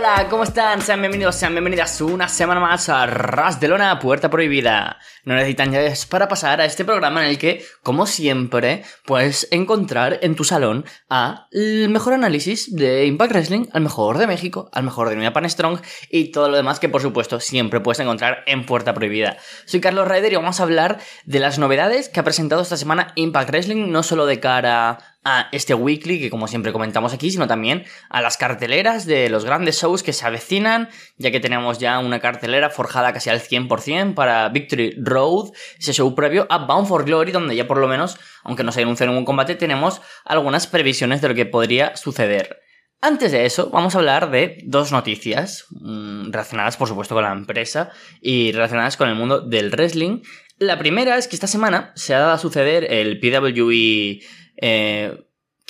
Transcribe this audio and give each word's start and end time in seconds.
Hola, 0.00 0.28
¿cómo 0.30 0.44
están? 0.44 0.80
Sean 0.80 1.02
bienvenidos, 1.02 1.34
sean 1.34 1.52
bienvenidas 1.52 2.00
una 2.00 2.26
semana 2.26 2.58
más 2.58 2.88
a 2.88 3.04
Ras 3.04 3.60
de 3.60 3.68
Lona, 3.68 3.98
Puerta 3.98 4.30
Prohibida. 4.30 4.96
No 5.24 5.34
necesitan 5.34 5.72
llaves 5.72 6.06
para 6.06 6.26
pasar 6.26 6.62
a 6.62 6.64
este 6.64 6.86
programa 6.86 7.22
en 7.22 7.28
el 7.28 7.36
que, 7.36 7.62
como 7.82 8.06
siempre, 8.06 8.82
puedes 9.04 9.46
encontrar 9.50 10.18
en 10.22 10.36
tu 10.36 10.44
salón 10.44 10.86
a 11.10 11.48
el 11.52 11.90
mejor 11.90 12.14
análisis 12.14 12.74
de 12.74 13.04
Impact 13.04 13.32
Wrestling, 13.32 13.66
al 13.74 13.82
mejor 13.82 14.16
de 14.16 14.26
México, 14.26 14.70
al 14.72 14.84
mejor 14.84 15.10
de 15.10 15.16
New 15.16 15.24
Japan 15.26 15.50
Strong 15.50 15.80
y 16.10 16.32
todo 16.32 16.48
lo 16.48 16.56
demás 16.56 16.80
que, 16.80 16.88
por 16.88 17.02
supuesto, 17.02 17.38
siempre 17.38 17.80
puedes 17.80 18.00
encontrar 18.00 18.42
en 18.46 18.64
Puerta 18.64 18.94
Prohibida. 18.94 19.36
Soy 19.66 19.82
Carlos 19.82 20.08
Raider 20.08 20.32
y 20.32 20.36
vamos 20.36 20.60
a 20.60 20.62
hablar 20.62 20.98
de 21.26 21.40
las 21.40 21.58
novedades 21.58 22.08
que 22.08 22.20
ha 22.20 22.24
presentado 22.24 22.62
esta 22.62 22.78
semana 22.78 23.12
Impact 23.16 23.50
Wrestling, 23.50 23.92
no 23.92 24.02
solo 24.02 24.24
de 24.24 24.40
cara 24.40 25.09
a 25.24 25.48
este 25.52 25.74
weekly 25.74 26.18
que 26.18 26.30
como 26.30 26.48
siempre 26.48 26.72
comentamos 26.72 27.12
aquí, 27.12 27.30
sino 27.30 27.46
también 27.46 27.84
a 28.08 28.22
las 28.22 28.36
carteleras 28.36 29.04
de 29.06 29.28
los 29.28 29.44
grandes 29.44 29.80
shows 29.80 30.02
que 30.02 30.12
se 30.12 30.26
avecinan, 30.26 30.88
ya 31.18 31.30
que 31.30 31.40
tenemos 31.40 31.78
ya 31.78 31.98
una 31.98 32.20
cartelera 32.20 32.70
forjada 32.70 33.12
casi 33.12 33.30
al 33.30 33.40
100% 33.40 34.14
para 34.14 34.48
Victory 34.48 34.94
Road, 34.98 35.52
ese 35.78 35.92
show 35.92 36.14
previo 36.14 36.46
a 36.48 36.58
Bound 36.58 36.88
for 36.88 37.04
Glory, 37.04 37.32
donde 37.32 37.54
ya 37.54 37.66
por 37.66 37.78
lo 37.78 37.88
menos, 37.88 38.18
aunque 38.44 38.64
no 38.64 38.72
se 38.72 38.82
anuncie 38.82 39.06
ningún 39.06 39.24
combate, 39.24 39.54
tenemos 39.56 40.00
algunas 40.24 40.66
previsiones 40.66 41.20
de 41.20 41.28
lo 41.28 41.34
que 41.34 41.46
podría 41.46 41.96
suceder. 41.96 42.60
Antes 43.02 43.32
de 43.32 43.46
eso, 43.46 43.70
vamos 43.70 43.94
a 43.94 43.98
hablar 43.98 44.30
de 44.30 44.58
dos 44.64 44.92
noticias 44.92 45.66
mmm, 45.70 46.30
relacionadas, 46.30 46.76
por 46.76 46.86
supuesto, 46.86 47.14
con 47.14 47.24
la 47.24 47.32
empresa 47.32 47.90
y 48.20 48.52
relacionadas 48.52 48.98
con 48.98 49.08
el 49.08 49.14
mundo 49.14 49.40
del 49.40 49.70
wrestling. 49.70 50.20
La 50.58 50.78
primera 50.78 51.16
es 51.16 51.26
que 51.26 51.36
esta 51.36 51.46
semana 51.46 51.92
se 51.94 52.14
ha 52.14 52.18
dado 52.18 52.32
a 52.32 52.38
suceder 52.38 52.92
el 52.92 53.18
PWE 53.18 54.20
eh, 54.60 55.18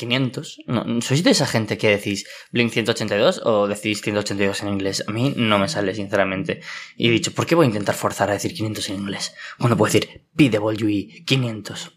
500. 0.01 0.63
No, 0.67 1.03
¿Sois 1.03 1.23
de 1.23 1.31
esa 1.31 1.47
gente 1.47 1.77
que 1.77 1.89
decís 1.91 2.27
Blink 2.53 2.73
182 2.73 3.43
o 3.45 3.69
decís 3.69 4.01
182 4.01 4.63
en 4.63 4.69
inglés? 4.69 5.05
A 5.07 5.13
mí 5.13 5.35
no 5.37 5.59
me 5.59 5.69
sale, 5.69 5.95
sinceramente. 5.95 6.61
Y 6.97 7.09
he 7.09 7.11
dicho, 7.11 7.33
¿por 7.33 7.47
qué 7.47 7.55
voy 7.55 7.65
a 7.65 7.69
intentar 7.69 7.95
forzar 7.95 8.31
a 8.31 8.35
decir 8.35 8.55
500 8.55 8.89
en 8.89 8.95
inglés? 8.97 9.35
Cuando 9.59 9.77
puedo 9.77 9.93
decir 9.93 10.25
PWE 10.35 11.25
500. 11.27 11.93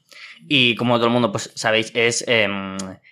Y 0.50 0.76
como 0.76 0.98
todo 0.98 1.08
el 1.08 1.14
mundo 1.14 1.32
pues 1.32 1.52
sabéis, 1.56 1.92
es 1.94 2.26
eh, 2.28 2.48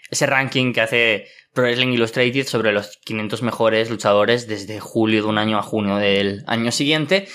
ese 0.09 0.25
ranking 0.25 0.73
que 0.73 0.81
hace 0.81 1.27
Pro 1.53 1.63
Wrestling 1.63 1.93
Illustrated 1.93 2.45
sobre 2.45 2.73
los 2.73 2.97
500 3.05 3.41
mejores 3.41 3.89
luchadores 3.89 4.47
desde 4.47 4.81
julio 4.81 5.21
de 5.23 5.29
un 5.29 5.37
año 5.37 5.57
a 5.57 5.63
junio 5.63 5.95
del 5.95 6.43
año 6.47 6.73
siguiente, 6.73 7.29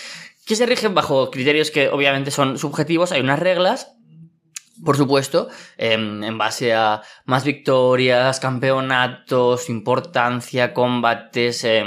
que 0.44 0.56
se 0.56 0.66
rigen 0.66 0.94
bajo 0.94 1.31
criterios 1.31 1.70
que 1.70 1.88
obviamente 1.88 2.31
son 2.31 2.58
subjetivos, 2.58 3.12
hay 3.12 3.22
unas 3.22 3.38
reglas 3.38 3.97
por 4.84 4.97
supuesto, 4.97 5.48
eh, 5.78 5.92
en 5.94 6.38
base 6.38 6.74
a 6.74 7.02
más 7.24 7.44
victorias, 7.44 8.41
campeonatos, 8.41 9.69
importancia, 9.69 10.72
combates, 10.72 11.64
eh, 11.64 11.84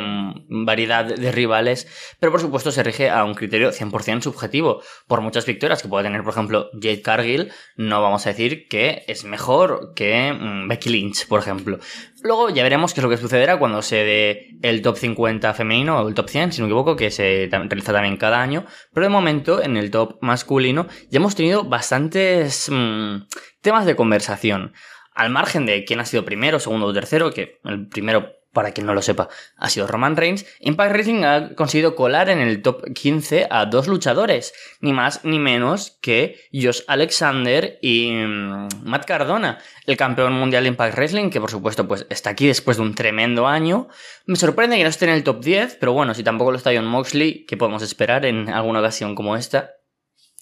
variedad 0.49 1.05
de 1.05 1.31
rivales, 1.31 1.87
pero 2.19 2.31
por 2.31 2.41
supuesto 2.41 2.71
se 2.71 2.83
rige 2.83 3.09
a 3.09 3.23
un 3.23 3.33
criterio 3.33 3.71
100% 3.71 4.21
subjetivo. 4.21 4.81
Por 5.07 5.21
muchas 5.21 5.45
victorias 5.45 5.81
que 5.81 5.89
pueda 5.89 6.03
tener, 6.03 6.23
por 6.23 6.33
ejemplo, 6.33 6.69
Jade 6.73 7.01
Cargill, 7.01 7.51
no 7.77 8.01
vamos 8.01 8.25
a 8.25 8.29
decir 8.29 8.67
que 8.67 9.03
es 9.07 9.23
mejor 9.23 9.93
que 9.95 10.33
mm, 10.33 10.67
Becky 10.67 10.89
Lynch, 10.89 11.27
por 11.27 11.39
ejemplo. 11.39 11.79
Luego 12.22 12.49
ya 12.49 12.63
veremos 12.63 12.94
qué 12.94 12.99
es 12.99 13.03
lo 13.03 13.09
que 13.09 13.17
sucederá 13.17 13.57
cuando 13.57 13.81
se 13.81 14.03
dé 14.03 14.47
el 14.61 14.81
top 14.81 14.97
50 14.97 15.53
femenino 15.53 15.99
o 15.99 16.07
el 16.07 16.13
top 16.13 16.29
100, 16.29 16.51
si 16.51 16.61
no 16.61 16.67
me 16.67 16.72
equivoco, 16.72 16.95
que 16.95 17.11
se 17.11 17.47
realiza 17.49 17.94
también 17.94 18.17
cada 18.17 18.41
año. 18.41 18.66
Pero 18.94 19.05
de 19.05 19.09
momento, 19.09 19.61
en 19.61 19.78
el 19.78 19.89
top 19.89 20.17
masculino, 20.22 20.88
ya 21.09 21.17
hemos 21.17 21.35
tenido 21.35 21.63
bastantes 21.63 22.69
mmm, 22.69 23.22
temas 23.62 23.86
de 23.86 23.96
conversación. 23.96 24.74
Al 25.14 25.30
margen 25.30 25.66
de 25.66 25.84
quién 25.86 26.00
ha 26.00 26.06
sido 26.06 26.25
primero, 26.25 26.59
segundo 26.59 26.86
o 26.88 26.94
tercero, 26.94 27.34
que 27.34 27.59
el 27.66 27.88
primero 27.88 28.40
para 28.53 28.72
quien 28.72 28.88
no 28.88 28.94
lo 28.94 29.02
sepa, 29.02 29.30
ha 29.58 29.70
sido 29.70 29.88
Roman 29.88 30.16
Reigns, 30.16 30.46
Impact 30.59 30.92
Wrestling 30.92 31.24
ha 31.24 31.56
conseguido 31.56 31.96
colar 31.96 32.30
en 32.30 32.40
el 32.40 32.62
top 32.62 32.84
15 32.94 33.47
a 33.50 33.66
dos 33.66 33.88
luchadores, 33.88 34.53
ni 34.81 34.92
más 34.92 35.24
ni 35.24 35.38
menos 35.40 35.97
que 36.02 36.40
Josh 36.52 36.81
Alexander 36.88 37.78
y 37.81 38.12
mmm, 38.12 38.68
Matt 38.84 39.06
Cardona, 39.06 39.59
el 39.86 39.97
campeón 39.97 40.34
mundial 40.34 40.64
de 40.64 40.70
Impact 40.70 40.96
Wrestling, 40.96 41.30
que 41.30 41.40
por 41.40 41.52
supuesto 41.52 41.88
pues 41.88 42.08
está 42.09 42.31
aquí 42.31 42.47
después 42.47 42.78
de 42.78 42.84
un 42.84 42.96
tremendo 42.96 43.47
año. 43.47 43.88
Me 44.26 44.36
sorprende 44.36 44.78
que 44.78 44.84
no 44.84 44.90
esté 44.90 45.06
en 45.06 45.12
el 45.12 45.24
top 45.24 45.44
10, 45.44 45.78
pero 45.80 45.94
bueno, 45.94 46.14
si 46.14 46.24
tampoco 46.24 46.52
lo 46.52 46.58
está 46.58 46.72
John 46.74 46.88
Moxley, 46.88 47.46
¿qué 47.46 47.56
podemos 47.56 47.84
esperar 47.84 48.26
en 48.26 48.50
alguna 48.50 48.80
ocasión 48.80 49.16
como 49.16 49.36
esta? 49.36 49.78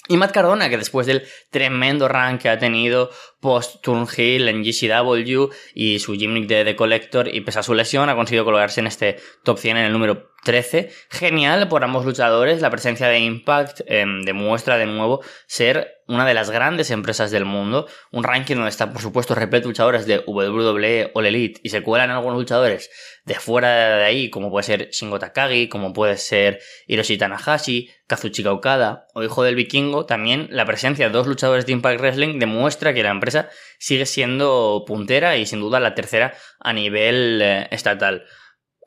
Y 0.08 0.18
Matt 0.18 0.32
Cardona, 0.32 0.70
que 0.70 0.78
después 0.78 1.06
del 1.08 1.24
tremendo 1.50 2.08
rank 2.08 2.42
que 2.42 2.50
ha 2.50 2.60
tenido 2.60 3.10
post 3.40 3.82
Turnhill 3.82 4.48
en 4.48 4.64
GCW 4.64 5.50
y 5.74 6.00
su 6.00 6.14
gimmick 6.14 6.48
de 6.48 6.64
The 6.64 6.76
Collector 6.76 7.28
y 7.34 7.42
pese 7.42 7.60
a 7.60 7.64
su 7.64 7.74
lesión 7.74 8.10
ha 8.10 8.16
conseguido 8.16 8.46
colocarse 8.46 8.80
en 8.80 8.88
este 8.88 9.18
top 9.44 9.58
100 9.58 9.78
en 9.78 9.86
el 9.86 9.94
número 9.94 10.32
13. 10.48 10.90
Genial 11.10 11.68
por 11.68 11.84
ambos 11.84 12.06
luchadores. 12.06 12.62
La 12.62 12.70
presencia 12.70 13.10
de 13.10 13.20
Impact 13.20 13.82
eh, 13.86 14.06
demuestra 14.24 14.78
de 14.78 14.86
nuevo 14.86 15.22
ser 15.46 15.98
una 16.08 16.26
de 16.26 16.34
las 16.34 16.50
grandes 16.52 16.90
empresas 16.90 17.32
del 17.32 17.44
mundo. 17.44 17.86
Un 18.12 18.24
ranking 18.24 18.56
donde 18.56 18.70
está, 18.70 18.94
por 18.94 19.02
supuesto, 19.02 19.36
repleto 19.36 19.68
de 19.68 19.72
luchadores 19.72 20.06
de 20.06 20.20
WWE 20.26 21.12
o 21.14 21.22
Elite 21.22 21.60
y 21.64 21.70
se 21.70 21.84
cuelan 21.84 22.12
algunos 22.12 22.38
luchadores 22.40 22.90
de 23.26 23.36
fuera 23.36 23.98
de 23.98 24.06
ahí, 24.06 24.30
como 24.30 24.50
puede 24.50 24.64
ser 24.64 24.90
Shingo 24.90 25.20
Takagi, 25.20 25.68
como 25.68 25.92
puede 25.92 26.16
ser 26.16 26.60
Hiroshi 26.88 27.18
Tanahashi, 27.18 27.90
Kazuchika 28.08 28.54
Okada 28.54 29.06
o 29.16 29.24
Hijo 29.24 29.44
del 29.44 29.56
Vikingo. 29.56 30.06
También 30.06 30.48
la 30.50 30.64
presencia 30.64 31.08
de 31.08 31.12
dos 31.12 31.28
luchadores 31.28 31.66
de 31.66 31.74
Impact 31.74 32.00
Wrestling 32.00 32.40
demuestra 32.40 32.94
que 32.94 33.04
la 33.04 33.12
empresa 33.12 33.50
sigue 33.80 34.06
siendo 34.06 34.86
puntera 34.88 35.36
y 35.36 35.46
sin 35.46 35.60
duda 35.60 35.82
la 35.82 35.94
tercera 35.94 36.36
a 36.62 36.72
nivel 36.72 37.42
eh, 37.42 37.68
estatal. 37.72 38.24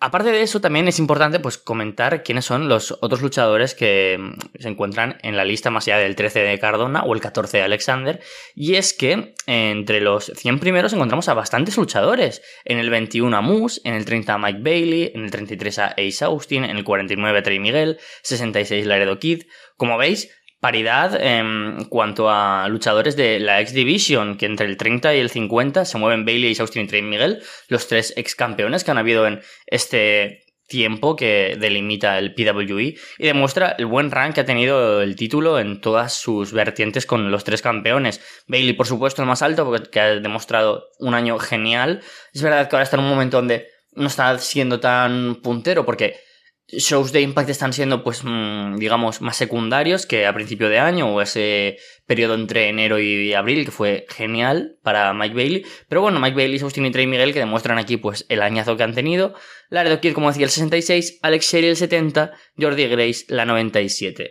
Aparte 0.03 0.33
de 0.33 0.41
eso, 0.41 0.63
también 0.63 0.89
es 0.89 0.99
importante 0.99 1.41
pues, 1.41 1.59
comentar 1.59 2.23
quiénes 2.23 2.47
son 2.47 2.71
los 2.71 2.97
otros 3.03 3.21
luchadores 3.21 3.75
que 3.75 4.19
se 4.59 4.69
encuentran 4.69 5.19
en 5.23 5.37
la 5.37 5.45
lista 5.45 5.69
más 5.69 5.87
allá 5.87 5.99
del 5.99 6.17
13 6.17 6.41
de 6.41 6.59
Cardona 6.59 7.03
o 7.03 7.15
el 7.15 7.21
14 7.21 7.59
de 7.59 7.65
Alexander. 7.65 8.19
Y 8.55 8.77
es 8.77 8.95
que 8.95 9.35
entre 9.47 10.01
los 10.01 10.33
100 10.35 10.59
primeros 10.59 10.95
encontramos 10.95 11.29
a 11.29 11.35
bastantes 11.35 11.77
luchadores. 11.77 12.41
En 12.65 12.79
el 12.79 12.89
21 12.89 13.37
a 13.37 13.43
Moose, 13.43 13.83
en 13.85 13.93
el 13.93 14.07
30 14.07 14.33
a 14.33 14.39
Mike 14.39 14.61
Bailey, 14.63 15.13
en 15.15 15.25
el 15.25 15.31
33 15.31 15.79
a 15.79 15.87
Ace 15.89 16.25
Austin, 16.25 16.65
en 16.65 16.79
el 16.79 16.85
49 16.85 17.39
a 17.39 17.43
Trey 17.43 17.59
Miguel, 17.59 17.99
66 18.23 18.87
Laredo 18.87 19.19
Kid. 19.19 19.43
Como 19.77 19.99
veis, 19.99 20.31
paridad 20.61 21.19
en 21.21 21.87
cuanto 21.89 22.31
a 22.31 22.69
luchadores 22.69 23.17
de 23.17 23.41
la 23.41 23.61
X 23.61 23.75
Division, 23.75 24.37
que 24.37 24.47
entre 24.47 24.67
el 24.67 24.77
30 24.77 25.15
y 25.15 25.19
el 25.19 25.31
50 25.31 25.85
se 25.85 25.99
mueven 25.99 26.25
Bailey, 26.25 26.55
Austin 26.61 26.85
y 26.85 26.87
Trey 26.87 27.03
Miguel, 27.03 27.43
los 27.69 27.89
tres 27.89 28.13
ex 28.17 28.35
campeones 28.35 28.85
que 28.85 28.91
han 28.91 28.99
habido 28.99 29.27
en 29.27 29.41
este 29.67 30.45
tiempo 30.71 31.17
que 31.17 31.57
delimita 31.59 32.17
el 32.19 32.33
PWE 32.35 32.95
y 33.19 33.27
demuestra 33.27 33.75
el 33.77 33.87
buen 33.87 34.11
rank 34.11 34.35
que 34.35 34.43
ha 34.43 34.45
tenido 34.45 35.03
el 35.03 35.17
título 35.17 35.59
en 35.59 35.81
todas 35.81 36.15
sus 36.15 36.53
vertientes 36.53 37.07
con 37.07 37.31
los 37.31 37.43
tres 37.43 37.61
campeones. 37.61 38.21
Bailey, 38.47 38.75
por 38.75 38.87
supuesto, 38.87 39.21
el 39.21 39.29
más 39.29 39.43
alto, 39.43 39.65
porque 39.65 40.01
ha 40.01 40.15
demostrado 40.21 40.85
un 41.01 41.15
año 41.15 41.39
genial. 41.39 42.03
Es 42.33 42.43
verdad 42.43 42.69
que 42.69 42.77
ahora 42.77 42.85
está 42.85 42.97
en 42.97 43.03
un 43.03 43.11
momento 43.11 43.39
donde 43.39 43.67
no 43.95 44.07
está 44.07 44.39
siendo 44.39 44.79
tan 44.79 45.37
puntero, 45.43 45.85
porque 45.85 46.21
shows 46.73 47.13
de 47.13 47.21
Impact 47.21 47.51
están 47.51 47.73
siendo, 47.73 48.03
pues, 48.03 48.23
mmm, 48.25 48.77
digamos, 48.77 49.21
más 49.21 49.37
secundarios 49.37 50.07
que 50.07 50.27
a 50.27 50.35
principio 50.35 50.69
de 50.69 50.79
año 50.79 51.15
o 51.15 51.21
ese 51.21 51.79
periodo 52.07 52.35
entre 52.35 52.69
enero 52.69 52.99
y 52.99 53.33
abril 53.35 53.65
que 53.65 53.71
fue 53.71 54.07
genial 54.09 54.79
para 54.83 55.13
Mike 55.15 55.35
Bailey. 55.35 55.67
Pero 55.89 56.03
bueno, 56.03 56.21
Mike 56.21 56.37
Bailey, 56.37 56.61
Austin 56.61 56.87
y 56.87 56.91
Trey 56.91 57.07
Miguel 57.07 57.33
que 57.33 57.39
demuestran 57.39 57.79
aquí, 57.79 57.97
pues, 57.97 58.27
el 58.29 58.43
añazo 58.43 58.77
que 58.77 58.83
han 58.83 58.95
tenido. 58.95 59.35
Laredo 59.69 60.01
Kid, 60.01 60.13
como 60.15 60.29
decía, 60.29 60.45
el 60.45 60.51
66, 60.51 61.21
Alex 61.23 61.53
Shelley 61.53 61.71
el 61.71 61.77
70, 61.77 62.33
Jordi 62.59 62.87
Grace 62.87 63.25
la 63.29 63.45
97. 63.45 64.31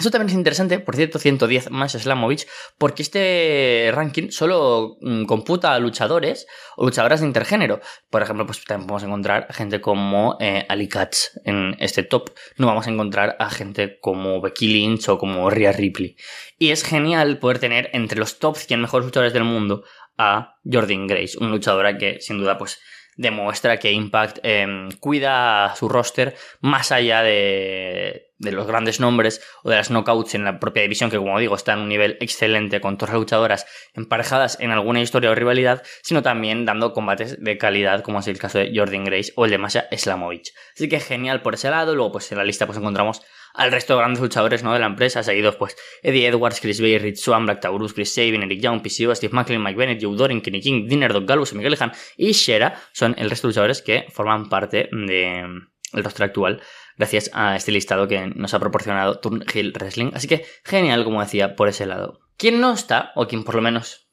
Eso 0.00 0.10
también 0.10 0.30
es 0.30 0.34
interesante, 0.34 0.80
por 0.80 0.96
cierto, 0.96 1.18
110 1.18 1.70
más 1.70 1.92
Slamovich, 1.92 2.46
porque 2.78 3.02
este 3.02 3.90
ranking 3.92 4.30
solo 4.30 4.96
mm, 5.02 5.26
computa 5.26 5.74
a 5.74 5.78
luchadores 5.78 6.46
o 6.76 6.86
luchadoras 6.86 7.20
de 7.20 7.26
intergénero. 7.26 7.80
Por 8.08 8.22
ejemplo, 8.22 8.46
pues 8.46 8.64
también 8.64 8.86
podemos 8.86 9.02
encontrar 9.02 9.52
gente 9.52 9.82
como 9.82 10.38
eh, 10.40 10.64
Ali 10.70 10.88
Katz 10.88 11.38
en 11.44 11.76
este 11.80 12.02
top. 12.02 12.30
No 12.56 12.66
vamos 12.66 12.86
a 12.86 12.90
encontrar 12.90 13.36
a 13.38 13.50
gente 13.50 14.00
como 14.00 14.40
Becky 14.40 14.68
Lynch 14.68 15.10
o 15.10 15.18
como 15.18 15.50
Rhea 15.50 15.72
Ripley. 15.72 16.16
Y 16.58 16.70
es 16.70 16.82
genial 16.82 17.38
poder 17.38 17.58
tener 17.58 17.90
entre 17.92 18.18
los 18.18 18.38
top 18.38 18.56
100 18.56 18.80
mejores 18.80 19.04
luchadores 19.04 19.34
del 19.34 19.44
mundo 19.44 19.84
a 20.16 20.56
Jordan 20.64 21.08
Grace, 21.08 21.36
una 21.38 21.50
luchadora 21.50 21.98
que 21.98 22.22
sin 22.22 22.38
duda 22.38 22.56
pues 22.56 22.80
demuestra 23.18 23.78
que 23.78 23.92
Impact 23.92 24.38
eh, 24.44 24.88
cuida 24.98 25.74
su 25.76 25.90
roster 25.90 26.34
más 26.62 26.90
allá 26.90 27.22
de 27.22 28.29
de 28.40 28.52
los 28.52 28.66
grandes 28.66 29.00
nombres 29.00 29.42
o 29.62 29.70
de 29.70 29.76
las 29.76 29.90
knockouts 29.90 30.34
en 30.34 30.44
la 30.44 30.58
propia 30.58 30.82
división, 30.82 31.10
que 31.10 31.18
como 31.18 31.38
digo 31.38 31.54
está 31.54 31.74
en 31.74 31.80
un 31.80 31.88
nivel 31.88 32.16
excelente 32.20 32.80
con 32.80 32.96
todas 32.96 33.14
luchadoras 33.14 33.66
emparejadas 33.94 34.58
en 34.60 34.70
alguna 34.70 35.00
historia 35.00 35.30
o 35.30 35.34
rivalidad, 35.34 35.82
sino 36.02 36.22
también 36.22 36.64
dando 36.64 36.92
combates 36.92 37.42
de 37.42 37.58
calidad, 37.58 38.02
como 38.02 38.18
es 38.18 38.26
el 38.28 38.38
caso 38.38 38.58
de 38.58 38.72
Jordan 38.74 39.04
Grace 39.04 39.32
o 39.36 39.44
el 39.44 39.50
de 39.50 39.58
Masha 39.58 39.86
Slamovich. 39.92 40.52
Así 40.74 40.88
que 40.88 41.00
genial 41.00 41.42
por 41.42 41.54
ese 41.54 41.70
lado, 41.70 41.94
luego 41.94 42.12
pues 42.12 42.32
en 42.32 42.38
la 42.38 42.44
lista 42.44 42.66
pues 42.66 42.78
encontramos 42.78 43.20
al 43.52 43.72
resto 43.72 43.94
de 43.94 43.98
grandes 43.98 44.22
luchadores 44.22 44.62
¿no? 44.62 44.72
de 44.72 44.78
la 44.78 44.86
empresa, 44.86 45.22
seguidos 45.22 45.56
pues 45.56 45.76
Eddie 46.02 46.28
Edwards, 46.28 46.60
Chris 46.60 46.80
Bay, 46.80 46.98
Rich 46.98 47.18
Swan, 47.18 47.44
Black 47.44 47.60
Taurus, 47.60 47.92
Chris 47.92 48.14
Sabin, 48.14 48.42
Eric 48.42 48.60
Young, 48.60 48.80
PCO, 48.80 49.14
Steve 49.14 49.34
Macklin, 49.34 49.62
Mike 49.62 49.76
Bennett, 49.76 50.02
Joe 50.02 50.16
Dorin, 50.16 50.40
Kenny 50.40 50.62
King, 50.62 50.86
Dinner, 50.88 51.12
Doc 51.12 51.52
Miguel 51.52 51.72
Lehan 51.72 51.92
y 52.16 52.32
Shera 52.32 52.80
son 52.92 53.14
el 53.18 53.28
resto 53.28 53.48
de 53.48 53.50
luchadores 53.50 53.82
que 53.82 54.06
forman 54.10 54.48
parte 54.48 54.88
de 54.92 55.44
roster 55.92 56.24
actual 56.24 56.62
gracias 57.00 57.30
a 57.32 57.56
este 57.56 57.72
listado 57.72 58.06
que 58.06 58.26
nos 58.26 58.52
ha 58.52 58.60
proporcionado 58.60 59.20
Turnhill 59.20 59.72
Wrestling. 59.72 60.10
Así 60.12 60.28
que 60.28 60.44
genial, 60.66 61.02
como 61.02 61.22
decía, 61.22 61.56
por 61.56 61.66
ese 61.66 61.86
lado. 61.86 62.20
¿Quién 62.36 62.60
no 62.60 62.74
está, 62.74 63.12
o 63.16 63.26
quien 63.26 63.42
por 63.42 63.54
lo 63.54 63.62
menos 63.62 64.10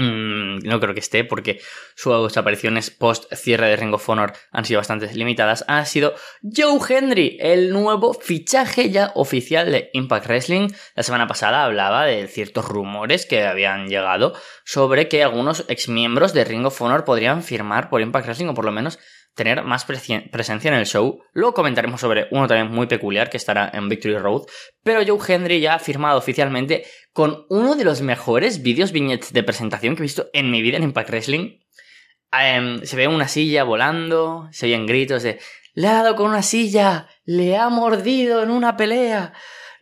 Mm, 0.00 0.60
no 0.60 0.80
creo 0.80 0.94
que 0.94 1.00
esté 1.00 1.24
porque 1.24 1.60
sus 1.94 2.36
apariciones 2.38 2.90
post 2.90 3.30
cierre 3.34 3.68
de 3.68 3.76
Ring 3.76 3.92
of 3.92 4.08
Honor 4.08 4.32
han 4.50 4.64
sido 4.64 4.78
bastante 4.78 5.12
limitadas. 5.12 5.64
Ha 5.68 5.84
sido 5.84 6.14
Joe 6.42 6.78
Henry, 6.88 7.36
el 7.40 7.70
nuevo 7.70 8.14
fichaje 8.14 8.90
ya 8.90 9.12
oficial 9.14 9.70
de 9.70 9.90
Impact 9.92 10.26
Wrestling. 10.26 10.68
La 10.94 11.02
semana 11.02 11.26
pasada 11.26 11.64
hablaba 11.64 12.06
de 12.06 12.28
ciertos 12.28 12.64
rumores 12.66 13.26
que 13.26 13.42
habían 13.42 13.88
llegado 13.88 14.32
sobre 14.64 15.08
que 15.08 15.22
algunos 15.22 15.66
exmiembros 15.68 16.32
de 16.32 16.44
Ring 16.44 16.64
of 16.64 16.80
Honor 16.80 17.04
podrían 17.04 17.42
firmar 17.42 17.90
por 17.90 18.00
Impact 18.00 18.26
Wrestling 18.26 18.48
o 18.48 18.54
por 18.54 18.64
lo 18.64 18.72
menos 18.72 18.98
tener 19.34 19.62
más 19.64 19.84
presencia 19.84 20.68
en 20.68 20.74
el 20.74 20.86
show. 20.86 21.22
Luego 21.32 21.54
comentaremos 21.54 22.00
sobre 22.00 22.28
uno 22.30 22.46
también 22.46 22.70
muy 22.70 22.86
peculiar 22.86 23.30
que 23.30 23.36
estará 23.36 23.70
en 23.72 23.88
Victory 23.88 24.18
Road. 24.18 24.42
Pero 24.82 25.00
Joe 25.06 25.34
Henry 25.34 25.60
ya 25.60 25.74
ha 25.74 25.78
firmado 25.78 26.18
oficialmente 26.18 26.84
con 27.12 27.46
uno 27.48 27.74
de 27.74 27.84
los 27.84 28.02
mejores 28.02 28.62
vídeos 28.62 28.92
viñetes 28.92 29.32
de 29.32 29.42
presentación 29.42 29.94
que 29.94 30.02
he 30.02 30.02
visto 30.02 30.28
en 30.32 30.50
mi 30.50 30.62
vida 30.62 30.76
en 30.76 30.82
Impact 30.82 31.10
Wrestling. 31.10 31.58
Em, 32.32 32.82
se 32.82 32.96
ve 32.96 33.08
una 33.08 33.28
silla 33.28 33.64
volando, 33.64 34.48
se 34.52 34.66
oyen 34.66 34.86
gritos 34.86 35.22
de 35.22 35.40
le 35.74 35.86
ha 35.86 35.94
dado 35.94 36.16
con 36.16 36.26
una 36.26 36.42
silla, 36.42 37.08
le 37.24 37.56
ha 37.56 37.68
mordido 37.68 38.42
en 38.42 38.50
una 38.50 38.76
pelea. 38.76 39.32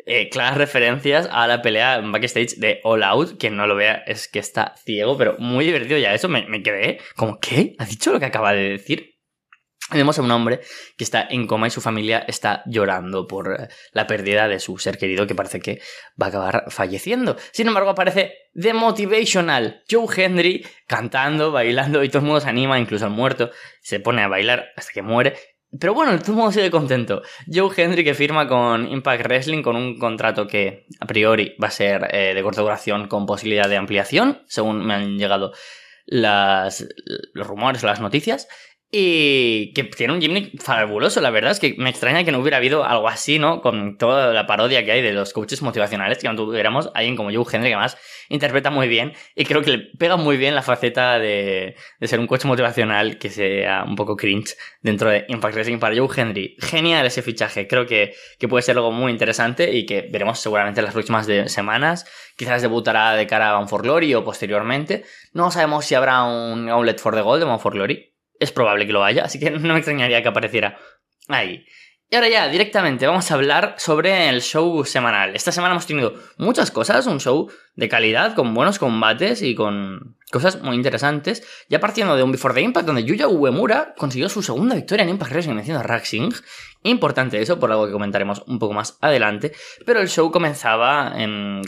Eh, 0.05 0.29
claras 0.31 0.57
referencias 0.57 1.29
a 1.31 1.47
la 1.47 1.61
pelea 1.61 1.97
en 1.97 2.13
backstage 2.13 2.57
de 2.57 2.81
All 2.85 3.03
Out. 3.03 3.39
Quien 3.39 3.57
no 3.57 3.67
lo 3.67 3.75
vea 3.75 4.03
es 4.07 4.29
que 4.29 4.39
está 4.39 4.75
ciego, 4.77 5.19
pero 5.19 5.37
muy 5.39 5.65
divertido 5.65 5.99
ya. 5.99 6.15
Eso 6.15 6.29
me, 6.29 6.47
me 6.47 6.63
quedé 6.63 6.99
como, 7.17 7.39
¿qué? 7.41 7.75
¿Ha 7.79 7.85
dicho 7.85 8.13
lo 8.13 8.21
que 8.21 8.27
acaba 8.27 8.53
de 8.53 8.71
decir? 8.71 9.18
Vemos 9.91 10.19
a 10.19 10.23
un 10.23 10.31
hombre 10.31 10.61
que 10.99 11.05
está 11.05 11.27
en 11.31 11.47
coma 11.47 11.67
y 11.67 11.71
su 11.71 11.81
familia 11.81 12.23
está 12.29 12.63
llorando 12.67 13.27
por 13.27 13.55
eh, 13.59 13.69
la 13.93 14.07
pérdida 14.07 14.47
de 14.47 14.61
su 14.61 14.77
ser 14.77 14.99
querido 14.99 15.27
que 15.27 15.35
parece 15.35 15.61
que 15.61 15.81
va 16.21 16.27
a 16.27 16.29
acabar 16.29 16.65
falleciendo. 16.69 17.37
Sin 17.53 17.69
embargo, 17.69 17.89
aparece 17.89 18.35
The 18.55 18.75
Motivational 18.75 19.83
Joe 19.91 20.07
Henry 20.15 20.67
cantando, 20.87 21.53
bailando 21.53 22.05
y 22.05 22.11
todo 22.11 22.19
el 22.19 22.27
mundo 22.27 22.41
se 22.41 22.51
anima, 22.51 22.79
incluso 22.79 23.07
el 23.07 23.13
muerto 23.13 23.51
se 23.81 23.99
pone 23.99 24.23
a 24.23 24.29
bailar 24.29 24.67
hasta 24.77 24.93
que 24.93 25.01
muere. 25.01 25.37
Pero 25.81 25.95
bueno, 25.95 26.19
todo 26.19 26.33
el 26.33 26.37
mundo 26.37 26.53
sigue 26.53 26.71
contento. 26.71 27.23
Joe 27.51 27.71
Henry 27.75 28.05
que 28.05 28.15
firma 28.15 28.47
con 28.47 28.89
Impact 28.89 29.25
Wrestling 29.25 29.63
con 29.63 29.77
un 29.77 29.99
contrato 29.99 30.47
que 30.47 30.87
a 31.01 31.07
priori 31.07 31.57
va 31.63 31.69
a 31.69 31.71
ser 31.71 32.09
eh, 32.11 32.35
de 32.35 32.43
corta 32.43 32.61
duración 32.61 33.09
con 33.09 33.25
posibilidad 33.25 33.69
de 33.69 33.77
ampliación, 33.77 34.43
según 34.49 34.85
me 34.87 34.95
han 34.95 35.19
llegado 35.19 35.53
los 36.07 37.47
rumores 37.47 37.85
o 37.85 37.87
las 37.87 38.01
noticias. 38.01 38.49
Y 38.91 39.75
que 39.75 39.85
tiene 39.85 40.15
un 40.15 40.21
gimmick 40.21 40.63
fabuloso, 40.63 41.21
la 41.21 41.29
verdad 41.29 41.51
es 41.51 41.61
que 41.61 41.75
me 41.77 41.91
extraña 41.91 42.25
que 42.25 42.33
no 42.33 42.39
hubiera 42.39 42.57
habido 42.57 42.85
algo 42.85 43.07
así, 43.07 43.39
¿no? 43.39 43.61
Con 43.61 43.99
toda 43.99 44.33
la 44.33 44.47
parodia 44.47 44.83
que 44.83 44.93
hay 44.93 45.03
de 45.03 45.13
los 45.13 45.35
coaches 45.35 45.61
motivacionales, 45.61 46.17
que 46.17 46.27
no 46.27 46.35
tuviéramos 46.35 46.91
alguien 46.95 47.15
como 47.15 47.31
Joe 47.31 47.45
Henry 47.53 47.69
que 47.69 47.75
además 47.75 47.99
interpreta 48.31 48.71
muy 48.71 48.89
bien 48.89 49.13
y 49.35 49.45
creo 49.45 49.61
que 49.61 49.71
le 49.73 49.79
pega 49.99 50.17
muy 50.17 50.39
bien 50.39 50.55
la 50.55 50.63
faceta 50.63 51.19
de, 51.19 51.77
de 52.01 52.09
ser 52.09 52.19
un 52.19 52.27
coach 52.27 52.47
motivacional 52.47 53.19
que 53.19 53.29
sea 53.29 53.85
un 53.87 53.95
poco 53.95 54.17
cringe 54.17 54.57
dentro 54.81 55.11
de 55.11 55.27
Impact 55.29 55.55
Wrestling 55.55 55.79
para 55.79 55.95
Joe 55.95 56.09
Henry. 56.17 56.57
Genial 56.59 57.05
ese 57.05 57.21
fichaje, 57.21 57.69
creo 57.69 57.85
que, 57.85 58.15
que 58.39 58.49
puede 58.49 58.63
ser 58.63 58.77
algo 58.79 58.91
muy 58.91 59.13
interesante 59.13 59.71
y 59.71 59.85
que 59.85 60.09
veremos 60.11 60.41
seguramente 60.41 60.81
en 60.81 60.87
las 60.87 60.95
próximas 60.95 61.27
semanas. 61.53 62.07
Quizás 62.39 62.63
debutará 62.63 63.13
de 63.15 63.27
cara 63.27 63.51
a 63.51 63.55
Bound 63.57 63.69
for 63.69 63.83
Glory 63.83 64.15
o 64.15 64.25
posteriormente. 64.25 65.05
No 65.35 65.51
sabemos 65.51 65.85
si 65.85 65.95
habrá 65.95 66.23
un 66.23 66.71
Outlet 66.71 66.99
for 66.99 67.15
the 67.15 67.21
Gold 67.21 67.41
de 67.41 67.45
Bound 67.45 67.61
for 67.61 67.75
Glory 67.75 68.18
es 68.41 68.53
probable 68.53 68.87
que 68.87 68.93
lo 68.93 69.05
haya, 69.05 69.25
así 69.25 69.39
que 69.39 69.51
no 69.51 69.75
me 69.75 69.79
extrañaría 69.79 70.23
que 70.23 70.29
apareciera 70.29 70.79
ahí. 71.29 71.65
Y 72.11 72.17
ahora 72.17 72.29
ya, 72.29 72.49
directamente, 72.49 73.07
vamos 73.07 73.31
a 73.31 73.35
hablar 73.35 73.75
sobre 73.77 74.31
el 74.31 74.41
show 74.41 74.83
semanal. 74.87 75.37
Esta 75.37 75.53
semana 75.53 75.75
hemos 75.75 75.87
tenido 75.87 76.15
muchas 76.39 76.71
cosas, 76.71 77.07
un 77.07 77.21
show 77.21 77.51
de 77.75 77.89
calidad, 77.91 78.35
con 78.35 78.55
buenos 78.55 78.79
combates 78.79 79.43
y 79.43 79.55
con 79.55 80.17
cosas 80.31 80.61
muy 80.63 80.77
interesantes. 80.77 81.43
Ya 81.69 81.81
partiendo 81.81 82.17
de 82.17 82.23
un 82.23 82.33
Before 82.33 82.55
the 82.55 82.61
Impact, 82.61 82.87
donde 82.87 83.05
Yuya 83.05 83.29
Uemura 83.29 83.95
consiguió 83.97 84.29
su 84.29 84.43
segunda 84.43 84.75
victoria 84.75 85.03
en 85.05 85.11
Impact 85.11 85.33
Wrestling 85.33 85.57
venciendo 85.57 85.81
a 85.81 85.85
Raxing. 85.85 86.33
Importante 86.85 87.41
eso, 87.43 87.59
por 87.59 87.73
algo 87.73 87.87
que 87.87 87.93
comentaremos 87.93 88.45
un 88.47 88.59
poco 88.59 88.73
más 88.73 88.99
adelante. 89.01 89.53
Pero 89.85 90.01
el 90.01 90.09
show 90.09 90.31
comenzaba 90.31 91.13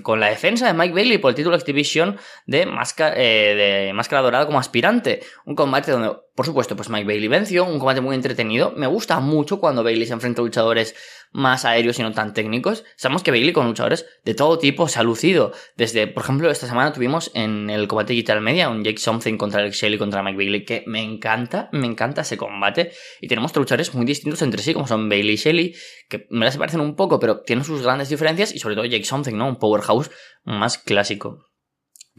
con 0.02 0.20
la 0.20 0.28
defensa 0.28 0.66
de 0.66 0.72
Mike 0.72 0.94
Bailey 0.94 1.18
por 1.18 1.30
el 1.30 1.34
título 1.34 1.56
Activision 1.56 2.16
de, 2.46 2.62
eh, 2.62 3.84
de 3.86 3.92
Máscara 3.92 4.22
Dorada 4.22 4.46
como 4.46 4.60
aspirante. 4.60 5.20
Un 5.44 5.56
combate 5.56 5.90
donde, 5.90 6.16
por 6.36 6.46
supuesto, 6.46 6.76
pues 6.76 6.88
Mike 6.88 7.06
Bailey 7.06 7.28
venció, 7.28 7.64
un 7.64 7.78
combate 7.78 8.00
muy 8.00 8.14
entretenido. 8.14 8.72
Me 8.76 8.86
gusta 8.86 9.18
mucho 9.18 9.58
cuando 9.58 9.82
Bailey 9.82 10.06
se 10.06 10.12
enfrenta 10.12 10.42
a 10.42 10.44
luchadores 10.44 10.94
más 11.32 11.64
aéreos 11.64 11.98
y 11.98 12.02
no 12.02 12.12
tan 12.12 12.34
técnicos. 12.34 12.84
Sabemos 12.96 13.22
que 13.22 13.30
Bailey 13.30 13.52
con 13.52 13.66
luchadores 13.66 14.06
de 14.24 14.34
todo 14.34 14.58
tipo 14.58 14.88
se 14.88 14.98
ha 14.98 15.02
lucido. 15.02 15.52
Desde, 15.76 16.06
por 16.06 16.24
ejemplo, 16.24 16.50
esta 16.50 16.66
semana 16.66 16.92
tuvimos 16.92 17.30
en 17.34 17.70
el 17.70 17.86
combate 17.88 18.12
digital 18.12 18.40
media 18.40 18.68
un 18.68 18.82
Jake 18.82 18.98
Something 18.98 19.36
contra 19.36 19.60
Alex 19.60 19.76
Shelley 19.76 19.98
contra 19.98 20.22
Mike 20.22 20.36
Bailey 20.36 20.64
que 20.64 20.84
me 20.86 21.02
encanta, 21.02 21.68
me 21.72 21.86
encanta 21.86 22.22
ese 22.22 22.36
combate. 22.36 22.92
Y 23.20 23.28
tenemos 23.28 23.54
luchadores 23.54 23.94
muy 23.94 24.04
distintos 24.04 24.42
entre 24.42 24.62
sí, 24.62 24.74
como 24.74 24.86
son 24.86 25.08
Bailey 25.08 25.34
y 25.34 25.36
Shelley, 25.36 25.74
que 26.08 26.26
me 26.30 26.50
se 26.50 26.58
parecen 26.58 26.80
un 26.80 26.96
poco, 26.96 27.20
pero 27.20 27.40
tienen 27.42 27.64
sus 27.64 27.82
grandes 27.82 28.08
diferencias 28.08 28.54
y 28.54 28.58
sobre 28.58 28.74
todo 28.74 28.84
Jake 28.84 29.04
Something, 29.04 29.34
¿no? 29.34 29.46
Un 29.46 29.56
powerhouse 29.56 30.10
más 30.44 30.78
clásico. 30.78 31.46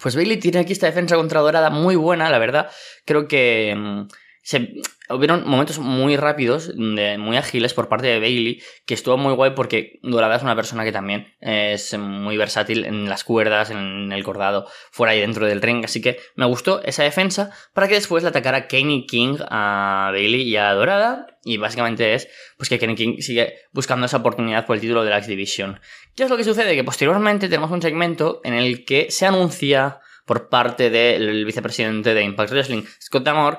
Pues 0.01 0.15
Bailey 0.15 0.37
tiene 0.37 0.59
aquí 0.59 0.73
esta 0.73 0.87
defensa 0.87 1.15
contra 1.15 1.41
Dorada 1.41 1.69
muy 1.69 1.95
buena, 1.95 2.29
la 2.29 2.39
verdad. 2.39 2.71
Creo 3.05 3.27
que 3.27 3.75
mm, 3.75 4.07
se, 4.41 4.73
hubieron 5.09 5.47
momentos 5.47 5.79
muy 5.79 6.15
rápidos, 6.17 6.71
muy 6.75 7.38
ágiles 7.38 7.73
por 7.73 7.89
parte 7.89 8.07
de 8.07 8.19
Bailey, 8.19 8.61
que 8.85 8.93
estuvo 8.93 9.17
muy 9.17 9.33
guay 9.33 9.51
porque 9.51 9.99
Dorada 10.01 10.35
es 10.35 10.43
una 10.43 10.55
persona 10.55 10.83
que 10.83 10.91
también 10.91 11.33
es 11.39 11.97
muy 11.97 12.37
versátil 12.37 12.85
en 12.85 13.07
las 13.07 13.23
cuerdas, 13.23 13.69
en 13.69 14.11
el 14.11 14.23
cordado, 14.23 14.68
fuera 14.92 15.16
y 15.16 15.21
dentro 15.21 15.45
del 15.45 15.61
ring. 15.61 15.85
Así 15.85 16.01
que 16.01 16.19
me 16.35 16.45
gustó 16.45 16.81
esa 16.83 17.04
defensa 17.04 17.51
para 17.73 17.87
que 17.87 17.95
después 17.95 18.23
le 18.23 18.30
atacara 18.30 18.68
Kenny 18.68 19.06
King 19.06 19.37
a 19.49 20.09
Bailey 20.11 20.42
y 20.42 20.57
a 20.57 20.73
Dorada. 20.73 21.27
Y 21.44 21.57
básicamente 21.57 22.13
es 22.13 22.27
pues 22.57 22.69
que 22.69 22.77
Kenny 22.77 22.95
King 22.95 23.18
sigue 23.19 23.56
buscando 23.71 24.06
esa 24.06 24.18
oportunidad 24.18 24.66
por 24.66 24.75
el 24.75 24.81
título 24.81 25.04
de 25.04 25.09
la 25.09 25.18
X 25.18 25.27
Division. 25.27 25.80
¿Qué 26.16 26.23
es 26.23 26.30
lo 26.30 26.37
que 26.37 26.44
sucede? 26.44 26.75
Que 26.75 26.83
posteriormente 26.83 27.47
tenemos 27.47 27.71
un 27.71 27.81
segmento 27.81 28.42
en 28.44 28.54
el 28.54 28.85
que 28.85 29.09
se 29.09 29.25
anuncia 29.25 29.99
por 30.25 30.49
parte 30.49 30.89
del 30.89 31.45
vicepresidente 31.45 32.13
de 32.13 32.23
Impact 32.23 32.51
Wrestling, 32.51 32.83
Scott 33.01 33.23
Damore, 33.23 33.57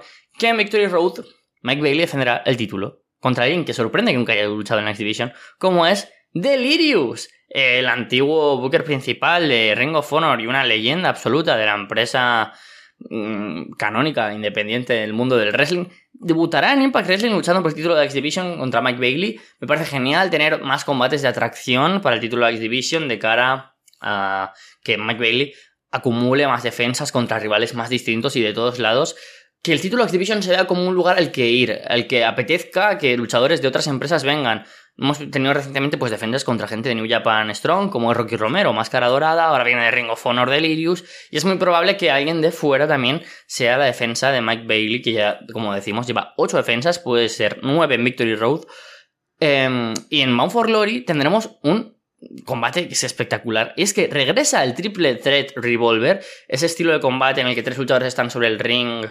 en 0.51 0.57
Victory 0.57 0.87
Road 0.87 1.25
Mike 1.63 1.81
Bailey 1.81 2.01
defenderá 2.01 2.43
el 2.45 2.57
título 2.57 3.03
contra 3.21 3.45
alguien 3.45 3.65
que 3.65 3.73
sorprende 3.73 4.11
que 4.11 4.19
nunca 4.19 4.33
haya 4.33 4.47
luchado 4.47 4.81
en 4.81 4.87
la 4.87 4.93
Division, 4.93 5.33
como 5.59 5.87
es 5.87 6.13
Delirious, 6.35 7.29
el 7.49 7.87
antiguo 7.87 8.59
booker 8.59 8.83
principal 8.83 9.49
de 9.49 9.75
Ring 9.77 9.95
of 9.95 10.13
Honor 10.13 10.41
y 10.41 10.47
una 10.47 10.65
leyenda 10.65 11.11
absoluta 11.11 11.57
de 11.57 11.67
la 11.67 11.75
empresa 11.75 12.53
mm, 12.99 13.73
canónica 13.79 14.35
independiente 14.35 14.95
del 14.95 15.13
mundo 15.13 15.37
del 15.37 15.53
wrestling. 15.53 15.85
Debutará 16.13 16.73
en 16.73 16.83
Impact 16.83 17.07
Wrestling 17.07 17.31
luchando 17.31 17.63
por 17.63 17.71
el 17.71 17.77
título 17.77 17.95
de 17.95 18.05
X 18.05 18.15
Division 18.15 18.59
contra 18.59 18.81
Mike 18.81 18.99
Bailey. 18.99 19.41
Me 19.61 19.69
parece 19.69 19.87
genial 19.87 20.31
tener 20.31 20.61
más 20.63 20.85
combates 20.85 21.23
de 21.23 21.29
atracción 21.29 22.01
para 22.01 22.17
el 22.17 22.21
título 22.21 22.47
de 22.47 22.53
X 22.53 22.61
Division 22.61 23.07
de 23.07 23.19
cara 23.19 23.77
a 24.01 24.53
que 24.83 24.99
Mike 24.99 25.21
Bailey 25.21 25.55
acumule 25.93 26.47
más 26.49 26.63
defensas 26.63 27.13
contra 27.13 27.39
rivales 27.39 27.75
más 27.75 27.91
distintos 27.91 28.35
y 28.35 28.41
de 28.41 28.55
todos 28.55 28.79
lados 28.79 29.15
que 29.63 29.73
el 29.73 29.81
título 29.81 30.03
Activision 30.03 30.43
se 30.43 30.51
vea 30.51 30.67
como 30.67 30.87
un 30.87 30.95
lugar 30.95 31.19
al 31.19 31.31
que 31.31 31.47
ir, 31.47 31.81
al 31.87 32.09
que 32.09 32.25
apetezca 32.25 32.99
que 32.99 33.17
luchadores 33.17 33.63
de 33.63 33.69
otras 33.69 33.87
empresas 33.87 34.25
vengan. 34.25 34.65
Hemos 34.99 35.19
tenido 35.31 35.55
recientemente 35.55 35.97
pues 35.97 36.11
defensas 36.11 36.45
contra 36.45 36.69
gente 36.69 36.89
de 36.89 36.97
New 36.97 37.09
Japan 37.09 37.55
Strong, 37.55 37.91
como 37.91 38.13
Rocky 38.13 38.37
Romero, 38.37 38.73
Máscara 38.73 39.07
Dorada, 39.07 39.45
ahora 39.45 39.65
viene 39.65 39.85
de 39.85 39.91
Ring 39.91 40.11
of 40.11 40.27
Honor 40.27 40.51
Delirious, 40.51 41.05
y 41.31 41.37
es 41.37 41.45
muy 41.45 41.57
probable 41.57 41.97
que 41.97 42.11
alguien 42.11 42.41
de 42.43 42.51
fuera 42.51 42.87
también 42.87 43.23
sea 43.47 43.79
la 43.79 43.87
defensa 43.87 44.33
de 44.33 44.43
Mike 44.43 44.65
Bailey, 44.67 45.01
que 45.01 45.13
ya, 45.13 45.39
como 45.53 45.73
decimos, 45.73 46.07
lleva 46.07 46.35
8 46.37 46.57
defensas, 46.59 46.99
puede 46.99 47.29
ser 47.29 47.61
9 47.63 47.95
en 47.95 48.05
Victory 48.05 48.35
Road. 48.35 48.67
Em, 49.41 49.95
y 50.11 50.21
en 50.21 50.33
Mount 50.33 50.53
for 50.53 50.67
Glory 50.67 51.05
tendremos 51.05 51.59
un 51.63 51.97
combate 52.45 52.87
que 52.87 52.95
es 52.95 53.05
espectacular. 53.05 53.73
Y 53.77 53.83
es 53.83 53.95
que 53.95 54.09
regresa 54.09 54.63
el 54.65 54.75
Triple 54.75 55.17
Threat 55.17 55.53
Revolver, 55.57 56.23
ese 56.49 56.67
estilo 56.67 56.93
de 56.93 57.01
combate 57.01 57.41
en 57.41 57.47
el 57.47 57.55
que 57.55 57.63
tres 57.63 57.79
luchadores 57.79 58.09
están 58.09 58.31
sobre 58.31 58.49
el 58.49 58.59
ring 58.59 59.07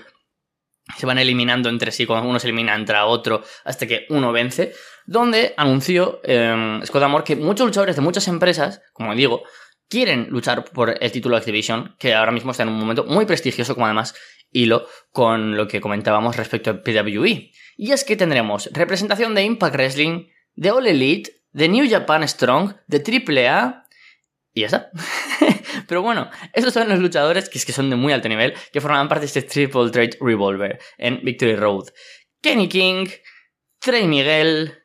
se 0.97 1.05
van 1.05 1.19
eliminando 1.19 1.69
entre 1.69 1.91
sí, 1.91 2.05
cuando 2.05 2.29
uno 2.29 2.39
se 2.39 2.47
elimina 2.47 2.75
entre 2.75 2.97
otro, 3.00 3.43
hasta 3.63 3.88
que 3.88 4.05
uno 4.09 4.31
vence, 4.31 4.73
donde 5.05 5.53
anunció 5.57 6.21
eh, 6.23 6.81
que 7.25 7.35
muchos 7.35 7.67
luchadores 7.67 7.95
de 7.95 8.01
muchas 8.01 8.27
empresas, 8.27 8.81
como 8.93 9.15
digo, 9.15 9.43
quieren 9.88 10.27
luchar 10.29 10.65
por 10.65 10.95
el 11.00 11.11
título 11.11 11.35
de 11.35 11.39
Activision, 11.39 11.95
que 12.00 12.13
ahora 12.13 12.31
mismo 12.31 12.51
está 12.51 12.63
en 12.63 12.69
un 12.69 12.79
momento 12.79 13.03
muy 13.03 13.25
prestigioso, 13.25 13.73
como 13.73 13.85
además 13.85 14.15
hilo 14.51 14.88
con 15.11 15.55
lo 15.55 15.67
que 15.67 15.81
comentábamos 15.81 16.38
respecto 16.38 16.71
a 16.71 16.81
PWE. 16.81 17.51
Y 17.77 17.91
es 17.91 18.03
que 18.03 18.15
tendremos 18.15 18.69
representación 18.73 19.35
de 19.35 19.43
Impact 19.43 19.75
Wrestling, 19.75 20.27
de 20.55 20.71
All 20.71 20.88
Elite, 20.88 21.41
de 21.51 21.67
New 21.67 21.89
Japan 21.89 22.27
Strong, 22.27 22.75
de 22.88 23.47
AAA 23.47 23.83
y 24.53 24.62
ya 24.62 24.65
está. 24.67 24.91
Pero 25.88 26.01
bueno, 26.01 26.29
esos 26.53 26.74
son 26.74 26.89
los 26.89 27.00
luchadores 27.00 27.50
que 27.50 27.60
son 27.60 27.89
de 27.89 27.96
muy 27.96 28.13
alto 28.13 28.29
nivel, 28.29 28.53
que 28.72 28.81
forman 28.81 29.08
parte 29.08 29.22
de 29.22 29.27
este 29.27 29.41
Triple 29.41 29.89
Threat 29.91 30.15
Revolver 30.20 30.79
en 30.98 31.22
Victory 31.24 31.55
Road. 31.55 31.89
Kenny 32.41 32.67
King, 32.67 33.08
Trey 33.79 34.08
Miguel 34.08 34.81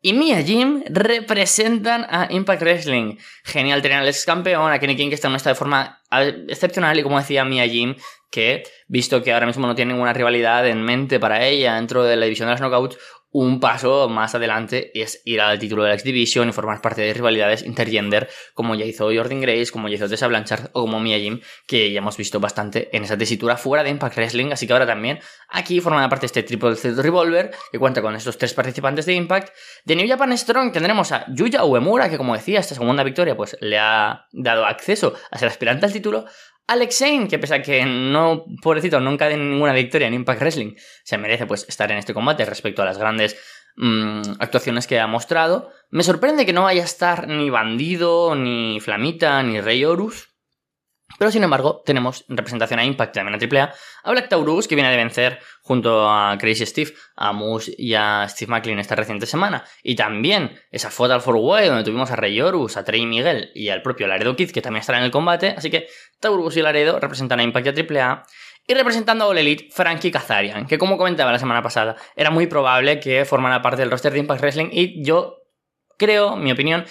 y 0.00 0.12
Mia 0.14 0.42
Jim 0.42 0.82
representan 0.88 2.04
a 2.08 2.26
Impact 2.30 2.62
Wrestling. 2.62 3.16
Genial 3.44 3.82
tener 3.82 3.98
al 3.98 4.08
ex 4.08 4.24
campeón, 4.24 4.72
a 4.72 4.78
Kenny 4.78 4.96
King 4.96 5.08
que 5.08 5.14
está 5.14 5.28
en 5.28 5.34
un 5.34 5.42
de 5.42 5.54
forma 5.54 6.02
excepcional 6.48 6.98
y 6.98 7.02
como 7.02 7.18
decía 7.18 7.44
Mia 7.44 7.66
Jim, 7.68 7.94
que 8.30 8.64
visto 8.88 9.22
que 9.22 9.32
ahora 9.32 9.46
mismo 9.46 9.66
no 9.66 9.74
tiene 9.74 9.92
ninguna 9.92 10.12
rivalidad 10.12 10.66
en 10.66 10.82
mente 10.82 11.20
para 11.20 11.46
ella 11.46 11.76
dentro 11.76 12.02
de 12.02 12.16
la 12.16 12.24
división 12.24 12.48
de 12.48 12.52
las 12.54 12.60
knockouts, 12.60 12.98
un 13.32 13.60
paso 13.60 14.08
más 14.08 14.34
adelante 14.34 14.90
es 14.94 15.22
ir 15.24 15.40
al 15.40 15.58
título 15.58 15.82
de 15.82 15.88
la 15.88 15.94
X 15.94 16.04
Division 16.04 16.50
y 16.50 16.52
formar 16.52 16.82
parte 16.82 17.00
de 17.00 17.14
rivalidades 17.14 17.62
intergender, 17.62 18.28
como 18.54 18.74
ya 18.74 18.84
hizo 18.84 19.06
Jordan 19.06 19.40
Grace, 19.40 19.72
como 19.72 19.88
ya 19.88 19.96
hizo 19.96 20.08
Tessa 20.08 20.26
Blanchard 20.26 20.70
o 20.72 20.82
como 20.82 21.00
Mia 21.00 21.18
Jim, 21.18 21.40
que 21.66 21.90
ya 21.90 21.98
hemos 21.98 22.16
visto 22.16 22.40
bastante 22.40 22.94
en 22.94 23.04
esa 23.04 23.16
tesitura 23.16 23.56
fuera 23.56 23.82
de 23.82 23.90
Impact 23.90 24.16
Wrestling. 24.16 24.52
Así 24.52 24.66
que 24.66 24.74
ahora 24.74 24.86
también 24.86 25.18
aquí 25.48 25.80
forman 25.80 26.08
parte 26.10 26.26
este 26.26 26.42
Triple 26.42 26.76
Threat 26.76 26.98
Revolver, 26.98 27.50
que 27.70 27.78
cuenta 27.78 28.02
con 28.02 28.14
estos 28.14 28.36
tres 28.36 28.52
participantes 28.52 29.06
de 29.06 29.14
Impact. 29.14 29.48
De 29.84 29.96
New 29.96 30.06
Japan 30.06 30.36
Strong 30.36 30.72
tendremos 30.72 31.10
a 31.12 31.24
Yuya 31.32 31.64
Uemura, 31.64 32.10
que 32.10 32.18
como 32.18 32.34
decía, 32.34 32.60
esta 32.60 32.74
segunda 32.74 33.02
victoria 33.02 33.34
pues 33.36 33.56
le 33.60 33.78
ha 33.78 34.26
dado 34.32 34.66
acceso 34.66 35.14
a 35.30 35.38
ser 35.38 35.48
aspirante 35.48 35.86
al 35.86 35.92
título. 35.92 36.26
Alex 36.66 37.02
que 37.28 37.38
pese 37.38 37.54
a 37.54 37.62
que 37.62 37.84
no, 37.84 38.44
pobrecito, 38.62 39.00
nunca 39.00 39.28
de 39.28 39.36
ninguna 39.36 39.72
victoria 39.72 40.08
en 40.08 40.14
Impact 40.14 40.40
Wrestling, 40.40 40.74
se 41.04 41.18
merece 41.18 41.46
pues 41.46 41.66
estar 41.68 41.90
en 41.90 41.98
este 41.98 42.14
combate 42.14 42.44
respecto 42.44 42.82
a 42.82 42.84
las 42.84 42.98
grandes 42.98 43.36
mm, 43.76 44.22
actuaciones 44.38 44.86
que 44.86 45.00
ha 45.00 45.06
mostrado. 45.06 45.70
Me 45.90 46.02
sorprende 46.02 46.46
que 46.46 46.52
no 46.52 46.62
vaya 46.62 46.82
a 46.82 46.86
estar 46.86 47.28
ni 47.28 47.50
Bandido, 47.50 48.34
ni 48.34 48.80
Flamita, 48.80 49.42
ni 49.42 49.60
Rey 49.60 49.84
Horus. 49.84 50.31
Pero 51.18 51.30
sin 51.30 51.44
embargo, 51.44 51.82
tenemos 51.84 52.24
representación 52.28 52.80
a 52.80 52.84
Impact 52.84 53.14
también 53.14 53.34
a 53.34 53.38
AAA, 53.38 53.72
a 54.04 54.10
Black 54.10 54.28
Taurus, 54.28 54.66
que 54.66 54.74
viene 54.74 54.90
de 54.90 54.96
vencer 54.96 55.38
junto 55.62 56.08
a 56.08 56.36
Crazy 56.38 56.66
Steve, 56.66 56.92
a 57.16 57.32
Moose 57.32 57.74
y 57.76 57.94
a 57.94 58.26
Steve 58.28 58.50
McLean 58.50 58.78
esta 58.78 58.94
reciente 58.94 59.26
semana. 59.26 59.64
Y 59.82 59.94
también 59.94 60.58
esa 60.70 60.90
Fatal 60.90 61.20
for 61.20 61.36
Way, 61.36 61.68
donde 61.68 61.84
tuvimos 61.84 62.10
a 62.10 62.16
Rey 62.16 62.40
Horus, 62.40 62.76
a 62.76 62.84
Trey 62.84 63.06
Miguel 63.06 63.50
y 63.54 63.68
al 63.68 63.82
propio 63.82 64.06
Laredo 64.06 64.34
Kid, 64.36 64.50
que 64.50 64.62
también 64.62 64.80
estará 64.80 64.98
en 64.98 65.04
el 65.04 65.10
combate. 65.10 65.54
Así 65.56 65.70
que 65.70 65.86
Taurus 66.20 66.56
y 66.56 66.62
Laredo 66.62 66.98
representan 66.98 67.40
a 67.40 67.42
Impact 67.42 67.66
y 67.66 67.98
a 67.98 68.04
AAA. 68.04 68.22
Y 68.66 68.74
representando 68.74 69.24
a 69.24 69.28
All 69.28 69.38
Elite, 69.38 69.68
Frankie 69.72 70.12
Kazarian, 70.12 70.66
que 70.66 70.78
como 70.78 70.96
comentaba 70.96 71.32
la 71.32 71.38
semana 71.38 71.62
pasada, 71.62 71.96
era 72.14 72.30
muy 72.30 72.46
probable 72.46 73.00
que 73.00 73.24
formara 73.24 73.60
parte 73.60 73.80
del 73.80 73.90
roster 73.90 74.12
de 74.12 74.20
Impact 74.20 74.40
Wrestling 74.40 74.68
y 74.70 75.04
yo 75.04 75.38
creo, 75.98 76.36
mi 76.36 76.52
opinión, 76.52 76.84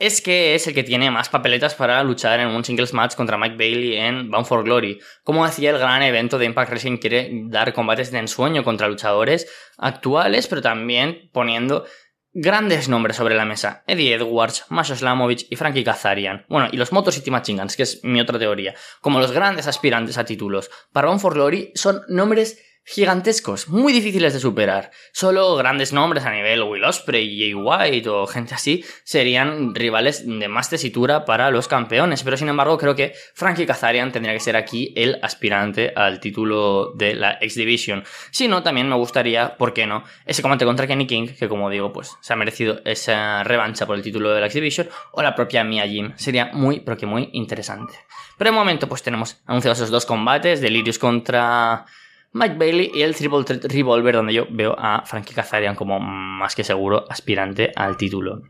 es 0.00 0.22
que 0.22 0.54
es 0.54 0.66
el 0.66 0.74
que 0.74 0.82
tiene 0.82 1.10
más 1.10 1.28
papeletas 1.28 1.74
para 1.74 2.02
luchar 2.02 2.40
en 2.40 2.48
un 2.48 2.64
singles 2.64 2.94
match 2.94 3.14
contra 3.14 3.36
Mike 3.36 3.56
Bailey 3.56 3.96
en 3.96 4.30
Bound 4.30 4.46
for 4.46 4.64
Glory. 4.64 4.98
Como 5.22 5.46
decía, 5.46 5.70
el 5.70 5.78
gran 5.78 6.02
evento 6.02 6.38
de 6.38 6.46
Impact 6.46 6.70
Wrestling 6.70 6.96
quiere 6.96 7.30
dar 7.44 7.72
combates 7.74 8.10
de 8.10 8.18
ensueño 8.18 8.64
contra 8.64 8.88
luchadores 8.88 9.46
actuales, 9.76 10.46
pero 10.46 10.62
también 10.62 11.28
poniendo 11.32 11.84
grandes 12.32 12.88
nombres 12.88 13.16
sobre 13.16 13.34
la 13.34 13.44
mesa. 13.44 13.84
Eddie 13.86 14.14
Edwards, 14.14 14.64
Masha 14.70 14.96
Slamovich 14.96 15.46
y 15.50 15.56
Frankie 15.56 15.84
Kazarian. 15.84 16.46
Bueno, 16.48 16.68
y 16.72 16.78
los 16.78 16.92
Motor 16.92 17.12
City 17.12 17.30
Machine 17.30 17.60
Guns, 17.60 17.76
que 17.76 17.82
es 17.82 18.00
mi 18.02 18.20
otra 18.20 18.38
teoría. 18.38 18.74
Como 19.02 19.20
los 19.20 19.32
grandes 19.32 19.66
aspirantes 19.66 20.16
a 20.16 20.24
títulos. 20.24 20.70
Para 20.92 21.08
Bound 21.08 21.20
for 21.20 21.34
Glory 21.34 21.72
son 21.74 22.02
nombres 22.08 22.58
gigantescos, 22.84 23.68
muy 23.68 23.92
difíciles 23.92 24.32
de 24.32 24.40
superar. 24.40 24.90
Solo 25.12 25.54
grandes 25.56 25.92
nombres 25.92 26.24
a 26.24 26.32
nivel 26.32 26.62
Will 26.62 26.84
Ospreay, 26.84 27.38
Jay 27.38 27.54
White 27.54 28.08
o 28.08 28.26
gente 28.26 28.54
así 28.54 28.84
serían 29.04 29.74
rivales 29.74 30.26
de 30.26 30.48
más 30.48 30.70
tesitura 30.70 31.24
para 31.24 31.50
los 31.50 31.68
campeones, 31.68 32.22
pero 32.22 32.36
sin 32.36 32.48
embargo 32.48 32.78
creo 32.78 32.96
que 32.96 33.14
Frankie 33.34 33.66
Kazarian 33.66 34.12
tendría 34.12 34.34
que 34.34 34.40
ser 34.40 34.56
aquí 34.56 34.92
el 34.96 35.18
aspirante 35.22 35.92
al 35.94 36.20
título 36.20 36.92
de 36.94 37.14
la 37.14 37.34
X 37.40 37.54
Division. 37.54 38.04
Si 38.30 38.48
no, 38.48 38.62
también 38.62 38.88
me 38.88 38.96
gustaría, 38.96 39.56
¿por 39.56 39.72
qué 39.72 39.86
no?, 39.86 40.02
ese 40.26 40.42
combate 40.42 40.64
contra 40.64 40.86
Kenny 40.86 41.06
King, 41.06 41.28
que 41.28 41.48
como 41.48 41.70
digo, 41.70 41.92
pues 41.92 42.16
se 42.20 42.32
ha 42.32 42.36
merecido 42.36 42.80
esa 42.84 43.44
revancha 43.44 43.86
por 43.86 43.96
el 43.96 44.02
título 44.02 44.30
de 44.30 44.40
la 44.40 44.46
X 44.46 44.54
Division, 44.54 44.88
o 45.12 45.22
la 45.22 45.34
propia 45.34 45.64
Mia 45.64 45.86
Jim. 45.86 46.12
Sería 46.16 46.50
muy, 46.52 46.80
pero 46.80 46.96
que 46.96 47.06
muy 47.06 47.30
interesante. 47.32 47.94
Pero 48.36 48.50
de 48.50 48.56
momento, 48.56 48.88
pues 48.88 49.02
tenemos 49.02 49.36
anunciados 49.46 49.78
esos 49.78 49.90
dos 49.90 50.06
combates, 50.06 50.60
Delirious 50.60 50.98
contra 50.98 51.84
Mike 52.32 52.56
Bailey 52.58 52.90
y 52.94 53.02
el 53.02 53.16
Triple 53.16 53.44
Revolver, 53.62 54.14
donde 54.14 54.34
yo 54.34 54.46
veo 54.50 54.76
a 54.78 55.02
Frankie 55.04 55.34
Kazarian 55.34 55.74
como 55.74 55.98
más 55.98 56.54
que 56.54 56.64
seguro 56.64 57.04
aspirante 57.08 57.72
al 57.74 57.96
título. 57.96 58.42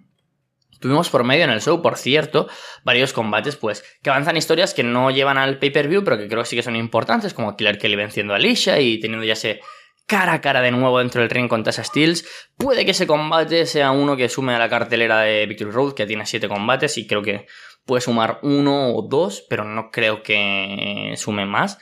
Tuvimos 0.80 1.10
por 1.10 1.24
medio 1.24 1.44
en 1.44 1.50
el 1.50 1.60
show, 1.60 1.82
por 1.82 1.96
cierto, 1.96 2.48
varios 2.84 3.12
combates, 3.12 3.56
pues, 3.56 3.84
que 4.02 4.10
avanzan 4.10 4.36
historias 4.36 4.72
que 4.72 4.82
no 4.82 5.10
llevan 5.10 5.36
al 5.36 5.58
pay-per-view, 5.58 6.04
pero 6.04 6.16
que 6.16 6.26
creo 6.26 6.42
que 6.42 6.48
sí 6.48 6.56
que 6.56 6.62
son 6.62 6.76
importantes, 6.76 7.34
como 7.34 7.56
Killer 7.56 7.78
Kelly 7.78 7.96
venciendo 7.96 8.32
a 8.32 8.36
Alicia 8.36 8.80
y 8.80 8.98
teniendo 8.98 9.24
ya 9.24 9.34
ese 9.34 9.60
cara 10.06 10.32
a 10.32 10.40
cara 10.40 10.62
de 10.62 10.70
nuevo 10.70 10.98
dentro 10.98 11.20
del 11.20 11.30
ring 11.30 11.48
con 11.48 11.62
Tasha 11.62 11.84
Steels. 11.84 12.26
Puede 12.56 12.84
que 12.84 12.90
ese 12.92 13.06
combate 13.06 13.66
sea 13.66 13.90
uno 13.92 14.16
que 14.16 14.28
sume 14.28 14.54
a 14.54 14.58
la 14.58 14.68
cartelera 14.68 15.20
de 15.20 15.46
Victory 15.46 15.70
Road, 15.70 15.94
que 15.94 16.06
tiene 16.06 16.24
7 16.24 16.48
combates, 16.48 16.96
y 16.98 17.06
creo 17.06 17.22
que 17.22 17.46
puede 17.84 18.00
sumar 18.00 18.38
uno 18.42 18.94
o 18.94 19.02
dos, 19.02 19.44
pero 19.48 19.64
no 19.64 19.90
creo 19.90 20.22
que 20.22 21.12
sume 21.16 21.44
más. 21.44 21.78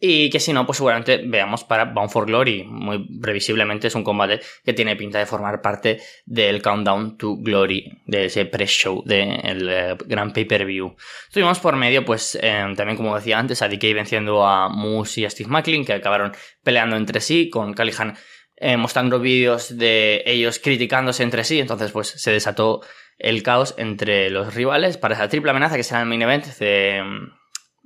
Y 0.00 0.28
que 0.28 0.40
si 0.40 0.52
no, 0.52 0.66
pues 0.66 0.78
seguramente 0.78 1.22
veamos 1.24 1.64
para 1.64 1.84
Bound 1.86 2.10
for 2.10 2.26
Glory. 2.26 2.64
Muy 2.64 3.06
previsiblemente 3.20 3.86
es 3.86 3.94
un 3.94 4.04
combate 4.04 4.40
que 4.64 4.72
tiene 4.72 4.96
pinta 4.96 5.18
de 5.18 5.26
formar 5.26 5.62
parte 5.62 6.00
del 6.26 6.60
Countdown 6.60 7.16
to 7.16 7.36
Glory, 7.38 8.02
de 8.06 8.26
ese 8.26 8.44
pre-show 8.44 9.02
del 9.04 9.68
eh, 9.68 9.96
gran 10.06 10.32
pay-per-view. 10.32 10.94
Tuvimos 11.32 11.58
por 11.60 11.76
medio, 11.76 12.04
pues 12.04 12.38
em, 12.40 12.74
también 12.74 12.96
como 12.96 13.14
decía 13.14 13.38
antes, 13.38 13.62
a 13.62 13.68
DK 13.68 13.94
venciendo 13.94 14.46
a 14.46 14.68
Moose 14.68 15.22
y 15.22 15.24
a 15.24 15.30
Steve 15.30 15.48
McLean, 15.48 15.84
que 15.84 15.94
acabaron 15.94 16.32
peleando 16.62 16.96
entre 16.96 17.20
sí, 17.20 17.48
con 17.48 17.72
Callihan 17.72 18.14
eh, 18.56 18.76
mostrando 18.76 19.20
vídeos 19.20 19.76
de 19.76 20.22
ellos 20.26 20.58
criticándose 20.58 21.22
entre 21.22 21.44
sí. 21.44 21.60
Entonces, 21.60 21.92
pues 21.92 22.08
se 22.08 22.30
desató 22.30 22.82
el 23.18 23.42
caos 23.42 23.74
entre 23.78 24.30
los 24.30 24.54
rivales 24.54 24.96
para 24.96 25.14
esa 25.14 25.28
triple 25.28 25.50
amenaza 25.50 25.76
que 25.76 25.82
será 25.82 26.00
el 26.00 26.06
main 26.06 26.22
event 26.22 26.46
de, 26.58 27.02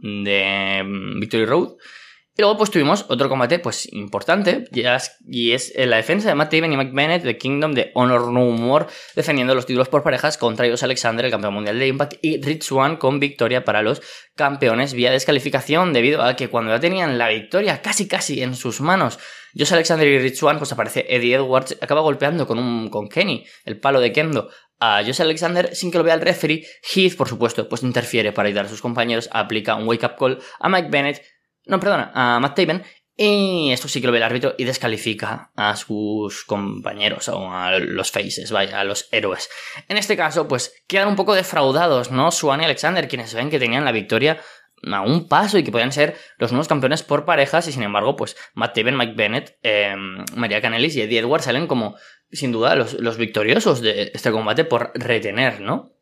de 0.01 0.41
em, 0.43 1.21
Victory 1.21 1.45
Road. 1.45 1.77
Y 2.39 2.43
luego 2.43 2.57
pues 2.57 2.71
tuvimos 2.71 3.05
otro 3.09 3.29
combate 3.29 3.59
pues 3.59 3.93
importante 3.93 4.67
y 5.27 5.51
es 5.51 5.73
la 5.77 5.97
defensa 5.97 6.29
de 6.29 6.37
Matt 6.37 6.53
Taven 6.53 6.73
y 6.73 6.77
Mike 6.77 6.93
Bennett 6.95 7.25
de 7.25 7.37
Kingdom 7.37 7.73
de 7.73 7.91
Honor 7.95 8.31
No 8.31 8.43
More 8.53 8.87
defendiendo 9.17 9.57
los 9.57 9.67
títulos 9.67 9.89
por 9.89 10.05
parejas 10.05 10.39
contra 10.39 10.65
ellos 10.65 10.85
Alexander, 10.85 11.25
el 11.25 11.33
campeón 11.33 11.55
mundial 11.55 11.81
de 11.81 11.89
Impact 11.89 12.15
y 12.23 12.41
Rich 12.41 12.71
One 12.71 13.01
con 13.01 13.19
victoria 13.19 13.65
para 13.65 13.83
los 13.83 14.03
campeones 14.37 14.95
vía 14.95 15.11
descalificación 15.11 15.93
debido 15.93 16.23
a 16.23 16.37
que 16.37 16.47
cuando 16.47 16.71
ya 16.71 16.79
tenían 16.79 17.19
la 17.19 17.29
victoria 17.29 17.83
casi 17.83 18.07
casi 18.07 18.41
en 18.41 18.55
sus 18.55 18.81
manos 18.81 19.19
Josh 19.59 19.73
Alexander 19.73 20.07
y 20.07 20.21
Rich 20.21 20.41
One 20.41 20.59
pues 20.59 20.71
aparece 20.71 21.07
Eddie 21.09 21.35
Edwards 21.35 21.77
acaba 21.81 22.03
golpeando 22.03 22.47
con, 22.47 22.61
un, 22.61 22.89
con 22.89 23.09
Kenny 23.09 23.45
el 23.65 23.81
palo 23.81 23.99
de 23.99 24.13
Kendo 24.13 24.49
a 24.79 25.03
Josh 25.05 25.23
Alexander 25.23 25.75
sin 25.75 25.91
que 25.91 25.99
lo 25.99 26.05
vea 26.05 26.15
el 26.15 26.21
referee. 26.21 26.65
Heath 26.95 27.17
por 27.17 27.29
supuesto 27.29 27.69
pues 27.69 27.83
interfiere 27.83 28.31
para 28.31 28.47
ayudar 28.47 28.67
a 28.67 28.69
sus 28.69 28.81
compañeros 28.81 29.29
aplica 29.33 29.75
un 29.75 29.89
wake 29.89 30.05
up 30.05 30.15
call 30.17 30.39
a 30.61 30.69
Mike 30.69 30.89
Bennett 30.89 31.21
no, 31.69 31.79
perdona, 31.79 32.11
a 32.15 32.41
Matt 32.41 32.57
Taven. 32.57 32.83
Y 33.21 33.73
esto 33.73 33.89
sí 33.89 34.01
que 34.01 34.07
lo 34.07 34.13
ve 34.13 34.19
el 34.19 34.25
árbitro 34.25 34.55
y 34.57 34.65
descalifica 34.65 35.51
a 35.57 35.75
sus 35.75 36.45
compañeros 36.45 37.29
o 37.29 37.53
a 37.53 37.77
los 37.81 38.13
faces, 38.13 38.53
vaya, 38.53 38.79
a 38.81 38.85
los 38.85 39.09
héroes. 39.11 39.51
En 39.89 39.97
este 39.97 40.17
caso, 40.17 40.47
pues 40.47 40.85
quedan 40.87 41.09
un 41.09 41.17
poco 41.17 41.35
defraudados, 41.35 42.13
¿no? 42.13 42.31
Swan 42.31 42.61
y 42.61 42.65
Alexander, 42.65 43.09
quienes 43.09 43.35
ven 43.35 43.51
que 43.51 43.59
tenían 43.59 43.85
la 43.85 43.91
victoria 43.91 44.41
a 44.85 45.01
un 45.01 45.27
paso 45.27 45.59
y 45.59 45.65
que 45.65 45.73
podían 45.73 45.91
ser 45.91 46.17
los 46.39 46.53
nuevos 46.53 46.69
campeones 46.69 47.03
por 47.03 47.25
parejas 47.25 47.67
y 47.67 47.73
sin 47.73 47.83
embargo, 47.83 48.15
pues 48.15 48.37
Matt 48.55 48.77
Taven, 48.77 48.97
Mike 48.97 49.15
Bennett, 49.17 49.59
em, 49.63 50.25
María 50.37 50.61
Canelis 50.61 50.95
y 50.95 51.03
Eddie 51.03 51.19
Edwards 51.19 51.47
salen 51.47 51.67
como, 51.67 51.97
sin 52.31 52.53
duda, 52.53 52.77
los, 52.77 52.95
los 52.95 53.17
victoriosos 53.17 53.81
de 53.81 54.13
este 54.15 54.31
combate 54.31 54.65
por 54.65 54.93
retener, 54.95 55.61
¿no? 55.61 55.93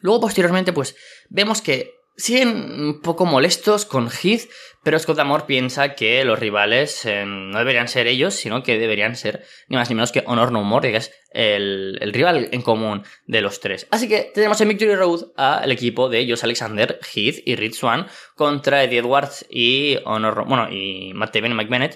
Luego, 0.00 0.22
posteriormente, 0.22 0.72
pues 0.72 0.96
vemos 1.28 1.60
que 1.60 1.97
siguen 2.18 2.48
un 2.48 3.00
poco 3.00 3.24
molestos 3.24 3.86
con 3.86 4.08
Heath, 4.10 4.50
pero 4.82 4.98
Scott 4.98 5.18
Amor 5.20 5.46
piensa 5.46 5.94
que 5.94 6.24
los 6.24 6.38
rivales 6.38 7.04
eh, 7.06 7.24
no 7.24 7.58
deberían 7.58 7.88
ser 7.88 8.06
ellos, 8.08 8.34
sino 8.34 8.62
que 8.62 8.78
deberían 8.78 9.16
ser 9.16 9.44
ni 9.68 9.76
más 9.76 9.88
ni 9.88 9.94
menos 9.94 10.12
que 10.12 10.24
Honor 10.26 10.50
No 10.50 10.62
More, 10.62 10.90
que 10.90 10.96
es 10.98 11.12
el, 11.30 11.98
rival 12.12 12.48
en 12.52 12.62
común 12.62 13.04
de 13.26 13.40
los 13.40 13.60
tres. 13.60 13.86
Así 13.90 14.08
que 14.08 14.30
tenemos 14.34 14.60
en 14.60 14.68
Victory 14.68 14.96
Road 14.96 15.32
al 15.36 15.70
equipo 15.70 16.08
de 16.08 16.28
Josh 16.28 16.42
Alexander, 16.42 16.98
Heath 17.14 17.42
y 17.46 17.54
Rich 17.54 17.74
Swan 17.74 18.06
contra 18.34 18.82
Eddie 18.82 18.98
Edwards 18.98 19.46
y 19.48 19.98
Honor, 20.04 20.44
bueno, 20.46 20.68
y 20.70 21.12
Matt 21.14 21.32
Taven 21.32 21.52
y 21.52 21.90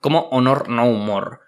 como 0.00 0.28
Honor 0.30 0.68
No 0.68 0.86
More. 0.86 1.38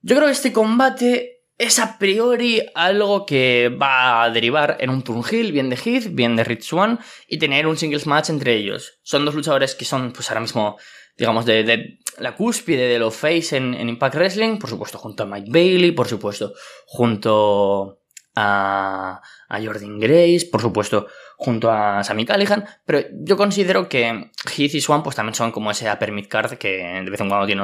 Yo 0.00 0.16
creo 0.16 0.26
que 0.26 0.32
este 0.32 0.52
combate 0.52 1.33
es 1.58 1.78
a 1.78 1.98
priori 1.98 2.62
algo 2.74 3.26
que 3.26 3.68
va 3.68 4.24
a 4.24 4.30
derivar 4.30 4.76
en 4.80 4.90
un 4.90 5.02
Turnhill, 5.02 5.52
bien 5.52 5.70
de 5.70 5.76
Heath, 5.76 6.08
bien 6.10 6.36
de 6.36 6.44
Rich 6.44 6.64
Swan, 6.64 6.98
y 7.28 7.38
tener 7.38 7.66
un 7.66 7.76
singles 7.76 8.06
match 8.06 8.30
entre 8.30 8.54
ellos. 8.54 8.98
Son 9.02 9.24
dos 9.24 9.34
luchadores 9.34 9.74
que 9.74 9.84
son, 9.84 10.12
pues 10.12 10.28
ahora 10.30 10.40
mismo, 10.40 10.76
digamos, 11.16 11.46
de, 11.46 11.98
la 12.18 12.34
cúspide 12.34 12.88
de 12.88 12.98
los 12.98 13.14
face 13.14 13.56
en, 13.56 13.74
en, 13.74 13.88
Impact 13.88 14.16
Wrestling, 14.16 14.58
por 14.58 14.70
supuesto, 14.70 14.98
junto 14.98 15.22
a 15.22 15.26
Mike 15.26 15.50
Bailey, 15.50 15.92
por 15.92 16.08
supuesto, 16.08 16.54
junto 16.86 18.00
a, 18.34 19.20
a 19.48 19.62
Jordan 19.62 19.98
Grace, 20.00 20.48
por 20.50 20.60
supuesto, 20.60 21.06
junto 21.44 21.70
a 21.70 22.02
Sammy 22.02 22.24
Callihan, 22.24 22.64
pero 22.86 23.00
yo 23.12 23.36
considero 23.36 23.88
que 23.88 24.30
Heath 24.56 24.74
y 24.74 24.80
Swan 24.80 25.02
pues 25.02 25.14
también 25.14 25.34
son 25.34 25.52
como 25.52 25.70
ese 25.70 25.90
upper 25.90 26.10
card 26.28 26.54
que 26.54 27.02
de 27.04 27.10
vez 27.10 27.20
en 27.20 27.28
cuando 27.28 27.46
tiene 27.46 27.62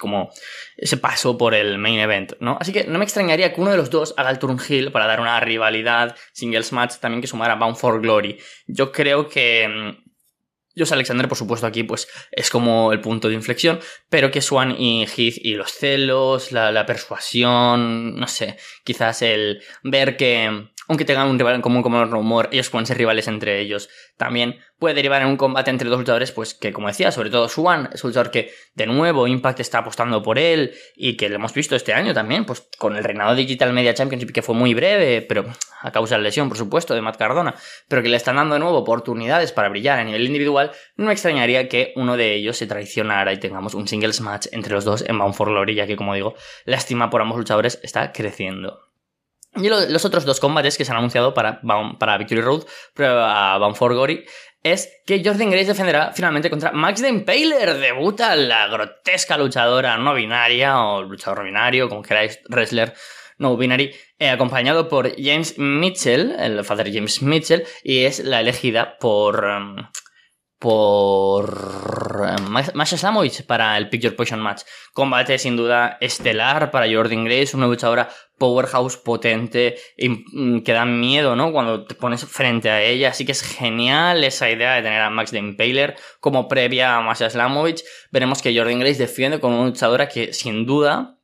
como 0.00 0.30
ese 0.76 0.96
paso 0.96 1.36
por 1.36 1.54
el 1.54 1.78
main 1.78 1.98
event, 1.98 2.32
¿no? 2.40 2.56
Así 2.60 2.72
que 2.72 2.84
no 2.84 2.98
me 2.98 3.04
extrañaría 3.04 3.52
que 3.52 3.60
uno 3.60 3.70
de 3.70 3.76
los 3.76 3.90
dos 3.90 4.14
haga 4.16 4.30
el 4.30 4.38
turn 4.38 4.58
heel 4.58 4.90
para 4.90 5.06
dar 5.06 5.20
una 5.20 5.38
rivalidad 5.40 6.16
singles 6.32 6.72
match 6.72 6.96
también 6.96 7.20
que 7.20 7.26
sumara 7.26 7.54
Bound 7.56 7.76
for 7.76 8.00
Glory. 8.00 8.38
Yo 8.66 8.90
creo 8.90 9.28
que 9.28 9.68
mm, 9.68 10.12
Josh 10.76 10.92
Alexander, 10.92 11.28
por 11.28 11.36
supuesto, 11.36 11.66
aquí 11.66 11.82
pues 11.82 12.08
es 12.30 12.48
como 12.48 12.92
el 12.92 13.00
punto 13.00 13.28
de 13.28 13.34
inflexión, 13.34 13.78
pero 14.08 14.30
que 14.30 14.40
Swan 14.40 14.74
y 14.78 15.04
Heath 15.04 15.36
y 15.36 15.54
los 15.54 15.72
celos, 15.72 16.50
la 16.52 16.86
persuasión, 16.86 18.18
no 18.18 18.26
sé, 18.26 18.56
quizás 18.84 19.20
el 19.22 19.62
ver 19.82 20.16
que 20.16 20.71
aunque 20.92 21.06
tengan 21.06 21.28
un 21.28 21.38
rival 21.38 21.54
en 21.54 21.62
común 21.62 21.82
como 21.82 22.02
el 22.02 22.10
rumor, 22.10 22.50
ellos 22.52 22.68
pueden 22.68 22.84
ser 22.84 22.98
rivales 22.98 23.26
entre 23.26 23.60
ellos. 23.60 23.88
También 24.18 24.58
puede 24.78 24.94
derivar 24.94 25.22
en 25.22 25.28
un 25.28 25.38
combate 25.38 25.70
entre 25.70 25.88
dos 25.88 25.98
luchadores, 25.98 26.32
pues 26.32 26.52
que 26.52 26.70
como 26.70 26.88
decía, 26.88 27.10
sobre 27.10 27.30
todo 27.30 27.48
Swan 27.48 27.88
es 27.94 28.04
un 28.04 28.10
luchador 28.10 28.30
que 28.30 28.52
de 28.74 28.84
nuevo 28.84 29.26
Impact 29.26 29.60
está 29.60 29.78
apostando 29.78 30.22
por 30.22 30.38
él 30.38 30.74
y 30.94 31.16
que 31.16 31.30
lo 31.30 31.36
hemos 31.36 31.54
visto 31.54 31.76
este 31.76 31.94
año 31.94 32.12
también, 32.12 32.44
pues 32.44 32.68
con 32.76 32.94
el 32.94 33.02
reinado 33.02 33.34
Digital 33.34 33.72
Media 33.72 33.94
Championship 33.94 34.32
que 34.32 34.42
fue 34.42 34.54
muy 34.54 34.74
breve, 34.74 35.22
pero 35.22 35.46
a 35.80 35.90
causa 35.92 36.16
de 36.16 36.22
lesión, 36.24 36.50
por 36.50 36.58
supuesto, 36.58 36.92
de 36.92 37.00
Matt 37.00 37.16
Cardona, 37.16 37.54
pero 37.88 38.02
que 38.02 38.10
le 38.10 38.18
están 38.18 38.36
dando 38.36 38.54
de 38.54 38.60
nuevo 38.60 38.76
oportunidades 38.76 39.50
para 39.50 39.70
brillar 39.70 39.98
a 39.98 40.04
nivel 40.04 40.26
individual, 40.26 40.72
no 40.96 41.10
extrañaría 41.10 41.70
que 41.70 41.94
uno 41.96 42.18
de 42.18 42.34
ellos 42.34 42.58
se 42.58 42.66
traicionara 42.66 43.32
y 43.32 43.40
tengamos 43.40 43.72
un 43.72 43.88
singles 43.88 44.20
match 44.20 44.48
entre 44.52 44.74
los 44.74 44.84
dos 44.84 45.02
en 45.08 45.18
Bound 45.18 45.34
for 45.34 45.48
Glory, 45.48 45.74
ya 45.74 45.86
que 45.86 45.96
como 45.96 46.12
digo, 46.12 46.34
la 46.66 46.76
estima 46.76 47.08
por 47.08 47.22
ambos 47.22 47.38
luchadores 47.38 47.80
está 47.82 48.12
creciendo. 48.12 48.91
Y 49.54 49.68
los 49.68 50.04
otros 50.04 50.24
dos 50.24 50.40
combates 50.40 50.78
que 50.78 50.84
se 50.84 50.92
han 50.92 50.98
anunciado 50.98 51.34
para, 51.34 51.60
para 51.98 52.18
Victory 52.18 52.40
Road, 52.40 52.64
a 52.98 53.58
Bound 53.58 53.76
for 53.76 53.92
Glory, 53.92 54.24
es 54.62 54.88
que 55.06 55.22
Jordan 55.24 55.50
Grace 55.50 55.66
defenderá 55.66 56.12
finalmente 56.12 56.48
contra 56.48 56.72
Max 56.72 57.02
the 57.02 57.08
Impaler. 57.08 57.74
Debuta 57.74 58.34
la 58.36 58.68
grotesca 58.68 59.36
luchadora 59.36 59.98
no 59.98 60.14
binaria, 60.14 60.80
o 60.80 61.02
luchador 61.02 61.40
no 61.40 61.44
binario, 61.44 61.88
como 61.88 62.02
queráis, 62.02 62.40
wrestler 62.48 62.94
no 63.38 63.56
binary, 63.56 63.94
eh, 64.18 64.30
acompañado 64.30 64.88
por 64.88 65.12
James 65.20 65.58
Mitchell, 65.58 66.34
el 66.38 66.64
father 66.64 66.92
James 66.92 67.22
Mitchell, 67.22 67.64
y 67.82 68.04
es 68.04 68.20
la 68.20 68.40
elegida 68.40 68.96
por... 68.98 69.44
Um, 69.44 69.76
por 70.62 72.24
eh, 72.24 72.40
Masha 72.74 72.96
Slamovich 72.96 73.44
para 73.44 73.76
el 73.76 73.88
Picture 73.88 74.14
Potion 74.14 74.38
Match. 74.38 74.62
Combate 74.92 75.36
sin 75.36 75.56
duda 75.56 75.98
estelar 76.00 76.70
para 76.70 76.86
Jordan 76.86 77.24
Grace, 77.24 77.56
una 77.56 77.66
luchadora 77.66 78.08
powerhouse 78.38 78.96
potente 78.96 79.74
mm, 79.98 80.60
que 80.60 80.72
da 80.72 80.84
miedo, 80.84 81.34
¿no? 81.34 81.50
Cuando 81.50 81.84
te 81.84 81.96
pones 81.96 82.24
frente 82.24 82.70
a 82.70 82.80
ella. 82.80 83.08
Así 83.08 83.26
que 83.26 83.32
es 83.32 83.42
genial 83.42 84.22
esa 84.22 84.48
idea 84.48 84.74
de 84.76 84.82
tener 84.82 85.00
a 85.00 85.10
Max 85.10 85.32
de 85.32 85.40
Impaler 85.40 85.96
como 86.20 86.46
previa 86.46 86.96
a 86.96 87.00
Masha 87.00 87.28
Slamovich. 87.28 87.82
Veremos 88.12 88.40
que 88.40 88.56
Jordan 88.56 88.78
Grace 88.78 88.98
defiende 88.98 89.40
con 89.40 89.52
una 89.52 89.66
luchadora 89.66 90.08
que 90.08 90.32
sin 90.32 90.64
duda 90.64 91.18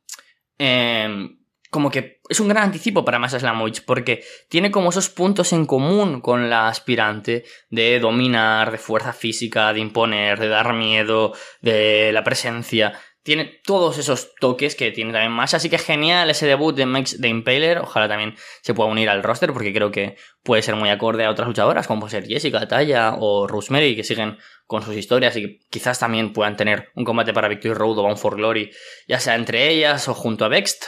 eh, 0.57 1.29
como 1.69 1.91
que 1.91 2.19
es 2.29 2.39
un 2.39 2.47
gran 2.47 2.63
anticipo 2.63 3.05
para 3.05 3.19
Masha 3.19 3.39
Slamovich 3.39 3.85
porque 3.85 4.23
tiene 4.49 4.71
como 4.71 4.89
esos 4.89 5.09
puntos 5.09 5.53
en 5.53 5.65
común 5.65 6.21
con 6.21 6.49
la 6.49 6.67
aspirante 6.67 7.45
de 7.69 7.99
dominar, 7.99 8.71
de 8.71 8.77
fuerza 8.77 9.13
física, 9.13 9.71
de 9.73 9.79
imponer, 9.79 10.39
de 10.39 10.47
dar 10.47 10.73
miedo, 10.73 11.33
de 11.61 12.11
la 12.11 12.23
presencia. 12.23 12.99
Tiene 13.21 13.59
todos 13.63 13.97
esos 13.99 14.33
toques 14.39 14.75
que 14.75 14.91
tiene 14.91 15.11
también 15.11 15.31
Masha, 15.31 15.57
así 15.57 15.69
que 15.69 15.77
genial 15.77 16.29
ese 16.29 16.47
debut 16.47 16.75
de 16.75 16.85
Max 16.87 17.19
de 17.21 17.27
Impaler. 17.27 17.79
Ojalá 17.79 18.07
también 18.07 18.35
se 18.61 18.73
pueda 18.73 18.89
unir 18.89 19.09
al 19.09 19.21
roster 19.21 19.53
porque 19.53 19.73
creo 19.73 19.91
que 19.91 20.15
puede 20.41 20.63
ser 20.63 20.75
muy 20.75 20.89
acorde 20.89 21.25
a 21.25 21.29
otras 21.29 21.47
luchadoras 21.47 21.85
como 21.85 21.99
puede 21.99 22.11
ser 22.11 22.25
Jessica, 22.25 22.67
Taya 22.67 23.15
o 23.19 23.45
Rosemary 23.45 23.95
que 23.95 24.03
siguen 24.03 24.37
con 24.65 24.81
sus 24.81 24.95
historias 24.95 25.35
y 25.35 25.41
que 25.41 25.59
quizás 25.69 25.99
también 25.99 26.33
puedan 26.33 26.55
tener 26.55 26.89
un 26.95 27.03
combate 27.03 27.33
para 27.33 27.47
Victory 27.49 27.73
Road 27.73 27.99
o 27.99 28.03
Bound 28.03 28.17
for 28.17 28.35
Glory, 28.37 28.71
ya 29.07 29.19
sea 29.19 29.35
entre 29.35 29.69
ellas 29.69 30.07
o 30.07 30.15
junto 30.15 30.45
a 30.45 30.47
Vext 30.47 30.85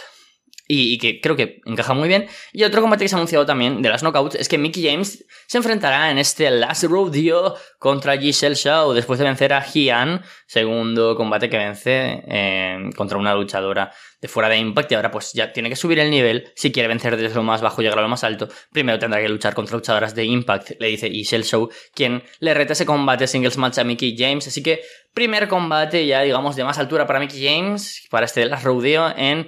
y, 0.67 0.97
que 0.97 1.19
creo 1.19 1.35
que 1.35 1.61
encaja 1.65 1.93
muy 1.93 2.07
bien. 2.07 2.27
Y 2.53 2.63
otro 2.63 2.81
combate 2.81 3.03
que 3.03 3.09
se 3.09 3.15
ha 3.15 3.17
anunciado 3.17 3.45
también 3.45 3.81
de 3.81 3.89
las 3.89 4.03
knockouts 4.03 4.35
es 4.35 4.47
que 4.47 4.57
Mickey 4.57 4.85
James 4.85 5.25
se 5.47 5.57
enfrentará 5.57 6.11
en 6.11 6.17
este 6.17 6.49
Last 6.49 6.83
Rodeo 6.83 7.55
contra 7.79 8.17
Giselle 8.17 8.55
Shaw 8.55 8.93
después 8.93 9.19
de 9.19 9.25
vencer 9.25 9.53
a 9.53 9.63
Hian, 9.63 10.23
segundo 10.45 11.15
combate 11.15 11.49
que 11.49 11.57
vence 11.57 12.23
eh, 12.27 12.89
contra 12.95 13.17
una 13.17 13.35
luchadora 13.35 13.91
de 14.21 14.27
fuera 14.27 14.47
de 14.49 14.57
Impact 14.57 14.91
y 14.91 14.95
ahora 14.95 15.09
pues 15.09 15.33
ya 15.33 15.51
tiene 15.51 15.67
que 15.67 15.75
subir 15.75 15.99
el 15.99 16.11
nivel 16.11 16.51
si 16.55 16.71
quiere 16.71 16.87
vencer 16.87 17.17
desde 17.17 17.35
lo 17.35 17.43
más 17.43 17.61
bajo 17.61 17.81
y 17.81 17.85
llegar 17.85 17.99
a 17.99 18.03
lo 18.03 18.07
más 18.07 18.23
alto. 18.23 18.47
Primero 18.71 18.99
tendrá 18.99 19.19
que 19.19 19.27
luchar 19.27 19.55
contra 19.55 19.75
luchadoras 19.75 20.13
de 20.15 20.25
Impact, 20.25 20.71
le 20.79 20.87
dice 20.87 21.09
Giselle 21.09 21.43
Shaw, 21.43 21.69
quien 21.93 22.23
le 22.39 22.53
reta 22.53 22.73
ese 22.73 22.85
combate 22.85 23.27
singles 23.27 23.57
match 23.57 23.79
a 23.79 23.83
Mickey 23.83 24.15
James. 24.17 24.47
Así 24.47 24.61
que 24.61 24.81
primer 25.13 25.47
combate 25.47 26.05
ya 26.05 26.21
digamos 26.21 26.55
de 26.55 26.63
más 26.63 26.77
altura 26.77 27.07
para 27.07 27.19
Mickey 27.19 27.43
James 27.43 28.07
para 28.09 28.25
este 28.25 28.45
Last 28.45 28.63
Rodeo 28.63 29.11
en 29.17 29.47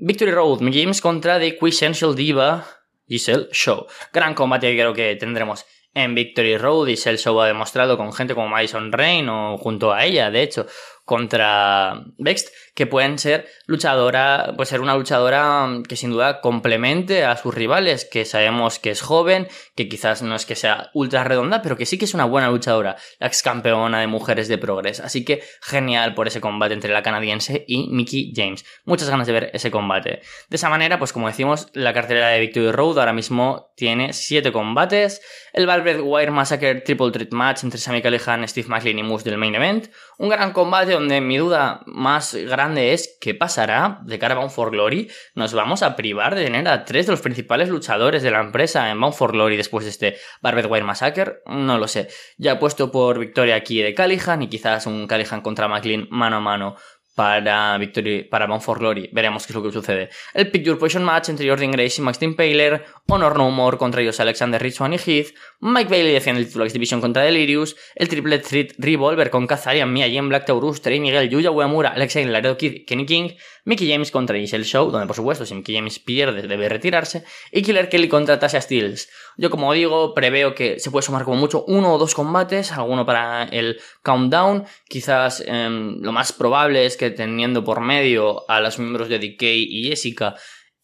Victory 0.00 0.30
Road, 0.30 0.60
James 0.72 1.00
contra 1.00 1.40
The 1.40 1.58
Quintessential 1.58 2.14
Diva, 2.14 2.64
Giselle 3.08 3.48
Show. 3.50 3.86
Gran 4.12 4.34
combate 4.34 4.70
que 4.70 4.76
creo 4.76 4.94
que 4.94 5.16
tendremos 5.16 5.66
en 5.92 6.14
Victory 6.14 6.56
Road. 6.56 6.86
Giselle 6.86 7.18
Show 7.18 7.40
ha 7.40 7.48
demostrado 7.48 7.96
con 7.96 8.12
gente 8.12 8.34
como 8.34 8.48
Madison 8.48 8.92
Rain 8.92 9.28
o 9.28 9.58
junto 9.58 9.92
a 9.92 10.04
ella, 10.04 10.30
de 10.30 10.42
hecho, 10.42 10.66
contra 11.08 12.04
Vext, 12.18 12.50
que 12.74 12.86
pueden 12.86 13.18
ser 13.18 13.48
luchadora, 13.66 14.52
puede 14.54 14.68
ser 14.68 14.82
una 14.82 14.94
luchadora 14.94 15.66
mm, 15.66 15.84
que 15.84 15.96
sin 15.96 16.10
duda 16.10 16.42
complemente 16.42 17.24
a 17.24 17.34
sus 17.34 17.54
rivales, 17.54 18.04
que 18.04 18.26
sabemos 18.26 18.78
que 18.78 18.90
es 18.90 19.00
joven, 19.00 19.48
que 19.74 19.88
quizás 19.88 20.20
no 20.20 20.34
es 20.34 20.44
que 20.44 20.54
sea 20.54 20.90
ultra 20.92 21.24
redonda, 21.24 21.62
pero 21.62 21.78
que 21.78 21.86
sí 21.86 21.96
que 21.96 22.04
es 22.04 22.12
una 22.12 22.26
buena 22.26 22.50
luchadora, 22.50 22.96
la 23.20 23.26
ex 23.26 23.42
campeona 23.42 24.00
de 24.00 24.06
mujeres 24.06 24.48
de 24.48 24.58
Progress. 24.58 25.00
Así 25.00 25.24
que 25.24 25.42
genial 25.62 26.12
por 26.14 26.28
ese 26.28 26.42
combate 26.42 26.74
entre 26.74 26.92
la 26.92 27.02
canadiense 27.02 27.64
y 27.66 27.88
Mickey 27.88 28.34
James. 28.36 28.66
Muchas 28.84 29.08
ganas 29.08 29.26
de 29.26 29.32
ver 29.32 29.50
ese 29.54 29.70
combate. 29.70 30.20
De 30.50 30.56
esa 30.56 30.68
manera, 30.68 30.98
pues 30.98 31.14
como 31.14 31.28
decimos, 31.28 31.68
la 31.72 31.94
cartelera 31.94 32.28
de 32.28 32.40
Victory 32.40 32.70
Road 32.70 32.98
ahora 32.98 33.14
mismo 33.14 33.72
tiene 33.76 34.12
7 34.12 34.52
combates. 34.52 35.22
El 35.54 35.66
Valverde 35.66 36.02
Wire 36.02 36.30
Massacre 36.32 36.82
Triple 36.82 37.12
Threat 37.12 37.32
Match 37.32 37.64
entre 37.64 37.80
Sammy 37.80 38.02
Callihan, 38.02 38.46
Steve 38.46 38.68
McLean 38.68 38.98
y 38.98 39.02
Moose 39.02 39.24
del 39.24 39.38
main 39.38 39.54
event. 39.54 39.88
Un 40.18 40.28
gran 40.28 40.52
combate 40.52 40.97
donde 40.98 41.20
mi 41.20 41.36
duda 41.36 41.82
más 41.86 42.34
grande 42.34 42.92
es 42.92 43.16
qué 43.20 43.34
pasará 43.34 44.00
de 44.02 44.18
cara 44.18 44.34
a 44.34 44.38
Bound 44.38 44.50
for 44.50 44.70
Glory. 44.70 45.08
Nos 45.34 45.54
vamos 45.54 45.82
a 45.82 45.94
privar 45.94 46.34
de 46.34 46.44
tener 46.44 46.66
a 46.66 46.84
tres 46.84 47.06
de 47.06 47.12
los 47.12 47.20
principales 47.20 47.68
luchadores 47.68 48.22
de 48.22 48.30
la 48.30 48.40
empresa 48.40 48.90
en 48.90 49.00
Bound 49.00 49.14
for 49.14 49.32
Glory 49.32 49.56
después 49.56 49.84
de 49.84 49.90
este 49.90 50.16
Barbed 50.42 50.66
Wire 50.66 50.84
Massacre. 50.84 51.38
No 51.46 51.78
lo 51.78 51.86
sé. 51.86 52.08
Ya 52.36 52.58
puesto 52.58 52.90
por 52.90 53.18
victoria 53.18 53.54
aquí 53.54 53.80
de 53.80 53.94
Callihan 53.94 54.42
y 54.42 54.48
quizás 54.48 54.86
un 54.86 55.06
Callihan 55.06 55.40
contra 55.40 55.68
McLean 55.68 56.08
mano 56.10 56.36
a 56.36 56.40
mano 56.40 56.76
para 57.18 57.76
Victory, 57.78 58.22
para 58.22 58.46
Bound 58.46 58.62
for 58.62 58.78
Glory. 58.78 59.10
Veremos 59.12 59.44
qué 59.44 59.52
es 59.52 59.56
lo 59.56 59.62
que 59.64 59.72
sucede. 59.72 60.08
El 60.34 60.52
Picture 60.52 60.76
Position 60.76 61.02
Match 61.02 61.30
entre 61.30 61.48
Jordan 61.48 61.72
Grace 61.72 62.00
y 62.00 62.04
Max 62.04 62.20
Paler. 62.36 62.84
Honor 63.08 63.36
No 63.36 63.50
More 63.50 63.76
contra 63.76 64.00
ellos 64.00 64.20
Alexander 64.20 64.62
Richman 64.62 64.92
y 64.92 64.98
Heath. 64.98 65.34
Mike 65.58 65.90
Bailey 65.90 66.12
defiende 66.12 66.42
el 66.42 66.46
título 66.46 66.64
X 66.66 66.74
Division 66.74 67.00
contra 67.00 67.24
Delirious. 67.24 67.74
El 67.96 68.08
Triple 68.08 68.38
Threat 68.38 68.74
Revolver 68.78 69.30
con 69.30 69.48
Kazarian, 69.48 69.92
Mia 69.92 70.08
Jen, 70.08 70.28
Black 70.28 70.46
Taurus, 70.46 70.80
Trey 70.80 71.00
Miguel, 71.00 71.28
Yuya 71.28 71.50
Uemura, 71.50 71.88
Alexei 71.88 72.24
Laredo 72.24 72.56
Kid, 72.56 72.84
Kenny 72.86 73.04
King. 73.04 73.30
Mickey 73.68 73.86
James 73.86 74.10
contra 74.10 74.38
Giselle 74.38 74.64
Show, 74.64 74.90
donde 74.90 75.06
por 75.06 75.14
supuesto 75.14 75.44
si 75.44 75.54
Mickey 75.54 75.74
James 75.74 75.98
pierde 75.98 76.40
debe 76.40 76.70
retirarse, 76.70 77.24
y 77.52 77.60
Killer 77.60 77.90
Kelly 77.90 78.08
contra 78.08 78.38
Tasha 78.38 78.62
Steels. 78.62 79.10
Yo 79.40 79.50
como 79.50 79.72
digo, 79.72 80.14
preveo 80.14 80.52
que 80.52 80.80
se 80.80 80.90
puede 80.90 81.04
sumar 81.04 81.22
como 81.22 81.36
mucho 81.36 81.64
uno 81.68 81.94
o 81.94 81.98
dos 81.98 82.12
combates, 82.12 82.72
alguno 82.72 83.06
para 83.06 83.44
el 83.44 83.78
countdown, 84.02 84.64
quizás 84.88 85.44
em, 85.46 86.00
lo 86.00 86.10
más 86.10 86.32
probable 86.32 86.84
es 86.84 86.96
que 86.96 87.10
teniendo 87.10 87.62
por 87.62 87.80
medio 87.80 88.50
a 88.50 88.60
los 88.60 88.80
miembros 88.80 89.08
de 89.08 89.20
Decay 89.20 89.62
y 89.70 89.88
Jessica 89.88 90.34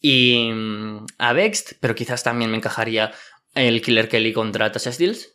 y 0.00 0.52
mm, 0.52 1.06
a 1.18 1.32
Vext, 1.32 1.72
pero 1.80 1.96
quizás 1.96 2.22
también 2.22 2.52
me 2.52 2.58
encajaría 2.58 3.10
el 3.54 3.82
Killer 3.82 4.08
Kelly 4.08 4.32
contra 4.32 4.70
Tasha 4.70 4.92
Steels. 4.92 5.33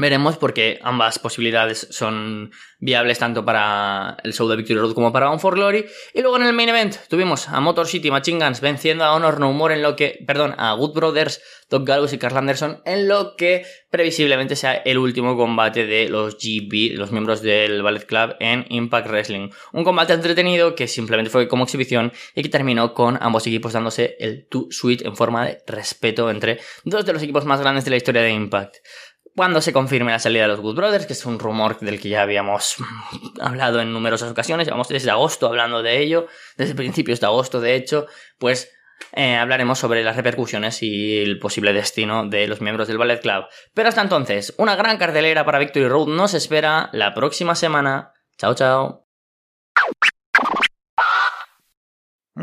Veremos 0.00 0.38
porque 0.38 0.78
ambas 0.82 1.18
posibilidades 1.18 1.86
son 1.90 2.52
viables 2.78 3.18
tanto 3.18 3.44
para 3.44 4.16
el 4.24 4.32
show 4.32 4.48
de 4.48 4.56
Victory 4.56 4.80
Road 4.80 4.94
como 4.94 5.12
para 5.12 5.30
One 5.30 5.38
for 5.38 5.56
Glory. 5.56 5.84
Y 6.14 6.22
luego 6.22 6.38
en 6.38 6.44
el 6.44 6.54
main 6.54 6.70
event 6.70 6.96
tuvimos 7.10 7.50
a 7.50 7.60
Motor 7.60 7.86
City 7.86 8.10
Machine 8.10 8.42
Guns 8.42 8.62
venciendo 8.62 9.04
a 9.04 9.12
Honor 9.12 9.38
No 9.38 9.52
More 9.52 9.74
en 9.74 9.82
lo 9.82 9.96
que, 9.96 10.24
perdón, 10.26 10.54
a 10.56 10.72
Good 10.72 10.94
Brothers, 10.94 11.42
Doc 11.68 11.86
Gallows 11.86 12.14
y 12.14 12.18
Carl 12.18 12.38
Anderson 12.38 12.80
en 12.86 13.08
lo 13.08 13.36
que 13.36 13.66
previsiblemente 13.90 14.56
sea 14.56 14.72
el 14.72 14.96
último 14.96 15.36
combate 15.36 15.84
de 15.84 16.08
los 16.08 16.38
GB, 16.38 16.96
los 16.96 17.12
miembros 17.12 17.42
del 17.42 17.82
Ballet 17.82 18.06
Club 18.06 18.36
en 18.40 18.64
Impact 18.70 19.06
Wrestling. 19.06 19.50
Un 19.74 19.84
combate 19.84 20.14
entretenido 20.14 20.74
que 20.74 20.88
simplemente 20.88 21.30
fue 21.30 21.46
como 21.46 21.64
exhibición 21.64 22.10
y 22.34 22.42
que 22.42 22.48
terminó 22.48 22.94
con 22.94 23.18
ambos 23.20 23.46
equipos 23.46 23.74
dándose 23.74 24.16
el 24.18 24.46
two 24.48 24.68
sweet 24.70 25.02
en 25.04 25.14
forma 25.14 25.44
de 25.44 25.58
respeto 25.66 26.30
entre 26.30 26.58
dos 26.84 27.04
de 27.04 27.12
los 27.12 27.22
equipos 27.22 27.44
más 27.44 27.60
grandes 27.60 27.84
de 27.84 27.90
la 27.90 27.98
historia 27.98 28.22
de 28.22 28.30
Impact 28.30 28.76
cuando 29.40 29.62
se 29.62 29.72
confirme 29.72 30.12
la 30.12 30.18
salida 30.18 30.42
de 30.42 30.48
los 30.48 30.60
Good 30.60 30.76
Brothers, 30.76 31.06
que 31.06 31.14
es 31.14 31.24
un 31.24 31.38
rumor 31.38 31.80
del 31.80 31.98
que 31.98 32.10
ya 32.10 32.20
habíamos 32.20 32.76
hablado 33.40 33.80
en 33.80 33.90
numerosas 33.90 34.30
ocasiones, 34.30 34.66
llevamos 34.66 34.88
desde 34.88 35.10
agosto 35.10 35.46
hablando 35.46 35.82
de 35.82 35.98
ello, 35.98 36.26
desde 36.58 36.74
principios 36.74 37.20
de 37.20 37.26
agosto 37.26 37.58
de 37.58 37.74
hecho, 37.74 38.06
pues 38.38 38.70
eh, 39.12 39.36
hablaremos 39.36 39.78
sobre 39.78 40.04
las 40.04 40.14
repercusiones 40.14 40.82
y 40.82 41.20
el 41.20 41.38
posible 41.38 41.72
destino 41.72 42.28
de 42.28 42.48
los 42.48 42.60
miembros 42.60 42.86
del 42.86 42.98
Ballet 42.98 43.22
Club. 43.22 43.46
Pero 43.72 43.88
hasta 43.88 44.02
entonces, 44.02 44.52
una 44.58 44.76
gran 44.76 44.98
cartelera 44.98 45.46
para 45.46 45.58
Victory 45.58 45.88
Road 45.88 46.08
nos 46.08 46.34
espera 46.34 46.90
la 46.92 47.14
próxima 47.14 47.54
semana. 47.54 48.12
Chao, 48.36 48.54
chao. 48.54 49.06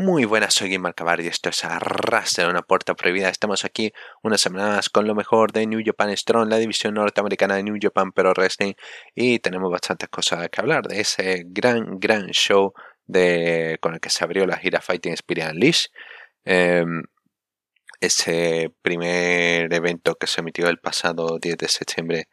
Muy 0.00 0.26
buenas, 0.26 0.54
soy 0.54 0.70
Game 0.70 0.92
Cabar 0.94 1.20
y 1.20 1.26
esto 1.26 1.48
es 1.48 1.64
Arrastre 1.64 2.44
de 2.44 2.50
una 2.50 2.62
puerta 2.62 2.94
prohibida. 2.94 3.30
Estamos 3.30 3.64
aquí 3.64 3.92
una 4.22 4.38
semana 4.38 4.76
más 4.76 4.88
con 4.90 5.08
lo 5.08 5.14
mejor 5.16 5.50
de 5.50 5.66
New 5.66 5.80
Japan 5.84 6.16
Strong, 6.16 6.48
la 6.48 6.58
división 6.58 6.94
norteamericana 6.94 7.56
de 7.56 7.64
New 7.64 7.76
Japan 7.82 8.12
Pro 8.12 8.32
Wrestling 8.32 8.74
y 9.16 9.40
tenemos 9.40 9.72
bastantes 9.72 10.08
cosas 10.08 10.48
que 10.50 10.60
hablar 10.60 10.86
de 10.86 11.00
ese 11.00 11.42
gran, 11.48 11.98
gran 11.98 12.28
show 12.28 12.74
de, 13.06 13.78
con 13.80 13.94
el 13.94 14.00
que 14.00 14.08
se 14.08 14.22
abrió 14.22 14.46
la 14.46 14.58
gira 14.58 14.80
Fighting 14.80 15.14
Spirit 15.14 15.46
Unleashed. 15.50 15.90
Em, 16.44 17.02
ese 18.00 18.72
primer 18.82 19.72
evento 19.74 20.14
que 20.14 20.28
se 20.28 20.42
emitió 20.42 20.68
el 20.68 20.78
pasado 20.78 21.40
10 21.40 21.58
de 21.58 21.68
septiembre 21.68 22.28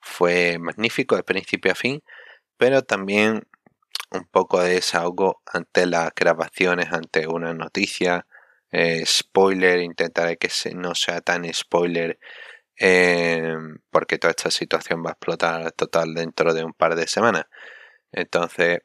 fue 0.00 0.58
magnífico 0.60 1.16
de 1.16 1.24
principio 1.24 1.72
a 1.72 1.74
fin, 1.74 2.02
pero 2.56 2.82
también 2.82 3.48
un 4.12 4.24
poco 4.26 4.60
de 4.62 4.74
desahogo 4.74 5.42
ante 5.46 5.86
las 5.86 6.10
grabaciones, 6.14 6.92
ante 6.92 7.26
una 7.26 7.54
noticia. 7.54 8.26
Eh, 8.72 9.04
spoiler, 9.06 9.80
intentaré 9.80 10.36
que 10.36 10.48
no 10.74 10.94
sea 10.94 11.20
tan 11.20 11.52
spoiler 11.52 12.18
eh, 12.78 13.54
porque 13.90 14.18
toda 14.18 14.30
esta 14.32 14.50
situación 14.50 15.04
va 15.04 15.10
a 15.10 15.12
explotar 15.12 15.72
total 15.72 16.14
dentro 16.14 16.54
de 16.54 16.64
un 16.64 16.72
par 16.72 16.96
de 16.96 17.06
semanas. 17.06 17.44
Entonces, 18.12 18.80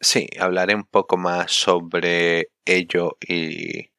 sí, 0.00 0.28
hablaré 0.38 0.74
un 0.74 0.84
poco 0.84 1.16
más 1.16 1.52
sobre 1.52 2.50
ello 2.64 3.16
y 3.20 3.90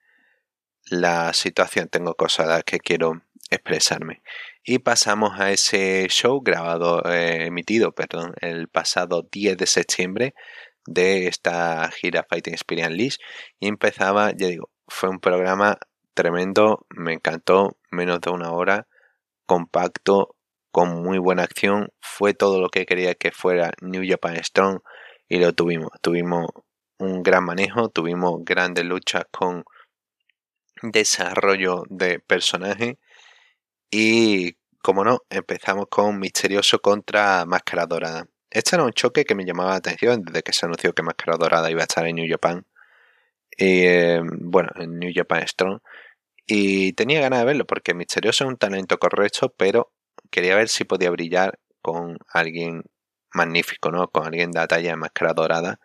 la 0.89 1.33
situación. 1.33 1.89
Tengo 1.89 2.15
cosas 2.15 2.63
que 2.63 2.79
quiero 2.79 3.21
expresarme. 3.49 4.21
Y 4.63 4.79
pasamos 4.79 5.39
a 5.39 5.51
ese 5.51 6.07
show 6.09 6.41
grabado, 6.41 7.03
eh, 7.11 7.45
emitido, 7.47 7.93
perdón, 7.93 8.33
el 8.41 8.67
pasado 8.67 9.27
10 9.31 9.57
de 9.57 9.65
septiembre 9.65 10.35
de 10.85 11.27
esta 11.27 11.89
gira 11.91 12.25
Fighting 12.29 12.53
Experience 12.53 12.93
List. 12.93 13.21
Y 13.59 13.67
empezaba, 13.67 14.31
ya 14.31 14.47
digo, 14.47 14.69
fue 14.87 15.09
un 15.09 15.19
programa 15.19 15.79
tremendo, 16.13 16.85
me 16.89 17.13
encantó, 17.13 17.77
menos 17.89 18.21
de 18.21 18.29
una 18.29 18.51
hora, 18.51 18.87
compacto, 19.47 20.35
con 20.71 21.01
muy 21.01 21.17
buena 21.17 21.43
acción. 21.43 21.91
Fue 21.99 22.35
todo 22.35 22.61
lo 22.61 22.69
que 22.69 22.85
quería 22.85 23.15
que 23.15 23.31
fuera 23.31 23.71
New 23.81 24.03
Japan 24.07 24.43
Strong 24.43 24.81
y 25.27 25.39
lo 25.39 25.53
tuvimos. 25.53 25.89
Tuvimos 26.01 26.49
un 26.99 27.23
gran 27.23 27.45
manejo, 27.45 27.89
tuvimos 27.89 28.45
grandes 28.45 28.85
luchas 28.85 29.25
con 29.31 29.63
desarrollo 30.83 31.83
de 31.89 32.19
personaje 32.19 32.99
y, 33.91 34.53
como 34.81 35.03
no, 35.03 35.19
empezamos 35.29 35.87
con 35.89 36.19
Misterioso 36.19 36.79
contra 36.81 37.45
Máscara 37.45 37.85
Dorada. 37.85 38.27
Este 38.49 38.75
era 38.75 38.85
un 38.85 38.93
choque 38.93 39.25
que 39.25 39.35
me 39.35 39.45
llamaba 39.45 39.71
la 39.71 39.77
atención 39.77 40.23
desde 40.23 40.43
que 40.43 40.53
se 40.53 40.65
anunció 40.65 40.93
que 40.93 41.03
Máscara 41.03 41.37
Dorada 41.37 41.71
iba 41.71 41.81
a 41.81 41.83
estar 41.85 42.07
en 42.07 42.15
New 42.17 42.27
Japan. 42.29 42.65
Y, 43.57 43.85
em, 43.85 44.27
bueno, 44.41 44.69
en 44.77 44.99
New 44.99 45.11
Japan 45.15 45.47
Strong. 45.47 45.79
Y 46.47 46.93
tenía 46.93 47.21
ganas 47.21 47.39
de 47.41 47.45
verlo 47.45 47.65
porque 47.65 47.93
Misterioso 47.93 48.45
es 48.45 48.49
un 48.49 48.57
talento 48.57 48.99
correcto, 48.99 49.53
pero 49.57 49.91
quería 50.31 50.55
ver 50.55 50.69
si 50.69 50.85
podía 50.85 51.11
brillar 51.11 51.59
con 51.81 52.17
alguien 52.33 52.83
magnífico, 53.33 53.91
¿no? 53.91 54.09
Con 54.09 54.25
alguien 54.27 54.51
de 54.51 54.59
la 54.59 54.67
talla 54.67 54.91
de 54.91 54.97
Máscara 54.97 55.33
Dorada. 55.33 55.79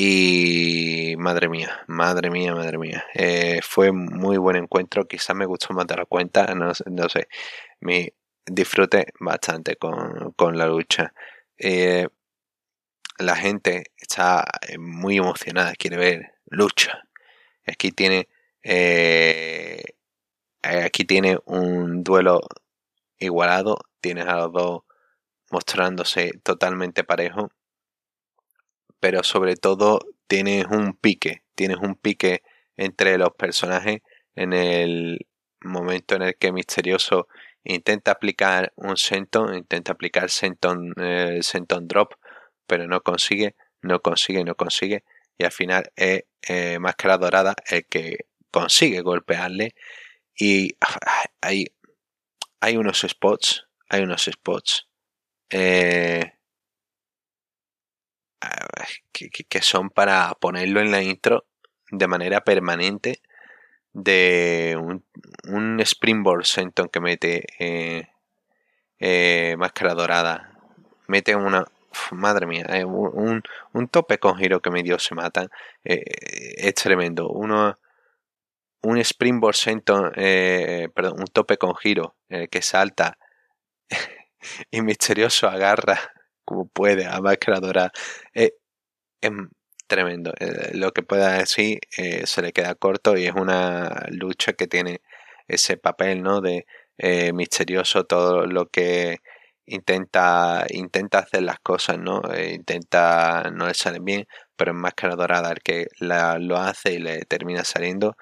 Y 0.00 1.16
madre 1.18 1.48
mía, 1.48 1.82
madre 1.88 2.30
mía, 2.30 2.54
madre 2.54 2.78
mía. 2.78 3.04
Eh, 3.14 3.60
fue 3.62 3.90
muy 3.90 4.36
buen 4.36 4.54
encuentro. 4.56 5.08
Quizás 5.08 5.34
me 5.34 5.44
gustó 5.44 5.74
más 5.74 5.88
de 5.88 5.96
la 5.96 6.04
cuenta. 6.06 6.54
No, 6.54 6.72
sé. 6.74 7.28
Me 7.80 8.14
disfruté 8.46 9.08
bastante 9.18 9.74
con, 9.76 10.32
con 10.36 10.56
la 10.56 10.66
lucha. 10.68 11.12
Eh, 11.58 12.06
la 13.18 13.36
gente 13.36 13.92
está 13.96 14.44
muy 14.78 15.18
emocionada, 15.18 15.72
quiere 15.74 15.96
ver 15.96 16.34
lucha. 16.46 17.02
Aquí 17.66 17.90
tiene. 17.92 18.28
Eh, 18.62 19.82
aquí 20.62 21.04
tiene 21.06 21.38
un 21.46 22.04
duelo 22.04 22.42
igualado. 23.18 23.78
Tienes 24.00 24.26
a 24.26 24.36
los 24.36 24.52
dos 24.52 24.82
mostrándose 25.50 26.32
totalmente 26.44 27.04
parejo 27.04 27.50
pero 29.00 29.22
sobre 29.22 29.56
todo 29.56 30.00
tienes 30.26 30.66
un 30.66 30.94
pique, 30.94 31.42
tienes 31.54 31.78
un 31.78 31.94
pique 31.94 32.42
entre 32.76 33.18
los 33.18 33.30
personajes 33.34 34.02
en 34.34 34.52
el 34.52 35.26
momento 35.60 36.14
en 36.14 36.22
el 36.22 36.36
que 36.36 36.52
Misterioso 36.52 37.28
intenta 37.64 38.12
aplicar 38.12 38.72
un 38.76 38.96
senton, 38.96 39.54
intenta 39.54 39.92
aplicar 39.92 40.30
senton, 40.30 40.92
eh, 40.96 41.40
senton 41.42 41.88
drop, 41.88 42.14
pero 42.66 42.86
no 42.86 43.02
consigue, 43.02 43.56
no 43.82 44.00
consigue, 44.00 44.44
no 44.44 44.54
consigue, 44.54 45.04
y 45.36 45.44
al 45.44 45.52
final 45.52 45.92
es 45.96 46.24
eh, 46.48 46.78
Máscara 46.78 47.18
Dorada 47.18 47.54
el 47.68 47.84
que 47.86 48.26
consigue 48.50 49.00
golpearle 49.00 49.74
y 50.36 50.76
ah, 50.80 51.24
hay, 51.40 51.66
hay 52.60 52.76
unos 52.76 53.00
spots, 53.00 53.66
hay 53.88 54.02
unos 54.02 54.24
spots 54.24 54.88
eh, 55.50 56.37
que, 59.12 59.62
son 59.62 59.90
para 59.90 60.34
ponerlo 60.40 60.80
en 60.80 60.90
la 60.90 61.02
intro 61.02 61.46
de 61.90 62.06
manera 62.06 62.42
permanente 62.42 63.20
de 63.92 64.76
un, 64.80 65.04
un 65.44 65.80
Springboard 65.80 66.44
Senton 66.44 66.88
que 66.88 67.00
mete 67.00 67.46
eh, 67.58 68.08
eh, 68.98 69.56
Máscara 69.58 69.94
Dorada. 69.94 70.52
Mete 71.06 71.34
una... 71.34 71.64
madre 72.12 72.46
mía, 72.46 72.66
eh, 72.68 72.84
un, 72.84 73.42
un, 73.72 73.88
tope 73.88 74.18
con 74.18 74.36
giro 74.36 74.60
que 74.60 74.70
medio 74.70 74.98
se 74.98 75.14
matan. 75.14 75.48
es 75.82 76.74
tremendo. 76.74 77.28
Uno, 77.30 77.78
un 78.82 78.98
Springboard 78.98 79.56
Senton, 79.56 80.12
perdón, 80.12 81.18
un 81.18 81.26
tope 81.26 81.56
con 81.56 81.74
giro 81.74 82.16
que 82.28 82.62
salta 82.62 83.18
y 84.70 84.82
misterioso 84.82 85.48
agarra 85.48 85.98
como 86.48 86.66
puede 86.68 87.06
a 87.06 87.20
Máscara 87.20 87.60
Dorada. 87.60 87.92
es 88.32 88.52
tremendo. 89.88 90.32
Eh, 90.40 90.72
lo 90.74 90.92
que 90.92 91.02
pueda 91.02 91.38
decir 91.38 91.80
eh, 91.98 92.26
se 92.26 92.42
le 92.42 92.52
queda 92.52 92.74
corto 92.76 93.16
y 93.18 93.26
es 93.26 93.34
una 93.34 94.06
lucha 94.10 94.54
que 94.54 94.66
tiene 94.68 95.00
ese 95.48 95.76
papel, 95.78 96.22
¿no? 96.22 96.40
De 96.40 96.66
eh, 96.98 97.32
misterioso 97.32 98.04
todo 98.04 98.46
lo 98.46 98.68
que 98.68 99.18
intenta 99.66 100.66
intenta 100.70 101.18
hacer 101.20 101.42
las 101.42 101.60
cosas, 101.60 101.98
¿no? 101.98 102.22
intenta 102.52 103.50
no 103.52 103.66
le 103.68 103.74
salen 103.74 104.04
bien, 104.04 104.26
pero 104.56 104.72
en 104.72 104.78
Máscara 104.78 105.16
Dorada 105.16 105.52
el 105.52 105.60
que 105.62 105.88
lo 106.00 106.56
hace 106.58 106.94
y 106.94 106.98
le 107.00 107.24
termina 107.26 107.64
saliendo. 107.64 108.16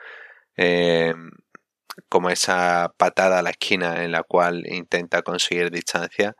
como 2.08 2.30
esa 2.30 2.92
patada 2.96 3.38
a 3.38 3.42
la 3.42 3.50
esquina 3.50 4.04
en 4.04 4.12
la 4.12 4.22
cual 4.22 4.64
intenta 4.66 5.22
conseguir 5.22 5.70
distancia. 5.70 6.34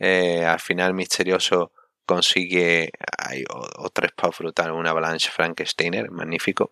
Al 0.00 0.60
final 0.60 0.94
misterioso 0.94 1.72
consigue 2.06 2.90
hay 3.18 3.44
otro 3.48 4.06
spot 4.06 4.38
brutal, 4.38 4.72
una 4.72 4.90
avalanche 4.90 5.30
Frankensteiner, 5.30 6.10
magnífico. 6.10 6.70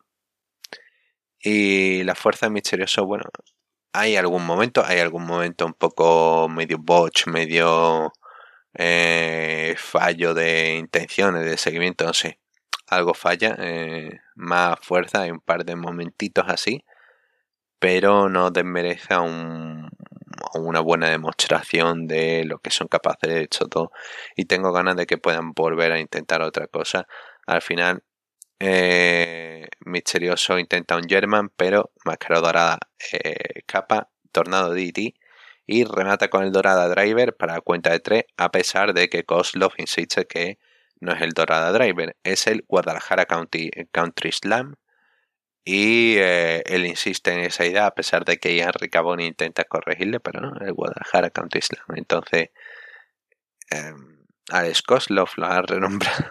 Y 1.38 2.02
la 2.04 2.14
fuerza 2.14 2.48
misteriosa, 2.48 3.02
bueno, 3.02 3.24
hay 3.92 4.16
algún 4.16 4.44
momento, 4.44 4.84
hay 4.84 5.00
algún 5.00 5.24
momento 5.26 5.66
un 5.66 5.74
poco 5.74 6.48
medio 6.48 6.78
botch, 6.78 7.26
medio 7.26 8.12
eh, 8.74 9.74
fallo 9.78 10.34
de 10.34 10.76
intenciones, 10.76 11.44
de 11.44 11.56
seguimiento, 11.56 12.04
no 12.04 12.12
sé, 12.14 12.40
algo 12.88 13.14
falla, 13.14 13.56
eh, 13.58 14.10
más 14.34 14.78
fuerza, 14.80 15.22
hay 15.22 15.30
un 15.30 15.40
par 15.40 15.64
de 15.64 15.76
momentitos 15.76 16.44
así, 16.48 16.84
pero 17.78 18.28
no 18.28 18.50
desmerece 18.50 19.16
un, 19.18 19.75
una 20.54 20.80
buena 20.80 21.10
demostración 21.10 22.06
de 22.06 22.44
lo 22.44 22.58
que 22.58 22.70
son 22.70 22.88
capaces 22.88 23.28
de 23.28 23.42
hecho 23.42 23.66
todo 23.66 23.92
y 24.36 24.46
tengo 24.46 24.72
ganas 24.72 24.96
de 24.96 25.06
que 25.06 25.18
puedan 25.18 25.52
volver 25.52 25.92
a 25.92 26.00
intentar 26.00 26.42
otra 26.42 26.66
cosa. 26.68 27.06
Al 27.46 27.62
final 27.62 28.02
eh, 28.60 29.66
misterioso 29.80 30.58
intenta 30.58 30.96
un 30.96 31.08
German 31.08 31.50
pero 31.56 31.92
máscara 32.04 32.40
dorada 32.40 32.78
eh, 33.12 33.62
capa 33.66 34.08
tornado 34.32 34.72
DT 34.74 35.14
y 35.66 35.84
remata 35.84 36.28
con 36.28 36.44
el 36.44 36.52
dorada 36.52 36.88
driver 36.88 37.36
para 37.36 37.60
cuenta 37.60 37.90
de 37.90 38.00
3 38.00 38.24
a 38.36 38.50
pesar 38.50 38.94
de 38.94 39.08
que 39.08 39.24
Kozlov 39.24 39.72
insiste 39.78 40.26
que 40.26 40.58
no 41.00 41.12
es 41.12 41.20
el 41.22 41.32
dorada 41.32 41.72
driver 41.72 42.16
es 42.24 42.46
el 42.46 42.64
Guadalajara 42.68 43.26
County, 43.26 43.70
Country 43.92 44.32
Slam 44.32 44.76
y 45.68 46.16
eh, 46.18 46.62
él 46.66 46.86
insiste 46.86 47.32
en 47.32 47.40
esa 47.40 47.66
idea 47.66 47.86
a 47.86 47.94
pesar 47.94 48.24
de 48.24 48.38
que 48.38 48.54
Ian 48.54 48.72
Ricaboni 48.72 49.26
intenta 49.26 49.64
corregirle, 49.64 50.20
pero 50.20 50.40
no, 50.40 50.56
el 50.64 50.72
Guadalajara 50.72 51.30
County 51.30 51.60
Slam. 51.60 51.84
Entonces, 51.96 52.50
eh, 53.72 53.92
Alex 54.50 54.82
Koslov 54.82 55.30
lo 55.36 55.46
ha 55.46 55.62
renombrado. 55.66 56.24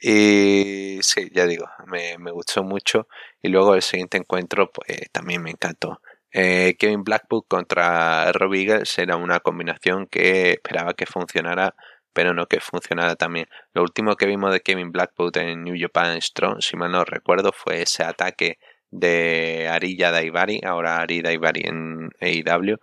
y 0.00 1.00
sí, 1.02 1.30
ya 1.34 1.46
digo, 1.46 1.68
me, 1.86 2.16
gustó 2.30 2.62
mucho. 2.62 3.08
Y 3.42 3.48
luego 3.48 3.74
el 3.74 3.82
siguiente 3.82 4.18
encuentro 4.18 4.70
pues, 4.70 4.96
también 5.10 5.42
me 5.42 5.50
encantó. 5.50 6.00
Eh, 6.30 6.76
Kevin 6.78 7.02
Blackwood 7.02 7.46
contra 7.48 8.30
Robbie 8.30 8.68
Eagles 8.70 8.96
era 8.98 9.16
una 9.16 9.40
combinación 9.40 10.06
que 10.06 10.52
esperaba 10.52 10.94
que 10.94 11.06
funcionara 11.06 11.74
pero 12.12 12.34
no 12.34 12.46
que 12.46 12.60
funcionara 12.60 13.16
también. 13.16 13.46
Lo 13.74 13.82
último 13.82 14.16
que 14.16 14.26
vimos 14.26 14.52
de 14.52 14.60
Kevin 14.60 14.92
Blackwood 14.92 15.36
en 15.38 15.64
New 15.64 15.76
Japan 15.78 16.20
Strong, 16.20 16.60
si 16.62 16.76
mal 16.76 16.92
no 16.92 17.04
recuerdo, 17.04 17.52
fue 17.52 17.82
ese 17.82 18.04
ataque 18.04 18.58
de 18.90 19.68
Arilla 19.70 20.10
Daivari, 20.10 20.60
ahora 20.64 20.98
Ari 20.98 21.22
Daivari 21.22 21.62
en 21.64 22.10
AEW. 22.20 22.78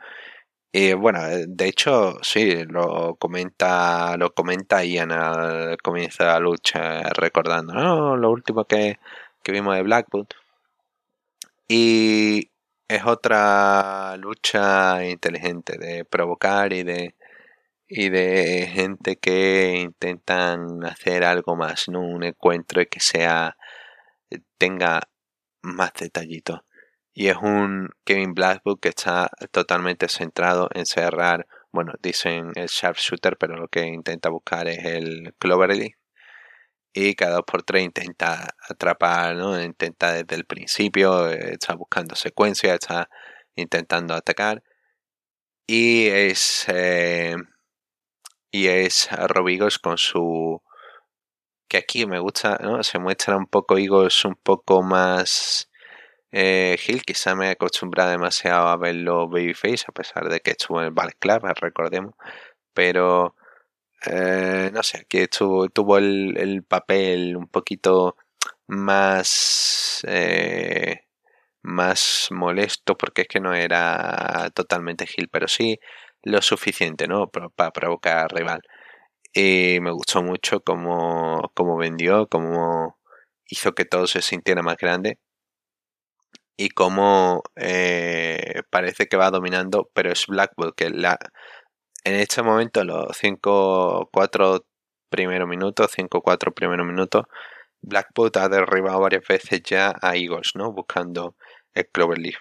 Y 0.72 0.94
bueno, 0.94 1.22
de 1.48 1.68
hecho, 1.68 2.18
sí, 2.22 2.66
lo 2.66 3.16
comenta, 3.16 4.18
lo 4.18 4.34
comenta 4.34 4.84
Ian 4.84 5.12
al 5.12 5.78
comienzo 5.78 6.24
de 6.24 6.30
la 6.30 6.40
lucha, 6.40 7.02
recordando, 7.14 7.74
¿no? 7.74 8.18
Lo 8.18 8.30
último 8.32 8.66
que, 8.66 9.00
que 9.42 9.52
vimos 9.54 9.76
de 9.76 9.84
Blackwood. 9.84 10.28
Y 11.68 12.52
es 12.88 13.06
otra 13.06 14.16
lucha 14.18 15.06
inteligente 15.06 15.78
de 15.78 16.06
provocar 16.06 16.74
y 16.74 16.84
de 16.84 17.16
y 17.88 18.10
de 18.10 18.68
gente 18.74 19.18
que 19.18 19.76
intentan 19.78 20.84
hacer 20.86 21.24
algo 21.24 21.56
más, 21.56 21.88
¿no? 21.90 22.02
Un 22.02 22.24
encuentro 22.24 22.84
que 22.90 23.00
sea 23.00 23.58
eh, 24.32 24.40
tenga 24.58 25.02
más 25.62 25.94
detallitos. 25.94 26.62
Y 27.14 27.30
es 27.30 27.38
un 27.38 27.90
Kevin 28.06 28.34
Blackwood 28.34 28.80
que 28.80 28.90
está 28.90 29.30
totalmente 29.52 30.10
centrado 30.10 30.70
en 30.74 30.86
cerrar, 30.86 31.48
bueno, 31.72 31.94
dicen 32.02 32.52
el 32.56 32.68
sharpshooter, 32.68 33.38
pero 33.38 33.56
lo 33.58 33.68
que 33.70 33.86
intenta 33.86 34.30
buscar 34.30 34.68
es 34.68 34.84
el 34.86 35.34
Cloverly. 35.40 35.96
Y 36.94 37.16
cada 37.16 37.36
dos 37.36 37.46
por 37.46 37.64
tres 37.64 37.84
intenta 37.84 38.56
atrapar, 38.70 39.36
¿no? 39.36 39.62
Intenta 39.62 40.14
desde 40.14 40.36
el 40.36 40.46
principio, 40.46 41.30
eh, 41.30 41.54
está 41.54 41.76
buscando 41.76 42.16
secuencia, 42.16 42.74
está 42.76 43.10
intentando 43.56 44.14
atacar. 44.14 44.64
Y 45.68 46.08
es 46.08 46.66
eh, 46.70 47.36
y 48.56 48.68
es 48.68 49.10
Robigos 49.12 49.80
con 49.80 49.98
su 49.98 50.62
que 51.68 51.78
aquí 51.78 52.06
me 52.06 52.20
gusta, 52.20 52.58
¿no? 52.62 52.84
Se 52.84 53.00
muestra 53.00 53.36
un 53.36 53.48
poco 53.48 53.78
Eagles 53.78 54.24
un 54.24 54.36
poco 54.36 54.82
más 54.82 55.70
eh, 56.32 56.78
Hill, 56.88 57.04
quizá 57.04 57.36
me 57.36 57.48
he 57.48 57.52
acostumbrado 57.52 58.12
demasiado 58.12 58.68
a 58.70 58.78
verlo 58.78 59.28
Babyface, 59.28 59.86
a 59.88 59.92
pesar 59.92 60.30
de 60.30 60.40
que 60.42 60.52
estuvo 60.52 60.80
en 60.80 60.88
el 60.88 60.94
Ballet 60.94 61.18
Club, 61.20 61.42
recordemos, 61.60 62.16
pero 62.74 63.36
eh, 64.08 64.72
no 64.74 64.84
sé, 64.84 65.00
aquí 65.00 65.20
estuvo, 65.20 65.70
tuvo 65.70 65.98
el, 65.98 66.64
papel 66.68 67.36
un 67.38 67.48
poquito 67.48 68.18
más 68.68 70.02
eh, 70.08 71.02
más 71.64 72.30
molesto 72.32 72.98
porque 72.98 73.24
es 73.24 73.28
que 73.28 73.40
no 73.40 73.54
era 73.54 74.50
totalmente 74.54 75.06
Hill, 75.06 75.30
pero 75.30 75.48
sí 75.48 75.80
lo 76.26 76.42
suficiente, 76.42 77.08
¿no? 77.08 77.30
Para, 77.30 77.72
provocar 77.72 78.18
al 78.20 78.30
rival. 78.30 78.62
Y 79.34 79.80
me 79.82 79.92
gustó 79.92 80.24
mucho 80.24 80.62
cómo, 80.62 81.52
cómo 81.56 81.78
vendió, 81.78 82.28
cómo 82.28 83.00
hizo 83.50 83.74
que 83.76 83.86
todo 83.86 84.08
se 84.08 84.22
sintiera 84.22 84.64
más 84.64 84.78
grande 84.78 85.20
y 86.58 86.70
cómo 86.70 87.44
eh, 87.56 88.64
parece 88.70 89.08
que 89.08 89.18
va 89.18 89.30
dominando, 89.32 89.90
pero 89.94 90.12
es 90.12 90.26
Blackwood 90.28 90.74
que 90.76 90.90
la, 90.90 91.20
en 92.06 92.16
este 92.16 92.42
momento 92.44 92.84
los 92.84 93.08
5-4 93.22 94.66
primeros 95.10 95.48
minutos, 95.48 95.92
5-4 95.98 96.54
primeros 96.54 96.88
minutos, 96.88 97.26
Blackwood 97.82 98.38
ha 98.38 98.50
derribado 98.50 99.00
varias 99.02 99.24
veces 99.28 99.62
ya 99.64 99.94
a 100.02 100.16
Eagles, 100.16 100.52
¿no? 100.56 100.72
Buscando 100.72 101.36
el 101.74 101.88
Cloverleaf. 101.90 102.38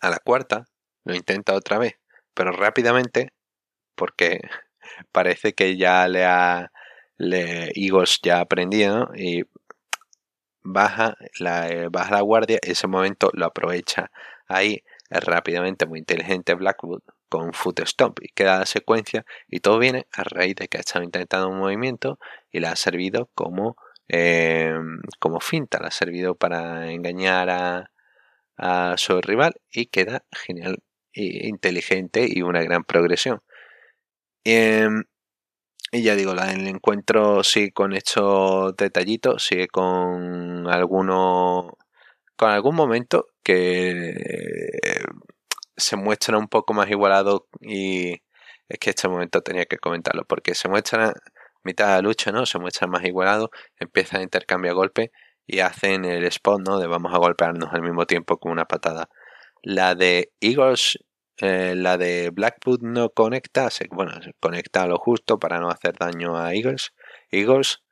A 0.00 0.10
la 0.10 0.18
cuarta 0.18 0.66
lo 1.04 1.14
intenta 1.14 1.54
otra 1.54 1.78
vez 1.78 1.94
pero 2.36 2.52
rápidamente, 2.52 3.32
porque 3.96 4.40
parece 5.12 5.54
que 5.54 5.76
ya 5.76 6.08
le 6.08 6.24
ha 6.24 6.72
le, 7.18 7.72
ya 8.22 8.38
ha 8.38 8.40
aprendido 8.40 9.10
y 9.16 9.44
baja 10.62 11.16
la, 11.38 11.68
eh, 11.68 11.88
baja 11.90 12.12
la 12.12 12.20
guardia 12.20 12.58
ese 12.62 12.86
momento 12.86 13.30
lo 13.34 13.46
aprovecha 13.46 14.10
ahí 14.48 14.82
rápidamente 15.10 15.86
muy 15.86 16.00
inteligente 16.00 16.54
Blackwood 16.54 17.02
con 17.28 17.52
foot 17.54 17.80
stomp 17.86 18.18
y 18.22 18.28
queda 18.28 18.58
la 18.60 18.66
secuencia 18.66 19.24
y 19.48 19.60
todo 19.60 19.78
viene 19.78 20.06
a 20.12 20.24
raíz 20.24 20.56
de 20.56 20.68
que 20.68 20.78
ha 20.78 20.80
estado 20.80 21.04
intentando 21.04 21.48
un 21.48 21.58
movimiento 21.58 22.18
y 22.52 22.60
le 22.60 22.68
ha 22.68 22.76
servido 22.76 23.30
como 23.34 23.76
eh, 24.08 24.74
como 25.18 25.40
finta, 25.40 25.80
le 25.80 25.88
ha 25.88 25.90
servido 25.90 26.36
para 26.36 26.92
engañar 26.92 27.50
a, 27.50 27.90
a 28.56 28.96
su 28.98 29.20
rival 29.20 29.54
y 29.70 29.86
queda 29.86 30.24
genial 30.32 30.82
inteligente 31.16 32.26
y 32.28 32.42
una 32.42 32.62
gran 32.62 32.84
progresión. 32.84 33.40
Em, 34.44 35.04
y 35.92 36.02
ya 36.02 36.14
digo, 36.16 36.32
el 36.32 36.66
encuentro 36.68 37.42
sí 37.44 37.70
con 37.70 37.94
estos 37.94 38.76
detallitos, 38.76 39.44
sigue 39.44 39.68
con 39.68 40.68
alguno 40.68 41.76
con 42.36 42.50
algún 42.50 42.76
momento 42.76 43.26
que 43.42 44.10
eh, 44.10 45.00
se 45.76 45.96
muestra 45.96 46.38
un 46.38 46.48
poco 46.48 46.74
más 46.74 46.90
igualado 46.90 47.48
y 47.60 48.12
es 48.68 48.78
que 48.80 48.90
este 48.90 49.08
momento 49.08 49.42
tenía 49.42 49.66
que 49.66 49.78
comentarlo 49.78 50.24
porque 50.26 50.54
se 50.54 50.68
muestra 50.68 51.14
mitad 51.64 51.86
de 51.88 51.92
la 51.94 52.02
lucha, 52.02 52.32
¿no? 52.32 52.46
Se 52.46 52.58
muestra 52.58 52.86
más 52.88 53.04
igualado, 53.04 53.50
empieza 53.78 54.18
a 54.18 54.22
intercambiar 54.22 54.74
golpes 54.74 55.10
y 55.46 55.60
hacen 55.60 56.04
el 56.04 56.24
spot, 56.26 56.60
¿no? 56.66 56.78
De 56.78 56.86
vamos 56.88 57.14
a 57.14 57.18
golpearnos 57.18 57.72
al 57.72 57.82
mismo 57.82 58.06
tiempo 58.06 58.38
con 58.38 58.52
una 58.52 58.66
patada. 58.66 59.08
La 59.62 59.94
de 59.94 60.32
Eagles 60.40 60.98
eh, 61.40 61.74
la 61.76 61.98
de 61.98 62.30
Blackwood 62.30 62.80
no 62.82 63.10
conecta, 63.10 63.68
bueno, 63.90 64.12
conecta 64.40 64.82
a 64.82 64.86
lo 64.86 64.98
justo 64.98 65.38
para 65.38 65.60
no 65.60 65.68
hacer 65.70 65.94
daño 65.98 66.36
a 66.36 66.54
Eagles. 66.54 66.92
Eagles, 67.30 67.82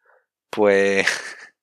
pues 0.51 1.07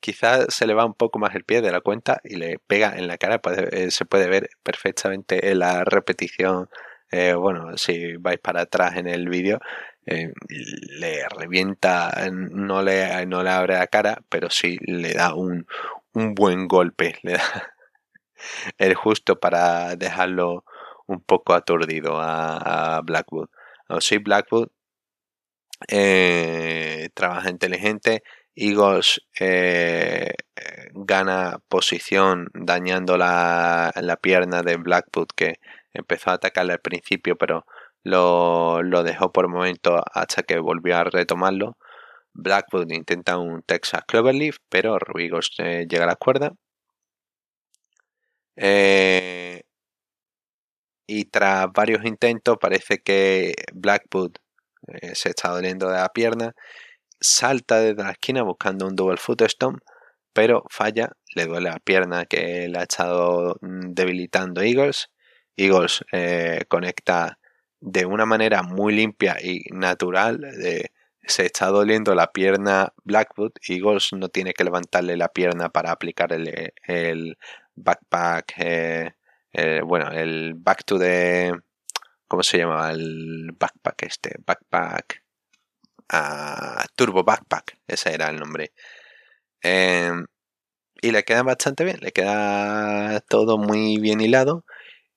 quizás 0.00 0.54
se 0.54 0.66
le 0.66 0.74
va 0.74 0.84
un 0.84 0.94
poco 0.94 1.18
más 1.18 1.34
el 1.34 1.44
pie 1.44 1.62
de 1.62 1.72
la 1.72 1.80
cuenta 1.80 2.20
y 2.24 2.36
le 2.36 2.58
pega 2.66 2.96
en 2.96 3.06
la 3.08 3.18
cara. 3.18 3.40
Eh, 3.72 3.90
se 3.90 4.04
puede 4.04 4.28
ver 4.28 4.50
perfectamente 4.62 5.50
en 5.50 5.60
la 5.60 5.84
repetición. 5.84 6.68
Eh, 7.10 7.34
bueno, 7.34 7.76
si 7.76 8.16
vais 8.16 8.38
para 8.38 8.62
atrás 8.62 8.96
en 8.96 9.08
el 9.08 9.28
vídeo, 9.28 9.58
le 10.06 11.28
revienta, 11.28 12.12
no 12.32 12.82
le, 12.82 13.26
no 13.26 13.42
le 13.42 13.50
abre 13.50 13.74
la 13.74 13.86
cara, 13.86 14.22
pero 14.28 14.50
sí 14.50 14.78
le 14.82 15.12
da 15.14 15.34
un, 15.34 15.66
un 16.14 16.34
buen 16.34 16.68
golpe. 16.68 17.16
Le 17.22 17.32
da 17.32 17.74
el 18.78 18.94
justo 18.94 19.38
para 19.40 19.96
dejarlo 19.96 20.64
un 21.06 21.20
poco 21.20 21.54
aturdido 21.54 22.18
a, 22.20 23.00
Blackwood. 23.04 23.48
Sí, 24.00 24.18
Blackwood 24.18 24.68
eh, 25.88 27.08
trabaja 27.14 27.50
inteligente. 27.50 28.22
Eagles 28.54 29.20
eh, 29.38 30.34
gana 30.92 31.58
posición 31.68 32.48
dañando 32.54 33.16
la, 33.16 33.92
la, 34.02 34.16
pierna 34.16 34.62
de 34.62 34.76
Blackwood 34.76 35.28
que 35.36 35.54
empezó 35.92 36.30
a 36.30 36.34
atacarle 36.34 36.72
al 36.74 36.80
principio 36.80 37.36
pero 37.36 37.64
lo, 38.02 38.82
lo 38.82 39.02
dejó 39.02 39.32
por 39.32 39.46
un 39.46 39.52
momento 39.52 40.02
hasta 40.12 40.42
que 40.42 40.58
volvió 40.58 40.96
a 40.96 41.04
retomarlo. 41.04 41.76
Blackwood 42.34 42.90
intenta 42.92 43.38
un 43.38 43.62
Texas 43.62 44.02
Cloverleaf 44.06 44.58
pero 44.68 44.98
Rubigos 44.98 45.52
eh, 45.58 45.86
llega 45.88 46.04
a 46.04 46.08
la 46.08 46.16
cuerda 46.16 46.52
eh, 48.56 49.62
y 51.06 51.24
tras 51.26 51.66
varios 51.72 52.04
intentos 52.04 52.58
parece 52.60 52.98
que 52.98 53.54
Blackwood 53.72 54.32
eh, 54.88 55.14
se 55.14 55.30
está 55.30 55.50
doliendo 55.50 55.88
de 55.88 55.96
la 55.98 56.08
pierna, 56.10 56.54
salta 57.20 57.80
desde 57.80 58.02
la 58.02 58.12
esquina 58.12 58.42
buscando 58.42 58.86
un 58.86 58.96
double 58.96 59.18
foot 59.18 59.42
pero 60.32 60.64
falla, 60.70 61.12
le 61.34 61.46
duele 61.46 61.70
la 61.70 61.78
pierna 61.80 62.24
que 62.26 62.68
le 62.68 62.78
ha 62.78 62.82
estado 62.82 63.56
mm, 63.60 63.92
debilitando 63.94 64.62
Eagles 64.62 65.10
Eagles 65.60 66.04
eh, 66.12 66.64
conecta 66.68 67.38
de 67.80 68.06
una 68.06 68.26
manera 68.26 68.62
muy 68.62 68.94
limpia 68.94 69.36
y 69.42 69.62
natural. 69.72 70.40
se 71.22 71.46
está 71.46 71.66
doliendo 71.68 72.14
la 72.14 72.32
pierna 72.32 72.92
Blackwood. 73.04 73.52
Eagles 73.68 74.10
no 74.12 74.28
tiene 74.28 74.54
que 74.54 74.64
levantarle 74.64 75.16
la 75.16 75.28
pierna 75.28 75.68
para 75.68 75.92
aplicar 75.92 76.32
el, 76.32 77.36
backpack. 77.82 78.54
Eh, 78.58 79.80
bueno, 79.84 80.10
el 80.12 80.54
back 80.54 80.84
to 80.84 80.98
the. 80.98 81.52
¿Cómo 82.28 82.42
se 82.42 82.58
llama? 82.58 82.90
El 82.90 83.52
backpack 83.58 84.02
este. 84.04 84.36
Backpack. 84.46 85.22
Ah, 86.08 86.84
turbo 86.96 87.24
Backpack. 87.24 87.78
Ese 87.86 88.14
era 88.14 88.28
el 88.30 88.36
nombre. 88.38 88.72
Em, 89.62 90.26
y 91.02 91.12
le 91.12 91.24
queda 91.24 91.42
bastante 91.42 91.84
bien. 91.84 91.98
Le 92.00 92.12
queda 92.12 93.20
todo 93.28 93.58
muy 93.58 93.98
bien 93.98 94.20
hilado. 94.20 94.64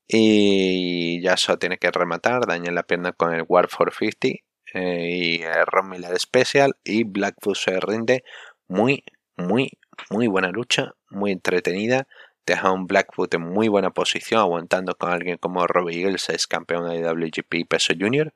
Y 0.07 1.21
ya 1.21 1.37
solo 1.37 1.57
tiene 1.59 1.77
que 1.77 1.91
rematar, 1.91 2.45
daña 2.45 2.71
la 2.71 2.83
pierna 2.83 3.13
con 3.13 3.33
el 3.33 3.45
War 3.47 3.69
450 3.69 4.43
eh, 4.73 5.09
y 5.09 5.41
el 5.41 5.65
Ron 5.65 5.95
Special 6.19 6.75
y 6.83 7.03
Blackfoot 7.03 7.55
se 7.55 7.79
rinde. 7.79 8.23
Muy, 8.67 9.03
muy, 9.37 9.71
muy 10.09 10.27
buena 10.27 10.49
lucha, 10.49 10.91
muy 11.09 11.31
entretenida. 11.31 12.07
Deja 12.45 12.71
un 12.71 12.87
Blackfoot 12.87 13.33
en 13.35 13.41
muy 13.41 13.67
buena 13.69 13.91
posición, 13.91 14.41
aguantando 14.41 14.95
con 14.95 15.11
alguien 15.11 15.37
como 15.37 15.65
Robbie 15.65 16.01
Eagles, 16.01 16.29
es 16.29 16.47
campeón 16.47 16.89
de 16.89 17.01
WGP 17.01 17.67
Peso 17.69 17.93
Junior. 17.97 18.33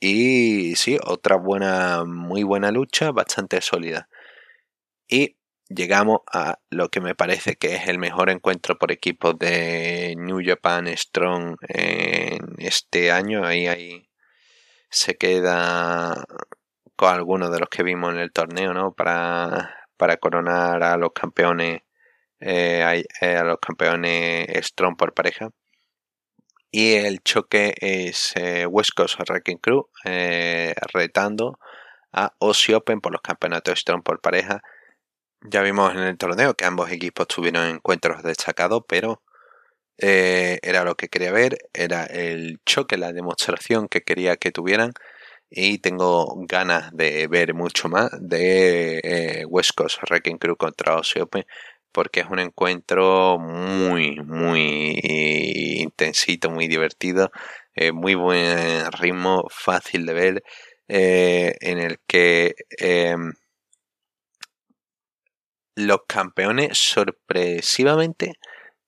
Y 0.00 0.76
sí, 0.76 0.98
otra 1.04 1.36
buena, 1.36 2.04
muy 2.04 2.44
buena 2.44 2.70
lucha, 2.70 3.10
bastante 3.10 3.60
sólida. 3.60 4.08
Y 5.08 5.36
llegamos 5.68 6.20
a 6.32 6.58
lo 6.70 6.88
que 6.90 7.00
me 7.00 7.14
parece 7.14 7.56
que 7.56 7.74
es 7.74 7.88
el 7.88 7.98
mejor 7.98 8.30
encuentro 8.30 8.78
por 8.78 8.92
equipo 8.92 9.32
de 9.34 10.14
New 10.16 10.40
Japan 10.44 10.86
Strong 10.96 11.56
en 11.68 12.54
este 12.58 13.10
año. 13.10 13.44
Ahí, 13.44 13.66
ahí 13.66 14.08
se 14.90 15.16
queda 15.16 16.24
con 16.96 17.14
algunos 17.14 17.50
de 17.52 17.60
los 17.60 17.68
que 17.68 17.82
vimos 17.82 18.12
en 18.14 18.20
el 18.20 18.32
torneo, 18.32 18.72
¿no? 18.74 18.92
Para, 18.92 19.88
para 19.96 20.16
coronar 20.16 20.82
a 20.82 20.96
los 20.96 21.12
campeones, 21.12 21.82
eh, 22.40 23.04
eh, 23.20 23.36
a 23.36 23.44
los 23.44 23.58
campeones 23.58 24.48
Strong 24.66 24.96
por 24.96 25.14
pareja. 25.14 25.50
Y 26.70 26.94
el 26.94 27.20
choque 27.22 27.74
es 27.80 28.32
eh, 28.36 28.66
West 28.66 28.90
Wrecking 28.98 29.58
Crew 29.58 29.88
retando 30.92 31.58
a 32.12 32.32
Aussie 32.40 32.74
Open 32.74 33.00
por 33.00 33.12
los 33.12 33.22
campeonatos 33.22 33.78
Strong 33.78 34.02
por 34.02 34.20
pareja. 34.20 34.62
Ya 35.42 35.62
vimos 35.62 35.92
en 35.94 36.00
el 36.00 36.18
torneo 36.18 36.54
que 36.54 36.64
ambos 36.64 36.90
equipos 36.90 37.28
tuvieron 37.28 37.68
encuentros 37.68 38.22
destacados, 38.22 38.82
pero 38.88 39.22
eh, 39.98 40.58
era 40.62 40.84
lo 40.84 40.96
que 40.96 41.08
quería 41.08 41.32
ver, 41.32 41.58
era 41.72 42.04
el 42.06 42.60
choque, 42.64 42.96
la 42.96 43.12
demostración 43.12 43.88
que 43.88 44.02
quería 44.02 44.36
que 44.36 44.52
tuvieran. 44.52 44.92
Y 45.50 45.78
tengo 45.78 46.34
ganas 46.46 46.90
de 46.92 47.26
ver 47.28 47.54
mucho 47.54 47.88
más 47.88 48.10
de 48.20 49.00
eh, 49.02 49.44
West 49.46 49.72
Wrecking 50.10 50.38
Crew 50.38 50.56
contra 50.56 50.96
Oceope 50.96 51.46
porque 51.98 52.20
es 52.20 52.26
un 52.30 52.38
encuentro 52.38 53.40
muy, 53.40 54.20
muy 54.20 55.00
intensito, 55.80 56.48
muy 56.48 56.68
divertido, 56.68 57.32
eh, 57.74 57.90
muy 57.90 58.14
buen 58.14 58.88
ritmo, 58.92 59.48
fácil 59.50 60.06
de 60.06 60.14
ver, 60.14 60.44
en 60.86 61.78
el 61.80 61.98
que 62.06 62.54
em, 62.78 63.32
los 65.74 66.02
campeones 66.06 66.78
sorpresivamente 66.78 68.34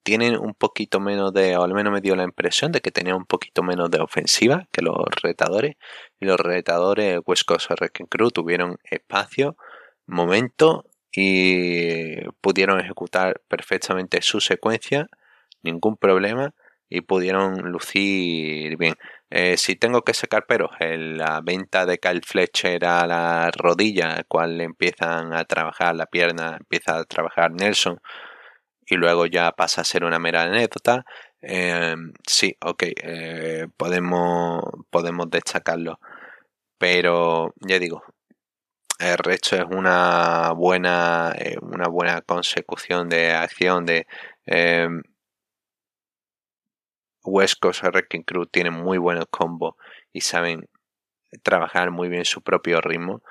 tienen 0.04 0.38
un 0.38 0.54
poquito 0.54 1.00
menos 1.00 1.32
de, 1.32 1.56
o 1.56 1.64
al 1.64 1.74
menos 1.74 1.92
me 1.92 2.00
dio 2.00 2.14
la 2.14 2.22
impresión 2.22 2.70
de 2.70 2.80
que 2.80 2.92
tenían 2.92 3.16
un 3.16 3.26
poquito 3.26 3.64
menos 3.64 3.90
de 3.90 4.00
ofensiva 4.00 4.68
que 4.70 4.82
los 4.82 4.94
retadores. 5.20 5.74
Y 6.20 6.26
los 6.26 6.38
retadores 6.38 7.18
West 7.26 7.42
Coast 7.44 7.70
Wrecking 7.72 8.06
Crew 8.06 8.30
tuvieron 8.30 8.78
espacio, 8.84 9.56
momento 10.06 10.84
y 11.12 12.20
pudieron 12.40 12.80
ejecutar 12.80 13.40
perfectamente 13.48 14.22
su 14.22 14.40
secuencia, 14.40 15.08
ningún 15.62 15.96
problema 15.96 16.54
y 16.88 17.02
pudieron 17.02 17.70
lucir 17.70 18.76
bien. 18.76 18.94
Eh, 19.30 19.56
si 19.56 19.76
tengo 19.76 20.02
que 20.02 20.14
sacar 20.14 20.44
pero 20.48 20.70
en 20.80 21.18
la 21.18 21.40
venta 21.40 21.86
de 21.86 21.98
Kyle 21.98 22.22
Fletcher 22.24 22.84
a 22.84 23.06
la 23.06 23.50
rodilla, 23.56 24.24
cual 24.28 24.60
empiezan 24.60 25.32
a 25.34 25.44
trabajar 25.44 25.94
la 25.96 26.06
pierna, 26.06 26.56
empieza 26.58 26.98
a 26.98 27.04
trabajar 27.04 27.52
Nelson 27.52 28.00
y 28.86 28.96
luego 28.96 29.26
ya 29.26 29.52
pasa 29.52 29.82
a 29.82 29.84
ser 29.84 30.04
una 30.04 30.18
mera 30.18 30.42
anécdota, 30.42 31.04
eh, 31.42 31.94
sí, 32.26 32.56
ok, 32.60 32.82
eh, 33.02 33.66
podemos, 33.76 34.62
podemos 34.90 35.30
destacarlo. 35.30 36.00
Pero 36.78 37.54
ya 37.60 37.78
digo, 37.78 38.02
el 39.00 39.18
resto 39.18 39.56
es 39.56 39.64
una 39.70 40.52
buena, 40.52 41.34
una 41.62 41.88
buena 41.88 42.22
consecución 42.22 43.08
de 43.08 43.32
acción 43.32 43.86
de 43.86 44.06
West 47.24 47.58
Coast 47.60 47.82
Wrecking 47.82 48.22
Crew 48.22 48.46
tienen 48.46 48.74
muy 48.74 48.98
buenos 48.98 49.26
combos 49.30 49.74
y 50.12 50.20
saben 50.22 50.68
trabajar 51.42 51.90
muy 51.90 52.08
bien 52.08 52.24
su 52.24 52.42
propio 52.42 52.80
ritmo. 52.80 53.22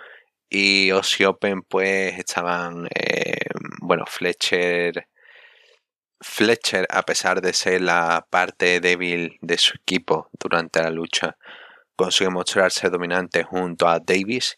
Y 0.49 0.89
Aussie 0.91 1.27
Open 1.27 1.61
pues 1.63 2.17
estaban, 2.17 2.87
eh, 2.95 3.39
bueno, 3.81 4.05
Fletcher, 4.07 5.07
Fletcher 6.21 6.87
a 6.89 7.03
pesar 7.03 7.41
de 7.41 7.53
ser 7.53 7.81
la 7.81 8.25
parte 8.29 8.79
débil 8.79 9.37
de 9.41 9.57
su 9.57 9.77
equipo 9.77 10.29
durante 10.39 10.81
la 10.81 10.89
lucha, 10.89 11.37
consigue 11.95 12.29
mostrarse 12.31 12.89
dominante 12.89 13.43
junto 13.43 13.87
a 13.87 13.99
Davis 13.99 14.57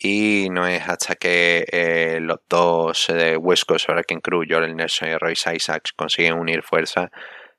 y 0.00 0.48
no 0.50 0.66
es 0.66 0.88
hasta 0.88 1.16
que 1.16 1.64
eh, 1.70 2.18
los 2.20 2.40
dos 2.48 3.06
de 3.08 3.36
West 3.36 3.64
Coast 3.64 3.88
Wrecking 3.88 4.20
Crew, 4.20 4.44
Jordan 4.48 4.76
Nelson 4.76 5.08
y 5.08 5.16
Royce 5.16 5.56
Isaacs 5.56 5.92
consiguen 5.92 6.34
unir 6.34 6.62
fuerzas 6.62 7.10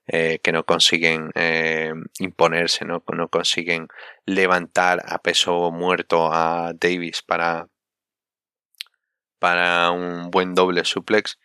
eh, 0.08 0.40
que 0.42 0.52
no 0.52 0.66
consiguen 0.66 1.32
eh, 1.36 1.94
imponerse, 2.20 2.86
¿no? 2.86 3.04
no 3.14 3.28
consiguen 3.28 3.88
levantar 4.26 5.02
a 5.06 5.20
peso 5.20 5.72
muerto 5.72 6.34
a 6.34 6.74
Davis 6.74 7.22
para, 7.22 7.68
para 9.40 9.92
un 9.92 10.32
buen 10.32 10.56
doble 10.56 10.86
suplex. 10.86 11.38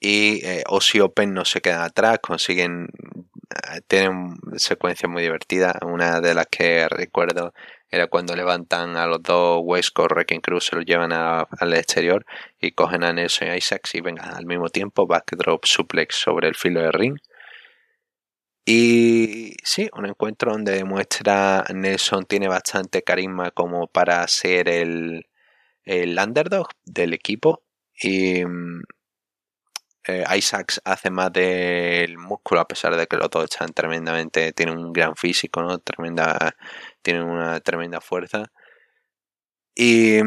Y 0.00 0.44
eh, 0.46 0.62
Open 1.02 1.34
no 1.34 1.44
se 1.44 1.60
queda 1.60 1.84
atrás, 1.84 2.20
consiguen 2.20 2.88
eh, 3.50 3.80
tienen 3.86 4.36
secuencias 4.56 5.10
muy 5.10 5.22
divertidas. 5.22 5.74
Una 5.82 6.20
de 6.20 6.34
las 6.34 6.46
que 6.46 6.88
recuerdo 6.88 7.52
era 7.90 8.06
cuando 8.06 8.36
levantan 8.36 8.96
a 8.96 9.06
los 9.06 9.22
dos 9.22 9.60
West 9.64 9.90
Coast 9.94 10.12
Wrecking 10.12 10.40
Crew, 10.40 10.60
se 10.60 10.76
los 10.76 10.84
llevan 10.84 11.12
al 11.12 11.74
exterior 11.74 12.26
y 12.60 12.72
cogen 12.72 13.04
a 13.04 13.12
Nelson 13.12 13.48
y 13.48 13.56
Isaacs 13.56 13.94
y 13.94 14.00
vengan 14.00 14.34
al 14.34 14.46
mismo 14.46 14.68
tiempo 14.68 15.06
backdrop 15.06 15.64
suplex 15.64 16.16
sobre 16.16 16.48
el 16.48 16.54
filo 16.54 16.80
de 16.82 16.92
ring. 16.92 17.18
Y 18.66 19.56
sí, 19.64 19.88
un 19.96 20.06
encuentro 20.06 20.52
donde 20.52 20.72
demuestra 20.72 21.64
Nelson 21.72 22.26
tiene 22.26 22.48
bastante 22.48 23.02
carisma 23.02 23.50
como 23.50 23.86
para 23.86 24.26
ser 24.28 24.68
el, 24.68 25.26
el 25.84 26.18
underdog 26.18 26.68
del 26.84 27.14
equipo. 27.14 27.62
Y 28.02 28.44
mm, 28.44 28.82
eh, 30.08 30.24
Isaacs 30.36 30.80
hace 30.84 31.10
más 31.10 31.32
del 31.32 32.16
músculo 32.18 32.60
a 32.62 32.68
pesar 32.68 32.96
de 32.96 33.06
que 33.06 33.16
los 33.16 33.28
dos 33.30 33.44
están 33.44 33.72
tremendamente, 33.74 34.52
tienen 34.52 34.78
un 34.78 34.92
gran 34.92 35.16
físico, 35.16 35.62
¿no? 35.62 35.78
Tremenda, 35.80 36.56
tienen 37.02 37.24
una 37.24 37.60
tremenda 37.60 38.00
fuerza. 38.00 38.50
Y 39.74 40.22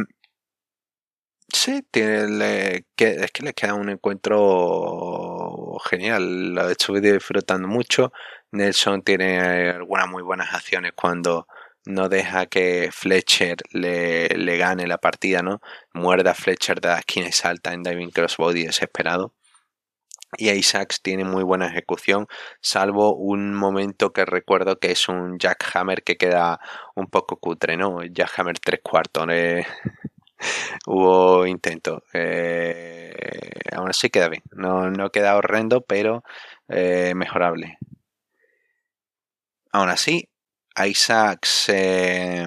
Sí, 1.54 1.84
tiene, 1.92 2.86
que, 2.96 3.10
es 3.24 3.32
que 3.32 3.44
les 3.44 3.54
queda 3.54 3.74
un 3.74 3.90
encuentro 3.90 5.78
genial. 5.90 6.54
Lo 6.56 6.70
estuve 6.70 7.02
disfrutando 7.02 7.68
mucho. 7.68 8.14
Nelson 8.52 9.02
tiene 9.04 9.70
algunas 9.70 10.08
muy 10.08 10.24
buenas 10.24 10.54
acciones 10.54 10.94
cuando 10.96 11.48
no 11.86 12.08
deja 12.10 12.46
que 12.46 12.90
Fletcher 12.94 13.58
le, 13.72 14.30
le 14.30 14.58
gane 14.58 14.88
la 14.88 14.98
partida, 14.98 15.42
¿no? 15.42 15.62
Muerda 15.94 16.32
a 16.32 16.34
Fletcher 16.36 16.80
de 16.80 16.88
la 16.90 17.00
esquina 17.00 17.28
y 17.28 17.32
salta 17.32 17.74
en 17.74 17.84
Diving 17.84 18.12
Crossbody 18.12 18.66
desesperado. 18.66 19.34
Y 20.38 20.50
Isaacs 20.50 21.02
tiene 21.02 21.26
muy 21.26 21.44
buena 21.44 21.68
ejecución, 21.68 22.28
salvo 22.62 23.16
un 23.16 23.54
momento 23.54 24.14
que 24.14 24.26
recuerdo 24.26 24.80
que 24.80 24.92
es 24.92 25.10
un 25.10 25.38
Jackhammer 25.40 26.04
que 26.04 26.18
queda 26.18 26.60
un 26.96 27.08
poco 27.08 27.38
cutre, 27.38 27.76
¿no? 27.78 28.04
Jackhammer 28.04 28.60
tres 28.60 28.80
cuartos. 28.82 29.28
¿eh? 29.30 29.66
hubo 30.88 31.46
intento. 31.46 32.04
Eh, 32.14 33.14
aún 33.74 33.90
así 33.90 34.10
queda 34.10 34.30
bien. 34.30 34.44
No, 34.52 34.90
no 34.90 35.12
queda 35.12 35.36
horrendo, 35.36 35.82
pero 35.82 36.24
eh, 36.68 37.14
mejorable. 37.16 37.78
Aún 39.72 39.90
así, 39.90 40.30
Isaacs, 40.76 41.70
eh, 41.70 42.46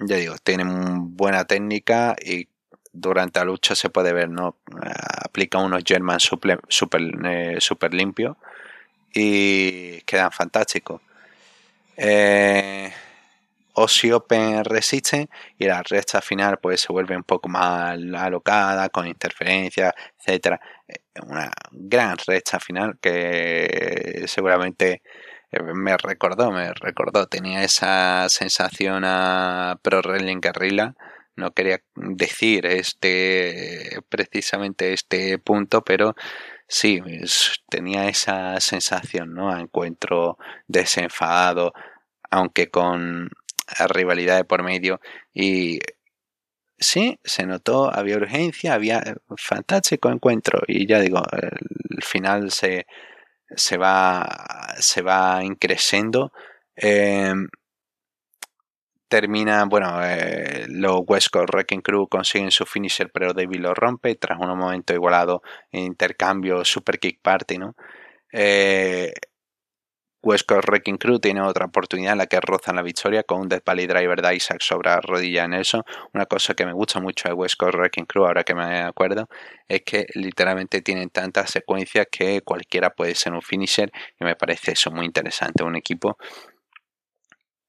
ya 0.00 0.16
digo, 0.16 0.36
tiene 0.42 0.64
buena 0.66 1.44
técnica 1.44 2.16
y 2.20 2.48
durante 3.00 3.38
la 3.40 3.46
lucha 3.46 3.74
se 3.74 3.90
puede 3.90 4.12
ver, 4.12 4.28
¿no? 4.28 4.56
Aplica 5.24 5.58
unos 5.58 5.82
German 5.86 6.20
super, 6.20 6.60
super, 6.68 7.02
super 7.60 7.94
limpio 7.94 8.36
y 9.14 10.00
quedan 10.02 10.32
fantásticos. 10.32 11.00
Eh, 11.96 12.92
Osi 13.74 14.10
Open 14.12 14.64
resisten 14.64 15.28
y 15.58 15.66
la 15.66 15.82
recta 15.82 16.20
final 16.20 16.58
pues 16.58 16.80
se 16.80 16.92
vuelve 16.92 17.16
un 17.16 17.22
poco 17.24 17.48
más 17.48 17.96
alocada 18.16 18.88
con 18.88 19.06
interferencias, 19.06 19.94
etcétera. 20.18 20.60
Eh, 20.86 20.98
una 21.22 21.50
gran 21.70 22.16
recta 22.26 22.58
final 22.60 22.98
que 23.00 24.24
seguramente 24.26 25.02
eh, 25.52 25.62
me 25.62 25.96
recordó, 25.96 26.50
me 26.50 26.72
recordó, 26.74 27.26
tenía 27.26 27.62
esa 27.64 28.28
sensación 28.28 29.04
a 29.04 29.78
Pro 29.82 30.00
Wrestling 30.02 30.40
Guerrilla. 30.40 30.94
No 31.38 31.52
quería 31.52 31.80
decir 31.94 32.66
este 32.66 34.00
precisamente 34.08 34.92
este 34.92 35.38
punto, 35.38 35.84
pero 35.84 36.14
sí, 36.66 37.00
tenía 37.70 38.08
esa 38.08 38.60
sensación, 38.60 39.34
¿no? 39.34 39.56
Encuentro 39.56 40.36
desenfadado, 40.66 41.72
aunque 42.30 42.70
con 42.70 43.30
rivalidad 43.88 44.36
de 44.36 44.44
por 44.44 44.62
medio. 44.62 45.00
Y 45.32 45.78
sí, 46.78 47.18
se 47.24 47.46
notó, 47.46 47.92
había 47.94 48.16
urgencia, 48.16 48.74
había 48.74 49.02
fantástico 49.36 50.10
encuentro. 50.10 50.60
Y 50.66 50.86
ya 50.86 51.00
digo, 51.00 51.22
el 51.32 52.02
final 52.02 52.50
se, 52.50 52.86
se 53.56 53.76
va, 53.76 54.74
se 54.80 55.02
va 55.02 55.44
increciendo. 55.44 56.32
Em, 56.76 57.48
termina, 59.08 59.64
bueno, 59.64 60.00
eh, 60.04 60.66
los 60.68 61.00
West 61.06 61.28
Coast 61.30 61.50
Wrecking 61.52 61.80
Crew 61.82 62.08
consiguen 62.08 62.50
su 62.50 62.66
finisher, 62.66 63.10
pero 63.12 63.32
David 63.32 63.60
lo 63.60 63.74
rompe 63.74 64.14
tras 64.16 64.38
un 64.38 64.56
momento 64.58 64.94
igualado 64.94 65.42
en 65.72 65.84
intercambio 65.84 66.64
Super 66.64 66.98
Kick 66.98 67.20
Party, 67.22 67.58
¿no? 67.58 67.74
Eh, 68.32 69.12
Wrecking 70.22 70.98
Crew 70.98 71.18
tiene 71.20 71.40
otra 71.40 71.66
oportunidad 71.66 72.12
en 72.12 72.18
la 72.18 72.26
que 72.26 72.40
rozan 72.40 72.76
la 72.76 72.82
victoria 72.82 73.22
con 73.22 73.40
un 73.40 73.48
Death 73.48 73.64
Valley 73.64 73.86
Driver 73.86 74.20
de 74.20 74.34
Isaac 74.34 74.60
sobre 74.60 74.90
la 74.90 75.00
rodilla 75.00 75.42
de 75.42 75.48
Nelson. 75.48 75.82
Una 76.12 76.26
cosa 76.26 76.54
que 76.54 76.66
me 76.66 76.72
gusta 76.72 77.00
mucho 77.00 77.28
de 77.28 77.34
West 77.34 77.56
Coast 77.56 77.74
Wrecking 77.76 78.06
Crew, 78.06 78.26
ahora 78.26 78.44
que 78.44 78.54
me 78.54 78.82
acuerdo, 78.82 79.28
es 79.68 79.82
que 79.82 80.06
literalmente 80.14 80.82
tienen 80.82 81.10
tantas 81.10 81.50
secuencias 81.50 82.06
que 82.10 82.42
cualquiera 82.42 82.90
puede 82.90 83.14
ser 83.14 83.32
un 83.32 83.42
finisher 83.42 83.90
y 84.20 84.24
me 84.24 84.34
parece 84.36 84.72
eso 84.72 84.90
muy 84.90 85.06
interesante. 85.06 85.62
Un 85.62 85.76
equipo 85.76 86.18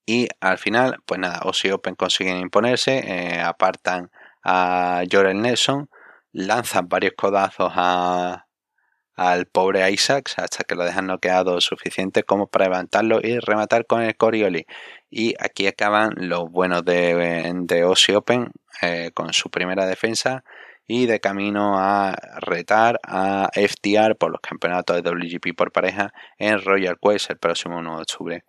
y 0.09 0.27
al 0.41 0.57
final, 0.57 0.97
pues 1.05 1.19
nada, 1.19 1.37
Aussie 1.43 1.71
Open 1.71 1.93
consiguen 1.93 2.37
imponerse, 2.37 2.97
eh, 2.97 3.41
apartan 3.41 4.09
a 4.43 5.03
Jorel 5.11 5.39
Nelson, 5.39 5.87
lanzan 6.31 6.87
varios 6.89 7.13
codazos 7.15 7.71
al 7.75 9.45
pobre 9.45 9.87
Isaacs 9.91 10.39
hasta 10.39 10.63
que 10.63 10.73
lo 10.73 10.83
dejan 10.83 11.05
noqueado 11.05 11.61
suficiente 11.61 12.23
como 12.23 12.47
para 12.47 12.65
levantarlo 12.65 13.19
y 13.21 13.37
rematar 13.37 13.85
con 13.85 14.01
el 14.01 14.17
Corioli. 14.17 14.65
Y 15.11 15.35
aquí 15.39 15.67
acaban 15.67 16.13
los 16.17 16.49
buenos 16.49 16.83
de, 16.83 17.53
de 17.65 18.15
Open 18.15 18.49
eh, 18.81 19.11
con 19.13 19.31
su 19.31 19.51
primera 19.51 19.85
defensa 19.85 20.43
y 20.87 21.05
de 21.05 21.19
camino 21.19 21.77
a 21.77 22.15
retar 22.39 22.99
a 23.03 23.51
FTR 23.53 24.15
por 24.17 24.31
los 24.31 24.41
campeonatos 24.41 25.03
de 25.03 25.07
WGP 25.07 25.55
por 25.55 25.71
pareja 25.71 26.11
en 26.39 26.59
Royal 26.59 26.97
Quest 26.99 27.29
el 27.29 27.37
próximo 27.37 27.77
1 27.77 27.95
de 27.97 28.01
octubre. 28.01 28.43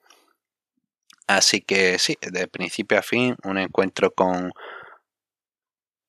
Así 1.30 1.60
que 1.60 1.96
sí, 2.00 2.16
de 2.20 2.48
principio 2.48 2.98
a 2.98 3.02
fin, 3.02 3.36
un 3.44 3.56
encuentro 3.56 4.10
con 4.12 4.50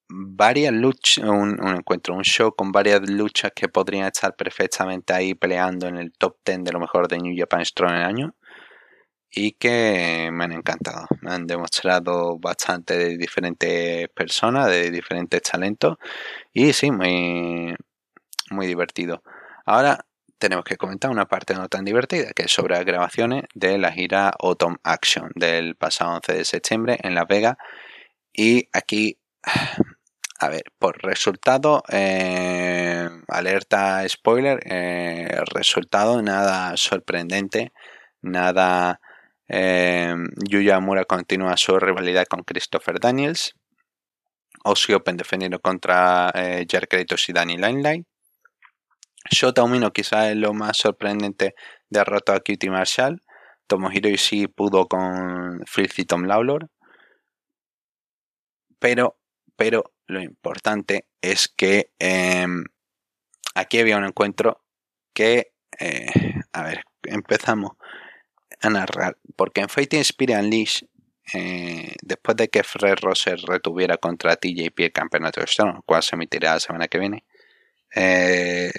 varias 0.10 0.74
luchas, 0.74 1.24
un, 1.24 1.60
encuentro, 1.78 2.16
un 2.16 2.24
show 2.24 2.56
con 2.56 2.72
varias 2.72 3.08
luchas 3.08 3.52
que 3.56 3.70
podrían 3.70 4.08
estar 4.08 4.36
perfectamente 4.36 5.14
ahí 5.14 5.36
peleando 5.36 5.88
en 5.88 5.98
el 5.98 6.12
top 6.14 6.38
10 6.44 6.64
de 6.64 6.72
lo 6.72 6.80
mejor 6.80 7.08
de 7.08 7.20
New 7.20 7.36
Japan 7.38 7.64
Strong 7.64 7.94
el 7.94 8.04
año 8.04 8.36
y 9.30 9.52
que 9.54 10.30
me 10.34 10.46
han 10.46 10.54
encantado. 10.54 11.06
Me 11.22 11.32
han 11.32 11.46
demostrado 11.46 12.40
bastante 12.40 12.98
de 12.98 13.18
diferentes 13.18 14.10
personas, 14.10 14.68
de 14.70 14.90
diferentes 14.90 15.42
talentos 15.44 15.98
y 16.52 16.74
sí, 16.74 16.90
muy, 16.90 17.76
muy 18.50 18.66
divertido. 18.66 19.22
Ahora 19.66 20.04
tenemos 20.42 20.66
que 20.66 20.76
comentar 20.76 21.12
una 21.12 21.28
parte 21.28 21.54
no 21.54 21.70
tan 21.70 21.86
divertida, 21.86 22.32
que 22.36 22.44
es 22.44 22.52
sobre 22.52 22.76
las 22.76 22.84
grabaciones 22.84 23.44
de 23.54 23.78
la 23.78 23.92
gira 23.92 24.34
Autumn 24.40 24.78
Action 24.84 25.30
del 25.36 25.76
pasado 25.76 26.16
11 26.16 26.34
de 26.34 26.46
septiembre 26.46 26.98
en 27.04 27.14
Las 27.16 27.28
Vegas. 27.28 27.56
Y 28.34 28.68
aquí, 28.74 29.20
a 30.40 30.50
ver, 30.50 30.64
por 30.80 31.02
resultado, 31.04 31.84
eh, 31.90 33.08
alerta 33.28 34.04
spoiler, 34.10 34.60
eh, 34.66 35.40
resultado 35.54 36.22
nada 36.22 36.76
sorprendente, 36.76 37.72
nada... 38.22 39.00
Eh, 39.54 40.16
Yuya 40.50 40.80
Mura 40.80 41.04
continúa 41.04 41.58
su 41.58 41.78
rivalidad 41.78 42.26
con 42.26 42.44
Christopher 42.44 43.02
Daniels. 43.02 43.54
Ozzy 44.64 44.94
Open 44.94 45.18
defendiendo 45.18 45.60
contra 45.60 46.32
eh, 46.34 46.66
Jared 46.70 46.88
Kratos 46.88 47.28
y 47.28 47.34
Danny 47.34 47.58
Limelight. 47.58 48.08
Shota 49.30 49.64
Umino 49.64 49.92
quizás 49.94 50.32
es 50.32 50.38
lo 50.38 50.54
más 50.54 50.78
sorprendente 50.78 51.56
derrotó 51.90 52.34
a 52.34 52.40
Cutie 52.40 52.70
Marshall. 52.70 53.22
Tomohiro 53.68 54.10
Ishii 54.10 54.48
pudo 54.48 54.88
con 54.88 55.62
Filthy 55.66 56.06
Tom 56.06 56.24
Lawlor. 56.24 56.70
Pero, 58.80 59.18
pero 59.56 59.94
lo 60.08 60.22
importante 60.22 61.06
es 61.22 61.48
que 61.48 61.92
em, 62.00 62.66
aquí 63.54 63.80
había 63.80 63.98
un 63.98 64.06
encuentro 64.06 64.64
que, 65.14 65.54
eh, 65.80 66.08
a 66.52 66.64
ver, 66.64 66.84
empezamos 67.04 67.74
a 68.62 68.70
narrar. 68.70 69.18
Porque 69.36 69.62
en 69.62 69.70
Fighting 69.70 70.02
Spirit 70.02 70.38
Unleashed, 70.38 70.88
eh, 71.34 71.96
después 72.02 72.36
de 72.38 72.50
que 72.50 72.64
Fred 72.64 72.96
Rosser 73.02 73.40
retuviera 73.40 73.98
contra 73.98 74.36
TJP 74.36 74.80
el 74.86 74.92
campeonato 74.92 75.40
de 75.40 75.46
Stone, 75.46 75.80
cual 75.86 76.04
se 76.04 76.16
emitirá 76.16 76.54
la 76.54 76.60
semana 76.60 76.88
que 76.88 77.00
viene, 77.00 77.24
eh, 77.96 78.72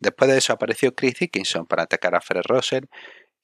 Después 0.00 0.30
de 0.30 0.38
eso 0.38 0.54
apareció 0.54 0.94
Chris 0.94 1.14
Dickinson 1.20 1.66
para 1.66 1.82
atacar 1.82 2.14
a 2.14 2.22
Fred 2.22 2.42
Rosser 2.46 2.88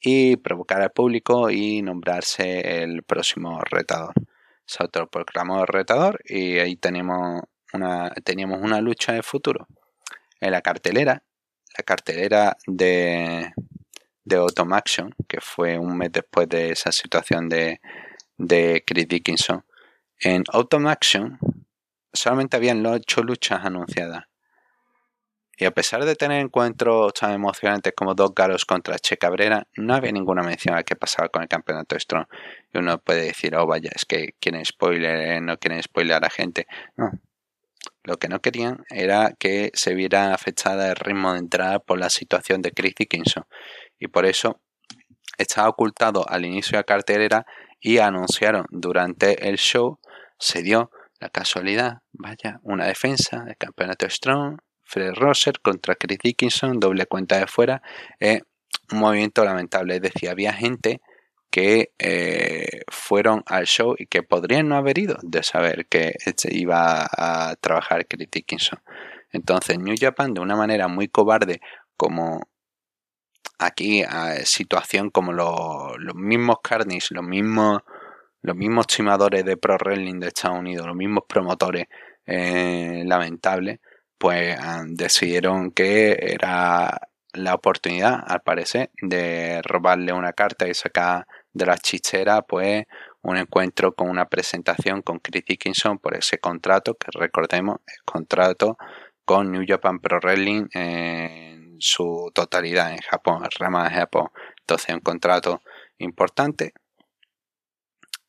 y 0.01 0.37
provocar 0.37 0.81
al 0.81 0.91
público 0.91 1.51
y 1.51 1.83
nombrarse 1.83 2.83
el 2.83 3.03
próximo 3.03 3.61
retador. 3.61 4.15
Se 4.65 4.83
autoproclamó 4.83 5.67
retador 5.67 6.21
y 6.25 6.59
ahí 6.59 6.77
tenemos 6.77 7.43
una, 7.75 8.11
teníamos 8.25 8.61
una 8.63 8.81
lucha 8.81 9.13
de 9.13 9.23
futuro. 9.23 9.69
En 10.41 10.51
la 10.53 10.63
cartelera, 10.63 11.23
la 11.77 11.85
cartelera 11.85 12.57
de, 12.67 13.53
de 14.25 14.37
Automaction, 14.37 15.15
que 15.29 15.43
fue 15.43 15.79
un 15.79 15.99
mes 15.99 16.11
después 16.11 16.49
de 16.49 16.71
esa 16.71 16.91
situación 16.91 17.51
de, 17.51 17.83
de 18.39 18.83
Chris 18.87 19.09
Dickinson, 19.09 19.63
en 20.21 20.43
Automaction 20.53 21.39
solamente 22.15 22.57
habían 22.57 22.85
ocho 22.87 23.23
luchas 23.23 23.63
anunciadas 23.63 24.25
y 25.57 25.65
a 25.65 25.71
pesar 25.71 26.05
de 26.05 26.17
tener 26.17 26.41
encuentros 26.41 27.15
tan 27.15 27.33
emocionantes 27.33 27.95
como 27.97 28.15
dos 28.15 28.35
galos 28.35 28.67
contra 28.67 28.99
Che 28.99 29.17
Cabrera, 29.17 29.67
no 29.77 29.95
había 29.95 30.13
ninguna 30.13 30.43
mención 30.43 30.77
a 30.77 30.83
qué 30.83 30.97
pasaba 30.97 31.31
con 31.31 31.43
el 31.43 31.49
campeonato 31.49 31.99
Strong. 31.99 32.27
Y 32.75 32.79
uno 32.79 32.99
puede 32.99 33.23
decir, 33.23 33.57
oh 33.57 33.67
vaya, 33.67 33.91
es 33.95 34.05
que 34.05 34.35
quieren 34.39 34.65
spoiler, 34.65 35.17
eh, 35.17 35.41
no 35.41 35.57
quieren 35.57 35.83
spoiler 35.83 36.17
a 36.17 36.21
la 36.21 36.31
gente. 36.31 36.67
No. 36.97 37.11
Lo 38.03 38.19
que 38.19 38.29
no 38.29 38.41
querían 38.41 38.85
era 38.91 39.33
que 39.39 39.71
se 39.73 39.95
viera 39.95 40.35
afectada 40.35 40.91
el 40.91 40.97
ritmo 40.97 41.33
de 41.33 41.39
entrada 41.39 41.79
por 41.79 41.99
la 41.99 42.11
situación 42.11 42.61
de 42.61 42.73
Chris 42.73 42.95
Dickinson. 42.99 43.45
Y 43.99 44.09
por 44.09 44.27
eso 44.27 44.61
estaba 45.39 45.69
ocultado 45.69 46.29
al 46.29 46.45
inicio 46.45 46.73
de 46.73 46.79
la 46.79 46.85
cartelera 46.85 47.47
y 47.81 47.99
anunciaron 47.99 48.67
durante 48.71 49.49
el 49.49 49.57
show, 49.57 49.99
se 50.39 50.63
dio 50.63 50.91
la 51.19 51.31
casualidad, 51.31 52.03
vaya, 52.13 52.61
una 52.63 52.87
defensa 52.87 53.43
del 53.45 53.57
campeonato 53.57 54.09
Strong 54.09 54.59
Fred 54.87 55.15
Rosser 55.15 55.61
contra 55.61 55.97
Chris 55.97 56.19
Dickinson, 56.23 56.79
doble 56.79 57.07
cuenta 57.07 57.39
de 57.39 57.47
fuera. 57.47 57.83
Eh, 58.21 58.43
un 58.93 59.01
movimiento 59.01 59.45
lamentable. 59.45 59.97
Es 59.97 60.03
decir, 60.03 60.31
había 60.31 60.53
gente 60.53 61.01
que 61.51 61.93
eh, 61.99 62.83
fueron 62.89 63.43
al 63.47 63.67
show 63.67 63.95
y 63.99 64.07
que 64.07 64.23
podrían 64.23 64.69
no 64.69 64.77
haber 64.77 64.99
ido 64.99 65.17
de 65.23 65.43
saber 65.43 65.87
que 65.87 66.15
iba 66.51 67.07
a 67.11 67.57
trabajar 67.57 68.07
Chris 68.07 68.29
Dickinson. 68.31 68.81
Entonces, 69.33 69.79
New 69.79 69.97
Japan, 69.99 70.35
de 70.35 70.41
una 70.41 70.57
manera 70.57 70.87
muy 70.87 71.09
cobarde, 71.09 71.61
como 71.97 72.43
aquí, 73.59 74.03
a 74.03 74.37
situación 74.45 75.11
como 75.11 75.33
los 75.33 76.15
mismos 76.15 76.59
Carnies, 76.63 77.11
los 77.11 77.25
mismos, 77.25 77.81
los 78.43 78.55
mismos 78.55 78.87
timadores 78.87 79.45
de 79.45 79.57
Pro 79.57 79.77
Wrestling 79.79 80.21
de 80.21 80.29
Estados 80.29 80.61
Unidos, 80.61 80.87
los 80.87 80.97
mismos 80.97 81.25
promotores, 81.29 81.87
eh, 82.27 83.03
lamentables, 83.05 83.81
pues 84.19 84.59
decidieron 84.89 85.71
que 85.71 86.17
era 86.21 87.09
la 87.33 87.55
oportunidad, 87.55 88.23
al 88.27 88.41
parecer, 88.43 88.91
de 89.03 89.61
robarle 89.63 90.13
una 90.13 90.33
carta 90.33 90.69
y 90.69 90.75
sacar 90.75 91.27
de 91.53 91.67
la 91.67 91.77
chichera, 91.79 92.43
pues, 92.43 92.85
un 93.23 93.37
encuentro 93.37 93.95
con 93.95 94.09
una 94.09 94.27
presentación 94.29 95.03
con 95.03 95.19
Chris 95.19 95.45
Dickinson 95.45 95.99
por 95.99 96.17
ese 96.17 96.39
contrato, 96.39 96.95
que 96.95 97.09
recordemos, 97.13 97.79
el 97.87 98.03
contrato 98.05 98.79
con 99.25 99.51
New 99.51 99.65
Japan 99.67 99.99
Pro 99.99 100.21
Wrestling 100.21 100.69
en 100.73 101.77
su 101.81 102.31
totalidad 102.35 102.93
en 102.93 102.99
Japón, 102.99 103.43
rama 103.59 103.89
de 103.89 103.97
Japón. 103.97 104.29
Entonces 104.61 104.95
un 104.95 105.01
contrato 105.01 105.63
importante, 105.99 106.73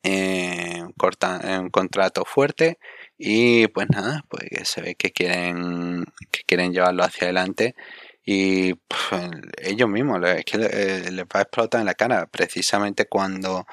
eh, 0.02 0.82
un, 0.82 1.70
contrato 1.70 2.24
fuerte 2.24 2.78
y 3.18 3.66
pues 3.68 3.88
nada, 3.90 4.24
pues 4.28 4.48
se 4.68 4.80
ve 4.80 4.94
que 4.94 5.10
quieren, 5.12 6.04
que 6.30 6.42
quieren 6.46 6.72
llevarlo 6.72 7.02
hacia 7.04 7.24
adelante 7.24 7.74
y 8.30 8.74
ellos 9.62 9.88
mismos 9.88 10.20
es 10.28 10.44
que 10.44 10.58
eh, 10.58 11.10
les 11.10 11.24
va 11.24 11.40
a 11.40 11.42
explotar 11.42 11.80
en 11.80 11.86
la 11.86 11.94
cara. 11.94 12.26
Precisamente 12.26 13.06
cuando 13.06 13.66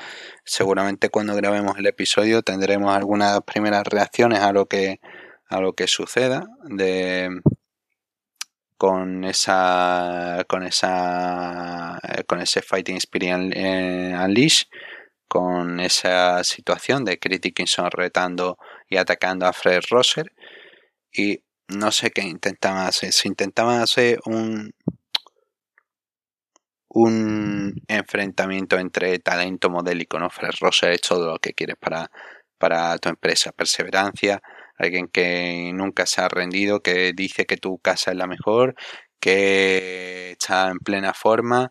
seguramente 0.45 1.09
cuando 1.09 1.35
grabemos 1.35 1.77
el 1.77 1.87
episodio 1.87 2.41
tendremos 2.41 2.95
algunas 2.95 3.41
primeras 3.41 3.83
reacciones 3.85 4.39
a 4.39 4.53
lo 4.53 4.67
que 4.67 5.01
a 5.49 5.59
lo 5.59 5.73
que 5.73 5.87
suceda 5.87 6.47
de 6.63 7.29
con 8.77 9.25
esa 9.25 10.45
con 10.47 10.63
esa 10.63 11.99
eh, 12.03 12.23
con 12.23 12.39
ese 12.41 12.61
fighting 12.61 12.97
spirit 12.97 13.51
eh, 13.53 14.15
unleash 14.17 14.63
con 15.27 15.81
esa 15.81 16.43
situación 16.45 17.03
de 17.03 17.19
Critikinson 17.19 17.91
retando 17.91 18.57
y 18.89 18.97
atacando 18.97 19.45
a 19.45 19.53
Fred 19.53 19.81
Rosser 19.89 20.31
y 21.11 21.43
no 21.67 21.91
sé 21.91 22.11
qué 22.11 22.21
intentaban 22.21 22.87
hacer. 22.87 23.11
Si 23.13 23.27
intentaban 23.27 23.81
hacer 23.81 24.19
un 24.25 24.71
un 26.95 27.73
enfrentamiento 27.89 28.79
entre 28.79 29.19
talento 29.19 29.69
modélico, 29.69 30.17
¿no? 30.17 30.29
Fred 30.29 30.51
Rosser 30.61 30.91
es 30.93 31.01
todo 31.01 31.29
lo 31.33 31.39
que 31.39 31.53
quieres 31.53 31.75
para, 31.77 32.09
para 32.57 32.97
tu 32.99 33.09
empresa. 33.09 33.51
Perseverancia, 33.51 34.41
alguien 34.77 35.07
que 35.09 35.71
nunca 35.73 36.05
se 36.05 36.21
ha 36.21 36.29
rendido, 36.29 36.81
que 36.81 37.11
dice 37.13 37.45
que 37.45 37.57
tu 37.57 37.79
casa 37.79 38.11
es 38.11 38.17
la 38.17 38.27
mejor, 38.27 38.75
que 39.19 40.31
está 40.31 40.69
en 40.69 40.79
plena 40.79 41.13
forma, 41.13 41.69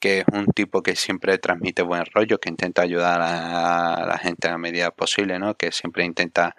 que 0.00 0.20
es 0.20 0.24
un 0.32 0.46
tipo 0.46 0.82
que 0.82 0.96
siempre 0.96 1.38
transmite 1.38 1.82
buen 1.82 2.04
rollo, 2.14 2.38
que 2.38 2.48
intenta 2.48 2.82
ayudar 2.82 3.20
a 3.22 4.06
la 4.06 4.18
gente 4.18 4.48
a 4.48 4.52
la 4.52 4.58
medida 4.58 4.90
posible, 4.90 5.38
¿no? 5.38 5.56
Que 5.56 5.72
siempre 5.72 6.04
intenta 6.04 6.56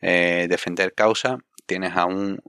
eh, 0.00 0.46
defender 0.48 0.94
causa 0.94 1.38
tienes 1.68 1.94
a 1.94 2.06
un 2.06 2.42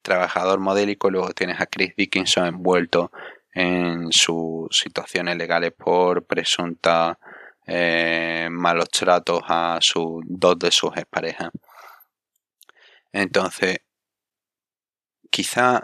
trabajador 0.00 0.60
modélico, 0.60 1.10
luego 1.10 1.32
tienes 1.34 1.60
a 1.60 1.66
Chris 1.66 1.94
Dickinson 1.96 2.46
envuelto 2.46 3.10
en 3.52 4.12
sus 4.12 4.68
situaciones 4.70 5.36
legales 5.36 5.72
por 5.72 6.24
presunta 6.24 7.18
eh, 7.66 8.48
malos 8.50 8.88
tratos 8.90 9.42
a 9.48 9.78
sus 9.82 10.22
dos 10.24 10.58
de 10.58 10.70
sus 10.70 10.96
exparejas. 10.96 11.50
Entonces, 13.12 13.78
quizá 15.30 15.82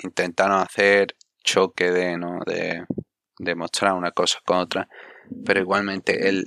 intentaron 0.00 0.60
hacer 0.60 1.14
choque 1.48 1.90
de, 1.90 2.18
¿no? 2.18 2.40
de, 2.46 3.54
mostrar 3.54 3.94
una 3.94 4.10
cosa 4.10 4.38
con 4.44 4.58
otra, 4.58 4.88
pero 5.46 5.60
igualmente 5.60 6.28
el, 6.28 6.44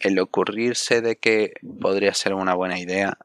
el 0.00 0.18
ocurrirse 0.18 1.00
de 1.00 1.16
que 1.16 1.54
podría 1.80 2.12
ser 2.12 2.34
una 2.34 2.54
buena 2.54 2.78
idea 2.78 3.16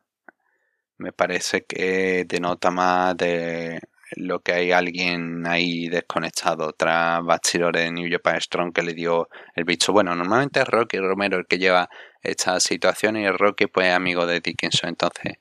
me 0.98 1.12
parece 1.14 1.64
que 1.66 2.26
denota 2.28 2.72
más 2.72 3.16
de 3.18 3.80
lo 4.18 4.42
que 4.42 4.54
hay 4.54 4.72
alguien 4.72 5.46
ahí 5.48 5.88
desconectado 5.88 6.74
tras 6.74 7.24
bastidores 7.24 7.84
de 7.84 7.92
New 7.92 8.12
Japan 8.12 8.42
Strong 8.42 8.74
que 8.74 8.82
le 8.82 8.94
dio 8.94 9.30
el 9.56 9.64
bicho. 9.64 9.94
Bueno, 9.94 10.16
normalmente 10.16 10.60
es 10.60 10.68
Rocky 10.68 10.98
Romero 10.98 11.38
el 11.38 11.48
que 11.48 11.58
lleva 11.58 11.90
esta 12.22 12.60
situación 12.60 13.18
y 13.18 13.30
Rocky 13.30 13.68
pues 13.68 13.88
es 13.88 13.94
amigo 13.94 14.26
de 14.26 14.42
Dickinson, 14.42 14.90
entonces 14.90 15.38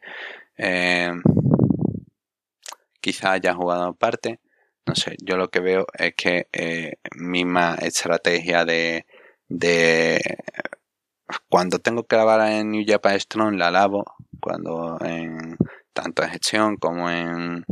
eh, 0.57 1.11
quizá 3.01 3.33
haya 3.33 3.55
jugado 3.55 3.95
parte. 3.95 4.41
No 4.89 4.95
sé, 4.95 5.17
yo 5.23 5.37
lo 5.37 5.51
que 5.51 5.61
veo 5.61 5.87
es 5.93 6.15
que 6.15 6.49
eh, 6.51 6.95
misma 7.15 7.75
estrategia 7.75 8.65
de, 8.65 9.05
de 9.47 10.19
cuando 11.51 11.79
tengo 11.79 12.05
que 12.05 12.17
grabar 12.17 12.51
en 12.51 12.71
New 12.71 12.85
Japan 12.87 13.21
Strong 13.21 13.57
la 13.57 13.71
lavo 13.71 14.17
cuando 14.41 14.97
en 15.03 15.59
tanto 15.93 16.23
en 16.23 16.31
gestión 16.31 16.77
como 16.79 17.11
en, 17.11 17.67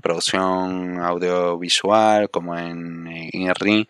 producción 0.00 0.98
audiovisual 1.00 2.30
como 2.30 2.56
en, 2.56 3.06
en 3.06 3.54
ring 3.54 3.86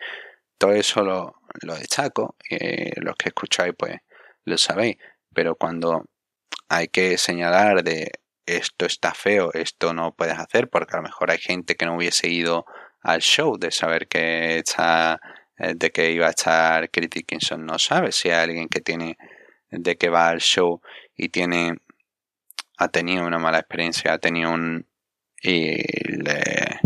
todo 0.57 0.73
eso 0.73 1.03
lo, 1.03 1.35
lo 1.61 1.75
destaco 1.75 2.35
y 2.49 2.99
los 2.99 3.15
que 3.15 3.29
escucháis 3.29 3.73
pues 3.77 3.95
lo 4.43 4.57
sabéis. 4.57 4.97
Pero 5.33 5.55
cuando 5.55 6.03
hay 6.67 6.89
que 6.89 7.17
señalar 7.17 7.81
de 7.81 8.11
esto 8.45 8.85
está 8.85 9.13
feo, 9.13 9.51
esto 9.53 9.93
no 9.93 10.13
puedes 10.13 10.37
hacer, 10.37 10.69
porque 10.69 10.93
a 10.93 10.97
lo 10.97 11.03
mejor 11.03 11.31
hay 11.31 11.39
gente 11.39 11.75
que 11.75 11.85
no 11.85 11.95
hubiese 11.95 12.29
ido 12.29 12.65
al 13.01 13.21
show 13.21 13.57
de 13.57 13.71
saber 13.71 14.07
que 14.07 14.57
está, 14.57 15.19
eh, 15.57 15.73
de 15.75 15.91
que 15.91 16.11
iba 16.11 16.27
a 16.27 16.31
estar 16.31 16.89
Critikinson, 16.89 17.65
no 17.65 17.79
sabe 17.79 18.11
si 18.11 18.29
hay 18.29 18.43
alguien 18.43 18.67
que 18.67 18.81
tiene 18.81 19.17
de 19.69 19.97
que 19.97 20.09
va 20.09 20.29
al 20.29 20.39
show 20.39 20.81
y 21.15 21.29
tiene 21.29 21.75
ha 22.77 22.89
tenido 22.89 23.25
una 23.25 23.39
mala 23.39 23.59
experiencia, 23.59 24.13
ha 24.13 24.17
tenido 24.17 24.51
un 24.51 24.85
y 25.41 25.77
le, 26.07 26.79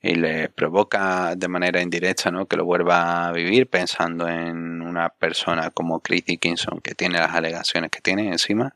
y 0.00 0.14
le 0.14 0.48
provoca 0.48 1.34
de 1.36 1.48
manera 1.48 1.80
indirecta 1.80 2.30
¿no? 2.30 2.46
que 2.46 2.56
lo 2.56 2.64
vuelva 2.64 3.28
a 3.28 3.32
vivir 3.32 3.68
pensando 3.68 4.28
en 4.28 4.82
una 4.82 5.10
persona 5.10 5.70
como 5.70 6.00
Chris 6.00 6.24
Dickinson 6.24 6.80
que 6.80 6.94
tiene 6.94 7.18
las 7.18 7.34
alegaciones 7.34 7.90
que 7.90 8.00
tiene 8.00 8.28
encima. 8.28 8.74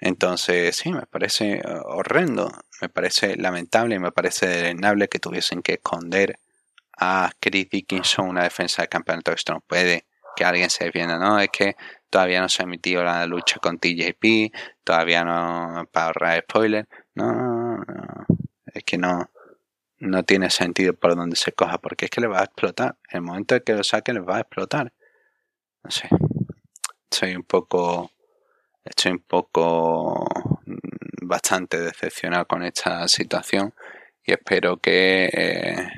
Entonces, 0.00 0.76
sí, 0.76 0.92
me 0.92 1.06
parece 1.06 1.62
horrendo, 1.84 2.52
me 2.80 2.88
parece 2.88 3.36
lamentable 3.36 3.96
y 3.96 3.98
me 3.98 4.12
parece 4.12 4.46
deleznable 4.46 5.08
que 5.08 5.18
tuviesen 5.18 5.62
que 5.62 5.74
esconder 5.74 6.38
a 6.98 7.30
Chris 7.40 7.68
Dickinson 7.70 8.28
una 8.28 8.44
defensa 8.44 8.82
de 8.82 8.88
campeonato. 8.88 9.32
Esto 9.32 9.54
no 9.54 9.60
puede 9.60 10.06
que 10.36 10.44
alguien 10.44 10.70
se 10.70 10.84
defienda, 10.84 11.18
¿no? 11.18 11.40
Es 11.40 11.48
que 11.50 11.76
todavía 12.10 12.40
no 12.40 12.48
se 12.48 12.62
ha 12.62 12.64
emitido 12.64 13.02
la 13.02 13.26
lucha 13.26 13.58
con 13.58 13.78
TJP, 13.78 14.52
todavía 14.84 15.24
no, 15.24 15.88
para 15.90 16.06
ahorrar 16.06 16.40
spoiler, 16.42 16.86
no, 17.14 17.32
no, 17.32 17.84
es 18.66 18.84
que 18.84 18.98
no, 18.98 19.30
no 19.98 20.22
tiene 20.24 20.50
sentido 20.50 20.92
por 20.94 21.16
donde 21.16 21.36
se 21.36 21.52
coja, 21.52 21.78
porque 21.78 22.04
es 22.04 22.10
que 22.10 22.20
le 22.20 22.26
va 22.26 22.40
a 22.40 22.44
explotar, 22.44 22.96
el 23.10 23.22
momento 23.22 23.54
en 23.54 23.62
que 23.62 23.72
lo 23.72 23.82
saque 23.82 24.12
le 24.12 24.20
va 24.20 24.36
a 24.36 24.40
explotar, 24.40 24.92
no 25.82 25.90
sé, 25.90 26.08
estoy 27.10 27.34
un 27.34 27.44
poco, 27.44 28.10
estoy 28.86 29.12
un 29.12 29.20
poco 29.20 30.26
mm, 30.66 31.26
bastante 31.28 31.80
decepcionado 31.80 32.46
con 32.46 32.62
esta 32.62 33.06
situación 33.08 33.74
y 34.24 34.32
espero 34.32 34.78
que 34.78 35.26
eh, 35.32 35.88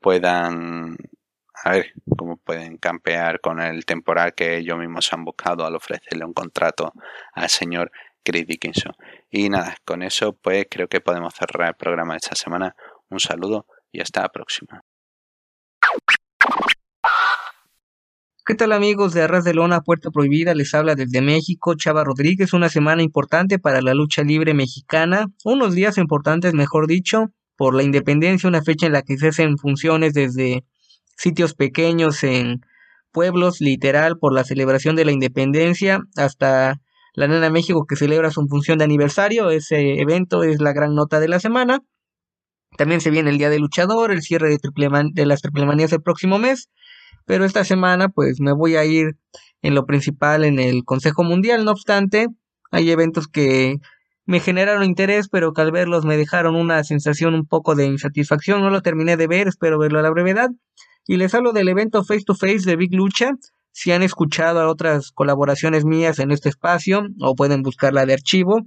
puedan 0.00 0.96
a 1.62 1.72
ver 1.72 1.92
cómo 2.16 2.36
pueden 2.38 2.78
campear 2.78 3.40
con 3.40 3.60
el 3.60 3.84
temporal 3.84 4.34
que 4.34 4.56
ellos 4.58 4.78
mismos 4.78 5.12
han 5.12 5.24
buscado 5.24 5.66
al 5.66 5.76
ofrecerle 5.76 6.24
un 6.24 6.32
contrato 6.32 6.92
al 7.34 7.48
señor 7.50 7.92
Chris 8.24 8.46
Dickinson. 8.46 8.94
Y 9.30 9.48
nada, 9.48 9.76
con 9.84 10.02
eso 10.02 10.32
pues 10.32 10.66
creo 10.70 10.88
que 10.88 11.00
podemos 11.00 11.34
cerrar 11.34 11.68
el 11.68 11.74
programa 11.74 12.14
de 12.14 12.18
esta 12.18 12.34
semana. 12.34 12.74
Un 13.10 13.20
saludo 13.20 13.66
y 13.92 14.00
hasta 14.00 14.22
la 14.22 14.28
próxima. 14.30 14.82
¿Qué 18.50 18.56
tal 18.56 18.72
amigos 18.72 19.14
de 19.14 19.22
Arras 19.22 19.44
de 19.44 19.54
Lona, 19.54 19.80
Puerta 19.80 20.10
Prohibida? 20.10 20.56
Les 20.56 20.74
habla 20.74 20.96
desde 20.96 21.20
México 21.20 21.76
Chava 21.76 22.02
Rodríguez, 22.02 22.52
una 22.52 22.68
semana 22.68 23.00
importante 23.00 23.60
para 23.60 23.80
la 23.80 23.94
lucha 23.94 24.24
libre 24.24 24.54
mexicana, 24.54 25.28
unos 25.44 25.72
días 25.72 25.98
importantes 25.98 26.52
mejor 26.52 26.88
dicho, 26.88 27.26
por 27.54 27.76
la 27.76 27.84
independencia, 27.84 28.48
una 28.48 28.60
fecha 28.60 28.86
en 28.86 28.92
la 28.94 29.02
que 29.02 29.18
se 29.18 29.28
hacen 29.28 29.56
funciones 29.56 30.14
desde 30.14 30.64
sitios 31.16 31.54
pequeños 31.54 32.24
en 32.24 32.62
pueblos, 33.12 33.60
literal, 33.60 34.18
por 34.18 34.34
la 34.34 34.42
celebración 34.42 34.96
de 34.96 35.04
la 35.04 35.12
independencia, 35.12 36.00
hasta 36.16 36.80
la 37.14 37.28
Nena 37.28 37.50
México 37.50 37.86
que 37.88 37.94
celebra 37.94 38.32
su 38.32 38.44
función 38.48 38.78
de 38.78 38.84
aniversario. 38.84 39.50
Ese 39.50 40.00
evento 40.00 40.42
es 40.42 40.60
la 40.60 40.72
gran 40.72 40.96
nota 40.96 41.20
de 41.20 41.28
la 41.28 41.38
semana. 41.38 41.84
También 42.76 43.00
se 43.00 43.10
viene 43.10 43.30
el 43.30 43.38
Día 43.38 43.48
del 43.48 43.60
Luchador, 43.60 44.10
el 44.10 44.22
cierre 44.22 44.48
de, 44.48 44.58
triple 44.58 44.88
de 45.12 45.26
las 45.26 45.40
triple 45.40 45.66
manías 45.66 45.92
el 45.92 46.02
próximo 46.02 46.40
mes. 46.40 46.68
Pero 47.30 47.44
esta 47.44 47.62
semana, 47.62 48.08
pues 48.08 48.40
me 48.40 48.50
voy 48.50 48.74
a 48.74 48.84
ir 48.84 49.16
en 49.62 49.76
lo 49.76 49.86
principal 49.86 50.42
en 50.42 50.58
el 50.58 50.82
Consejo 50.84 51.22
Mundial. 51.22 51.64
No 51.64 51.70
obstante, 51.70 52.26
hay 52.72 52.90
eventos 52.90 53.28
que 53.28 53.76
me 54.26 54.40
generaron 54.40 54.82
interés, 54.82 55.28
pero 55.28 55.52
que 55.52 55.60
al 55.60 55.70
verlos 55.70 56.04
me 56.04 56.16
dejaron 56.16 56.56
una 56.56 56.82
sensación 56.82 57.34
un 57.34 57.46
poco 57.46 57.76
de 57.76 57.86
insatisfacción. 57.86 58.62
No 58.62 58.70
lo 58.70 58.82
terminé 58.82 59.16
de 59.16 59.28
ver, 59.28 59.46
espero 59.46 59.78
verlo 59.78 60.00
a 60.00 60.02
la 60.02 60.10
brevedad. 60.10 60.48
Y 61.06 61.18
les 61.18 61.32
hablo 61.32 61.52
del 61.52 61.68
evento 61.68 62.02
Face 62.02 62.24
to 62.26 62.34
Face 62.34 62.62
de 62.64 62.74
Big 62.74 62.92
Lucha. 62.92 63.30
Si 63.70 63.92
han 63.92 64.02
escuchado 64.02 64.68
otras 64.68 65.12
colaboraciones 65.12 65.84
mías 65.84 66.18
en 66.18 66.32
este 66.32 66.48
espacio, 66.48 67.04
o 67.20 67.36
pueden 67.36 67.62
buscarla 67.62 68.06
de 68.06 68.14
archivo. 68.14 68.62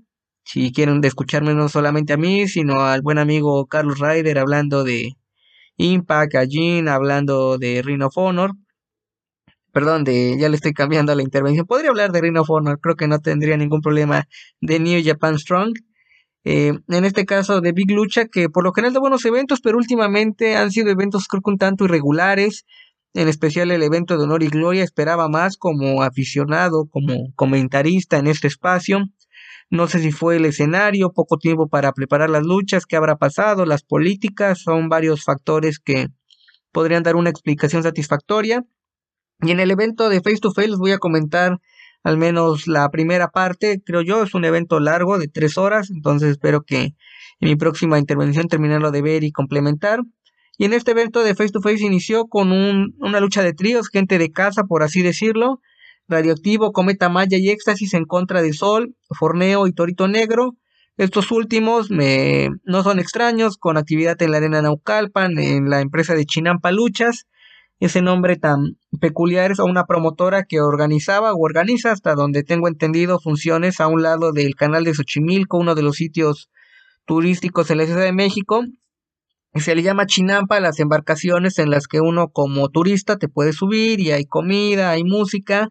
Si 0.45 0.72
quieren 0.72 1.03
escucharme 1.03 1.53
no 1.53 1.68
solamente 1.68 2.14
a 2.14 2.18
mí, 2.18 2.47
sino 2.47 2.86
al 2.86 3.01
buen 3.01 3.18
amigo 3.18 3.66
Carlos 3.66 3.99
Ryder 3.99 4.39
hablando 4.39 4.86
de 4.86 5.18
Impact, 5.78 6.36
a 6.36 6.44
Jean 6.46 6.88
hablando 6.88 7.58
de 7.58 7.82
Ring 7.82 8.04
of 8.04 8.18
Honor. 8.18 8.52
Perdón, 9.72 10.04
de, 10.04 10.38
ya 10.40 10.50
le 10.50 10.56
estoy 10.56 10.74
cambiando 10.74 11.16
la 11.16 11.24
intervención. 11.24 11.66
Podría 11.66 11.90
hablar 11.90 12.12
de 12.12 12.22
Ring 12.22 12.38
of 12.38 12.50
Honor, 12.50 12.80
creo 12.80 12.96
que 12.96 13.08
no 13.08 13.20
tendría 13.20 13.58
ningún 13.58 13.82
problema 13.82 14.28
de 14.62 14.80
New 14.80 15.02
Japan 15.04 15.40
Strong. 15.40 15.74
Eh, 16.46 16.74
en 16.90 17.06
este 17.06 17.26
caso 17.26 17.62
de 17.62 17.72
Big 17.72 17.90
Lucha, 17.90 18.26
que 18.26 18.50
por 18.50 18.64
lo 18.64 18.74
general 18.74 18.94
de 18.94 19.00
buenos 19.00 19.26
eventos, 19.26 19.62
pero 19.62 19.78
últimamente 19.78 20.58
han 20.58 20.72
sido 20.72 20.90
eventos 20.90 21.28
creo 21.28 21.42
que 21.42 21.52
un 21.52 21.58
tanto 21.58 21.86
irregulares. 21.86 22.66
En 23.16 23.28
especial 23.28 23.72
el 23.72 23.84
evento 23.84 24.18
de 24.18 24.24
Honor 24.24 24.44
y 24.44 24.48
Gloria 24.48 24.84
esperaba 24.84 25.30
más 25.30 25.58
como 25.58 26.02
aficionado, 26.04 26.88
como 26.90 27.32
comentarista 27.36 28.18
en 28.18 28.28
este 28.28 28.48
espacio. 28.48 29.00
No 29.74 29.88
sé 29.88 30.02
si 30.02 30.12
fue 30.12 30.36
el 30.36 30.46
escenario, 30.46 31.14
poco 31.14 31.40
tiempo 31.40 31.68
para 31.68 31.94
preparar 31.94 32.30
las 32.30 32.44
luchas, 32.44 32.86
qué 32.86 32.96
habrá 32.96 33.16
pasado, 33.16 33.66
las 33.66 33.82
políticas, 33.82 34.60
son 34.60 34.88
varios 34.88 35.24
factores 35.24 35.80
que 35.80 36.10
podrían 36.72 37.02
dar 37.02 37.16
una 37.16 37.32
explicación 37.32 37.82
satisfactoria. 37.82 38.64
Y 39.42 39.50
en 39.50 39.60
el 39.60 39.72
evento 39.72 40.10
de 40.10 40.22
Face 40.22 40.38
to 40.38 40.52
Face 40.52 40.68
les 40.68 40.78
voy 40.78 40.92
a 40.92 41.00
comentar 41.00 41.58
al 42.04 42.18
menos 42.18 42.68
la 42.68 42.88
primera 42.92 43.30
parte, 43.30 43.82
creo 43.84 44.04
yo, 44.04 44.22
es 44.22 44.36
un 44.36 44.46
evento 44.46 44.80
largo 44.80 45.18
de 45.18 45.28
tres 45.28 45.58
horas, 45.58 45.90
entonces 45.90 46.30
espero 46.30 46.62
que 46.62 46.94
en 47.40 47.50
mi 47.50 47.56
próxima 47.56 47.98
intervención 47.98 48.48
terminarlo 48.48 48.92
de 48.92 49.02
ver 49.02 49.24
y 49.24 49.32
complementar. 49.32 50.02
Y 50.56 50.66
en 50.66 50.74
este 50.74 50.92
evento 50.92 51.24
de 51.24 51.34
Face 51.34 51.50
to 51.50 51.62
Face 51.62 51.84
inició 51.84 52.28
con 52.28 52.52
una 52.52 53.20
lucha 53.20 53.42
de 53.42 53.54
tríos, 53.54 53.90
gente 53.90 54.20
de 54.20 54.32
casa, 54.32 54.66
por 54.66 54.84
así 54.84 55.02
decirlo. 55.02 55.62
Radioactivo, 56.08 56.72
Cometa 56.72 57.10
Maya 57.10 57.38
y 57.38 57.49
Éxtasis 57.49 57.93
en 57.93 58.06
contra 58.06 58.41
de 58.41 58.54
Sol, 58.54 58.95
Forneo 59.18 59.68
y 59.68 59.74
Torito 59.74 60.08
Negro. 60.08 60.54
Estos 60.97 61.32
últimos 61.32 61.89
me, 61.89 62.49
no 62.66 62.84
son 62.84 62.99
extraños, 62.99 63.58
con 63.58 63.78
actividad 63.78 64.22
en 64.22 64.32
la 64.32 64.38
Arena 64.38 64.62
Naucalpan, 64.62 65.38
en 65.39 65.70
la 65.70 65.82
empresa 65.82 66.14
de 66.14 66.26
Chinampa 66.26 66.72
Luchas. 66.72 67.26
Ese 67.80 68.01
nombre 68.01 68.36
tan 68.38 68.78
peculiar 69.01 69.51
es 69.51 69.60
a 69.60 69.64
una 69.64 69.86
promotora 69.86 70.43
que 70.43 70.62
organizaba 70.62 71.34
o 71.34 71.38
organiza, 71.39 71.91
hasta 71.91 72.14
donde 72.14 72.43
tengo 72.43 72.68
entendido, 72.68 73.20
funciones 73.20 73.80
a 73.80 73.88
un 73.88 74.04
lado 74.04 74.32
del 74.32 74.56
canal 74.56 74.84
de 74.84 74.93
Xochimilco, 74.93 75.58
uno 75.58 75.76
de 75.76 75.82
los 75.82 75.95
sitios 75.95 76.49
turísticos 77.06 77.72
en 77.72 77.80
la 77.80 77.86
Ciudad 77.86 78.04
de 78.04 78.14
México, 78.14 78.64
se 79.56 79.76
le 79.76 79.84
llama 79.84 80.08
chinampa 80.08 80.60
las 80.60 80.80
embarcaciones 80.80 81.60
en 81.60 81.70
las 81.70 81.88
que 81.88 81.99
uno 82.01 82.30
como 82.30 82.70
turista 82.70 83.18
te 83.18 83.28
puede 83.28 83.54
subir 83.54 83.99
y 83.99 84.12
hay 84.12 84.26
comida, 84.26 84.89
hay 84.89 85.04
música 85.04 85.70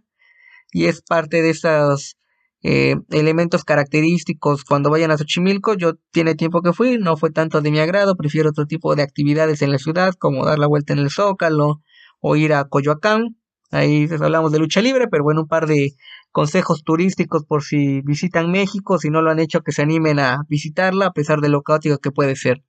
y 0.73 0.87
es 0.87 1.03
parte 1.03 1.43
de 1.43 1.51
esos 1.51 2.17
eh, 2.63 2.97
elementos 3.11 3.65
característicos 3.65 4.65
cuando 4.65 4.91
vayan 4.91 5.11
a 5.11 5.19
Xochimilco. 5.19 5.75
Yo 5.75 5.95
tiene 6.11 6.35
tiempo 6.35 6.63
que 6.63 6.73
fui, 6.73 6.99
no 6.99 7.17
fue 7.17 7.31
tanto 7.31 7.61
de 7.61 7.71
mi 7.71 7.79
agrado, 7.79 8.17
prefiero 8.17 8.51
otro 8.51 8.67
tipo 8.67 8.95
de 8.95 9.03
actividades 9.03 9.63
en 9.63 9.73
la 9.73 9.79
ciudad 9.79 10.15
como 10.15 10.47
dar 10.47 10.59
la 10.59 10.67
vuelta 10.67 10.93
en 10.93 11.01
el 11.01 11.11
Zócalo 11.11 11.83
o 12.21 12.37
ir 12.37 12.55
a 12.55 12.65
Coyoacán. 12.65 13.37
Ahí 13.71 14.07
hablamos 14.21 14.53
de 14.53 14.59
lucha 14.59 14.83
libre, 14.83 15.09
pero 15.09 15.25
bueno, 15.25 15.43
un 15.43 15.49
par 15.49 15.67
de 15.67 15.93
consejos 16.31 16.85
turísticos 16.85 17.45
por 17.45 17.63
si 17.63 18.01
visitan 18.03 18.51
México, 18.51 18.99
si 18.99 19.11
no 19.11 19.23
lo 19.23 19.31
han 19.31 19.39
hecho, 19.39 19.63
que 19.63 19.73
se 19.73 19.83
animen 19.83 20.19
a 20.19 20.43
visitarla, 20.49 21.07
a 21.07 21.13
pesar 21.13 21.41
de 21.41 21.49
lo 21.49 21.63
caótico 21.63 21.99
que 21.99 22.11
puede 22.11 22.37
ser. 22.37 22.63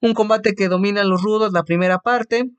Un 0.00 0.12
combate 0.12 0.54
que 0.54 0.68
dominan 0.68 1.08
los 1.08 1.22
rudos 1.22 1.52
la 1.52 1.64
primera 1.64 1.98
parte. 1.98 2.50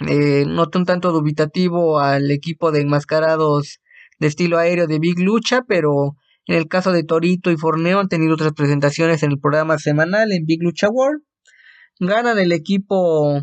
Eh, 0.00 0.44
noto 0.46 0.78
un 0.78 0.86
tanto 0.86 1.12
dubitativo 1.12 2.00
al 2.00 2.30
equipo 2.30 2.72
de 2.72 2.80
enmascarados 2.80 3.80
de 4.18 4.26
estilo 4.26 4.58
aéreo 4.58 4.86
de 4.86 4.98
Big 4.98 5.20
Lucha, 5.20 5.62
pero 5.66 6.16
en 6.46 6.56
el 6.56 6.68
caso 6.68 6.92
de 6.92 7.04
Torito 7.04 7.50
y 7.50 7.56
Forneo 7.56 8.00
han 8.00 8.08
tenido 8.08 8.34
otras 8.34 8.52
presentaciones 8.52 9.22
en 9.22 9.32
el 9.32 9.38
programa 9.38 9.78
semanal 9.78 10.32
en 10.32 10.46
Big 10.46 10.62
Lucha 10.62 10.88
World. 10.88 11.22
Ganan 12.00 12.38
el 12.38 12.52
equipo 12.52 13.40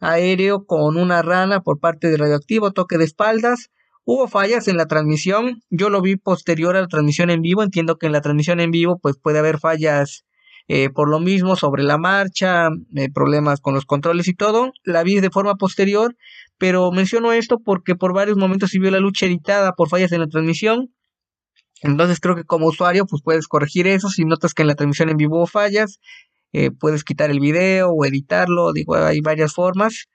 aéreo 0.00 0.66
con 0.66 0.96
una 0.96 1.22
rana 1.22 1.60
por 1.60 1.80
parte 1.80 2.08
de 2.08 2.18
Radioactivo, 2.18 2.72
toque 2.72 2.98
de 2.98 3.04
espaldas. 3.04 3.70
Hubo 4.04 4.28
fallas 4.28 4.68
en 4.68 4.76
la 4.76 4.86
transmisión, 4.86 5.62
yo 5.70 5.90
lo 5.90 6.00
vi 6.00 6.16
posterior 6.16 6.76
a 6.76 6.82
la 6.82 6.86
transmisión 6.86 7.30
en 7.30 7.42
vivo, 7.42 7.62
entiendo 7.62 7.96
que 7.96 8.06
en 8.06 8.12
la 8.12 8.20
transmisión 8.20 8.60
en 8.60 8.70
vivo 8.70 8.98
pues 9.00 9.16
puede 9.20 9.38
haber 9.38 9.58
fallas 9.58 10.24
eh, 10.68 10.90
por 10.90 11.08
lo 11.08 11.20
mismo 11.20 11.54
sobre 11.56 11.84
la 11.84 11.98
marcha, 11.98 12.68
eh, 12.96 13.08
problemas 13.12 13.60
con 13.60 13.74
los 13.74 13.86
controles 13.86 14.28
y 14.28 14.34
todo. 14.34 14.72
La 14.84 15.02
vi 15.04 15.20
de 15.20 15.30
forma 15.30 15.54
posterior, 15.54 16.16
pero 16.58 16.90
menciono 16.90 17.32
esto 17.32 17.58
porque 17.64 17.94
por 17.94 18.12
varios 18.12 18.36
momentos 18.36 18.70
se 18.70 18.78
vio 18.78 18.90
la 18.90 19.00
lucha 19.00 19.26
editada 19.26 19.72
por 19.72 19.88
fallas 19.88 20.12
en 20.12 20.20
la 20.20 20.26
transmisión. 20.26 20.92
Entonces 21.82 22.20
creo 22.20 22.34
que 22.34 22.44
como 22.44 22.66
usuario 22.66 23.06
pues 23.06 23.22
puedes 23.22 23.46
corregir 23.48 23.86
eso. 23.86 24.08
Si 24.08 24.24
notas 24.24 24.54
que 24.54 24.62
en 24.62 24.68
la 24.68 24.74
transmisión 24.74 25.08
en 25.08 25.16
vivo 25.16 25.46
fallas, 25.46 26.00
eh, 26.52 26.70
puedes 26.70 27.04
quitar 27.04 27.30
el 27.30 27.40
video 27.40 27.90
o 27.90 28.04
editarlo. 28.04 28.72
Digo, 28.72 28.96
hay 28.96 29.20
varias 29.20 29.52
formas 29.54 30.06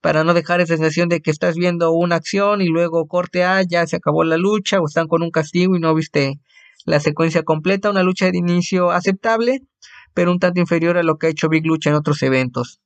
para 0.00 0.22
no 0.22 0.34
dejar 0.34 0.60
esa 0.60 0.76
sensación 0.76 1.08
de 1.08 1.20
que 1.22 1.30
estás 1.30 1.56
viendo 1.56 1.92
una 1.92 2.16
acción 2.16 2.60
y 2.60 2.68
luego 2.68 3.06
corte 3.06 3.42
A, 3.44 3.62
ya 3.62 3.86
se 3.86 3.96
acabó 3.96 4.22
la 4.24 4.36
lucha 4.36 4.80
o 4.80 4.86
están 4.86 5.08
con 5.08 5.22
un 5.22 5.30
castigo 5.30 5.76
y 5.76 5.80
no 5.80 5.94
viste 5.94 6.40
la 6.84 7.00
secuencia 7.00 7.42
completa. 7.42 7.90
Una 7.90 8.02
lucha 8.02 8.30
de 8.30 8.36
inicio 8.36 8.90
aceptable 8.90 9.62
pero 10.14 10.32
un 10.32 10.38
tanto 10.38 10.60
inferior 10.60 10.96
a 10.96 11.02
lo 11.02 11.18
que 11.18 11.26
ha 11.26 11.30
hecho 11.30 11.48
Big 11.48 11.66
Lucha 11.66 11.90
en 11.90 11.96
otros 11.96 12.22
eventos. 12.22 12.80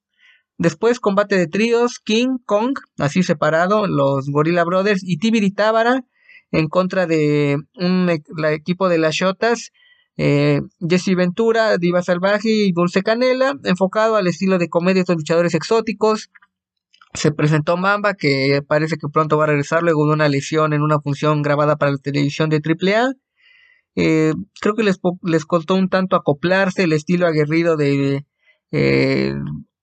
Después, 0.56 0.98
combate 0.98 1.36
de 1.36 1.46
tríos, 1.46 2.00
King 2.00 2.38
Kong, 2.44 2.76
así 2.98 3.22
separado, 3.22 3.86
los 3.86 4.28
Gorilla 4.28 4.64
Brothers 4.64 5.02
y 5.04 5.18
Tibiri 5.18 5.52
Tábara 5.52 6.04
en 6.50 6.68
contra 6.68 7.06
de 7.06 7.58
un 7.74 8.10
equipo 8.10 8.88
de 8.88 8.98
las 8.98 9.14
Shotas, 9.14 9.70
eh, 10.16 10.60
Jesse 10.80 11.14
Ventura, 11.14 11.76
Diva 11.78 12.02
Salvaje 12.02 12.48
y 12.48 12.72
Dulce 12.72 13.02
Canela, 13.02 13.54
enfocado 13.64 14.16
al 14.16 14.26
estilo 14.26 14.58
de 14.58 14.68
comedia 14.68 15.04
de 15.06 15.14
luchadores 15.14 15.54
exóticos. 15.54 16.30
Se 17.14 17.30
presentó 17.32 17.76
Mamba, 17.76 18.14
que 18.14 18.60
parece 18.66 18.96
que 18.96 19.08
pronto 19.08 19.38
va 19.38 19.44
a 19.44 19.48
regresar 19.48 19.82
luego 19.82 20.06
de 20.06 20.14
una 20.14 20.28
lesión 20.28 20.72
en 20.72 20.82
una 20.82 21.00
función 21.00 21.42
grabada 21.42 21.76
para 21.76 21.92
la 21.92 21.98
televisión 21.98 22.50
de 22.50 22.60
AAA. 22.60 23.12
Eh, 23.96 24.32
creo 24.60 24.74
que 24.74 24.82
les, 24.84 24.98
les 25.22 25.44
costó 25.44 25.74
un 25.74 25.88
tanto 25.88 26.16
acoplarse 26.16 26.84
el 26.84 26.92
estilo 26.92 27.26
aguerrido 27.26 27.76
de 27.76 28.24
eh, 28.70 29.34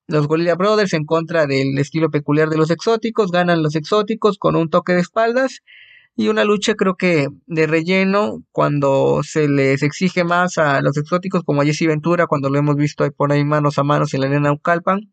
los 0.08 0.28
Gorilla 0.28 0.56
Brothers 0.56 0.94
en 0.94 1.06
contra 1.06 1.48
del 1.48 1.78
estilo 1.78 2.10
peculiar 2.10 2.50
de 2.50 2.58
los 2.58 2.72
exóticos. 2.72 3.32
Ganan 3.32 3.64
los 3.64 3.76
exóticos 3.76 4.38
con 4.38 4.56
un 4.56 4.70
toque 4.70 4.94
de 4.94 5.02
espaldas 5.02 5.62
y 6.16 6.30
una 6.30 6.46
lucha 6.46 6.76
creo 6.76 6.96
que 6.96 7.28
de 7.46 7.68
relleno 7.68 8.44
cuando 8.52 9.22
se 9.24 9.50
les 9.50 9.84
exige 9.84 10.24
más 10.24 10.58
a 10.58 10.82
los 10.82 10.98
exóticos 10.98 11.44
como 11.44 11.62
a 11.62 11.66
Jesse 11.66 11.88
Ventura 11.88 12.28
cuando 12.28 12.50
lo 12.50 12.58
hemos 12.58 12.76
visto 12.76 13.04
ahí 13.04 13.12
por 13.12 13.32
ahí 13.32 13.44
manos 13.44 13.78
a 13.80 13.84
manos 13.84 14.14
en 14.14 14.22
la 14.22 14.28
arena 14.28 14.54
Ucalpan 14.54 15.12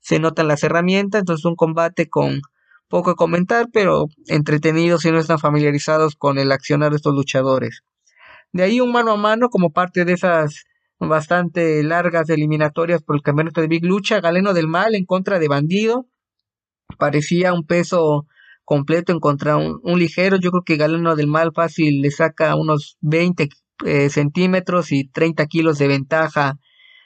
se 0.00 0.18
notan 0.18 0.48
las 0.48 0.62
herramientas 0.62 1.20
entonces 1.20 1.44
un 1.46 1.56
combate 1.56 2.08
con 2.10 2.42
poco 2.88 3.10
a 3.10 3.14
comentar 3.16 3.68
pero 3.72 4.08
entretenidos 4.26 5.02
si 5.02 5.10
no 5.10 5.18
están 5.18 5.38
familiarizados 5.38 6.16
con 6.16 6.38
el 6.38 6.52
accionar 6.52 6.90
de 6.90 6.96
estos 6.96 7.14
luchadores 7.14 7.82
de 8.52 8.62
ahí 8.62 8.80
un 8.80 8.92
mano 8.92 9.12
a 9.12 9.16
mano 9.16 9.48
como 9.48 9.70
parte 9.70 10.04
de 10.04 10.12
esas 10.12 10.64
bastante 10.98 11.82
largas 11.82 12.28
eliminatorias 12.30 13.02
por 13.02 13.16
el 13.16 13.22
campeonato 13.22 13.60
de 13.60 13.68
Big 13.68 13.84
Lucha. 13.84 14.20
Galeno 14.20 14.54
del 14.54 14.68
Mal 14.68 14.94
en 14.94 15.04
contra 15.04 15.38
de 15.38 15.48
Bandido. 15.48 16.06
Parecía 16.98 17.52
un 17.52 17.66
peso 17.66 18.26
completo 18.64 19.12
en 19.12 19.20
contra 19.20 19.56
un, 19.56 19.80
un 19.82 19.98
ligero. 19.98 20.36
Yo 20.36 20.50
creo 20.50 20.62
que 20.64 20.76
Galeno 20.76 21.16
del 21.16 21.26
Mal 21.26 21.52
fácil 21.54 22.00
le 22.02 22.10
saca 22.10 22.54
unos 22.56 22.98
20 23.00 23.48
eh, 23.84 24.10
centímetros 24.10 24.92
y 24.92 25.08
30 25.08 25.46
kilos 25.46 25.78
de 25.78 25.88
ventaja 25.88 26.58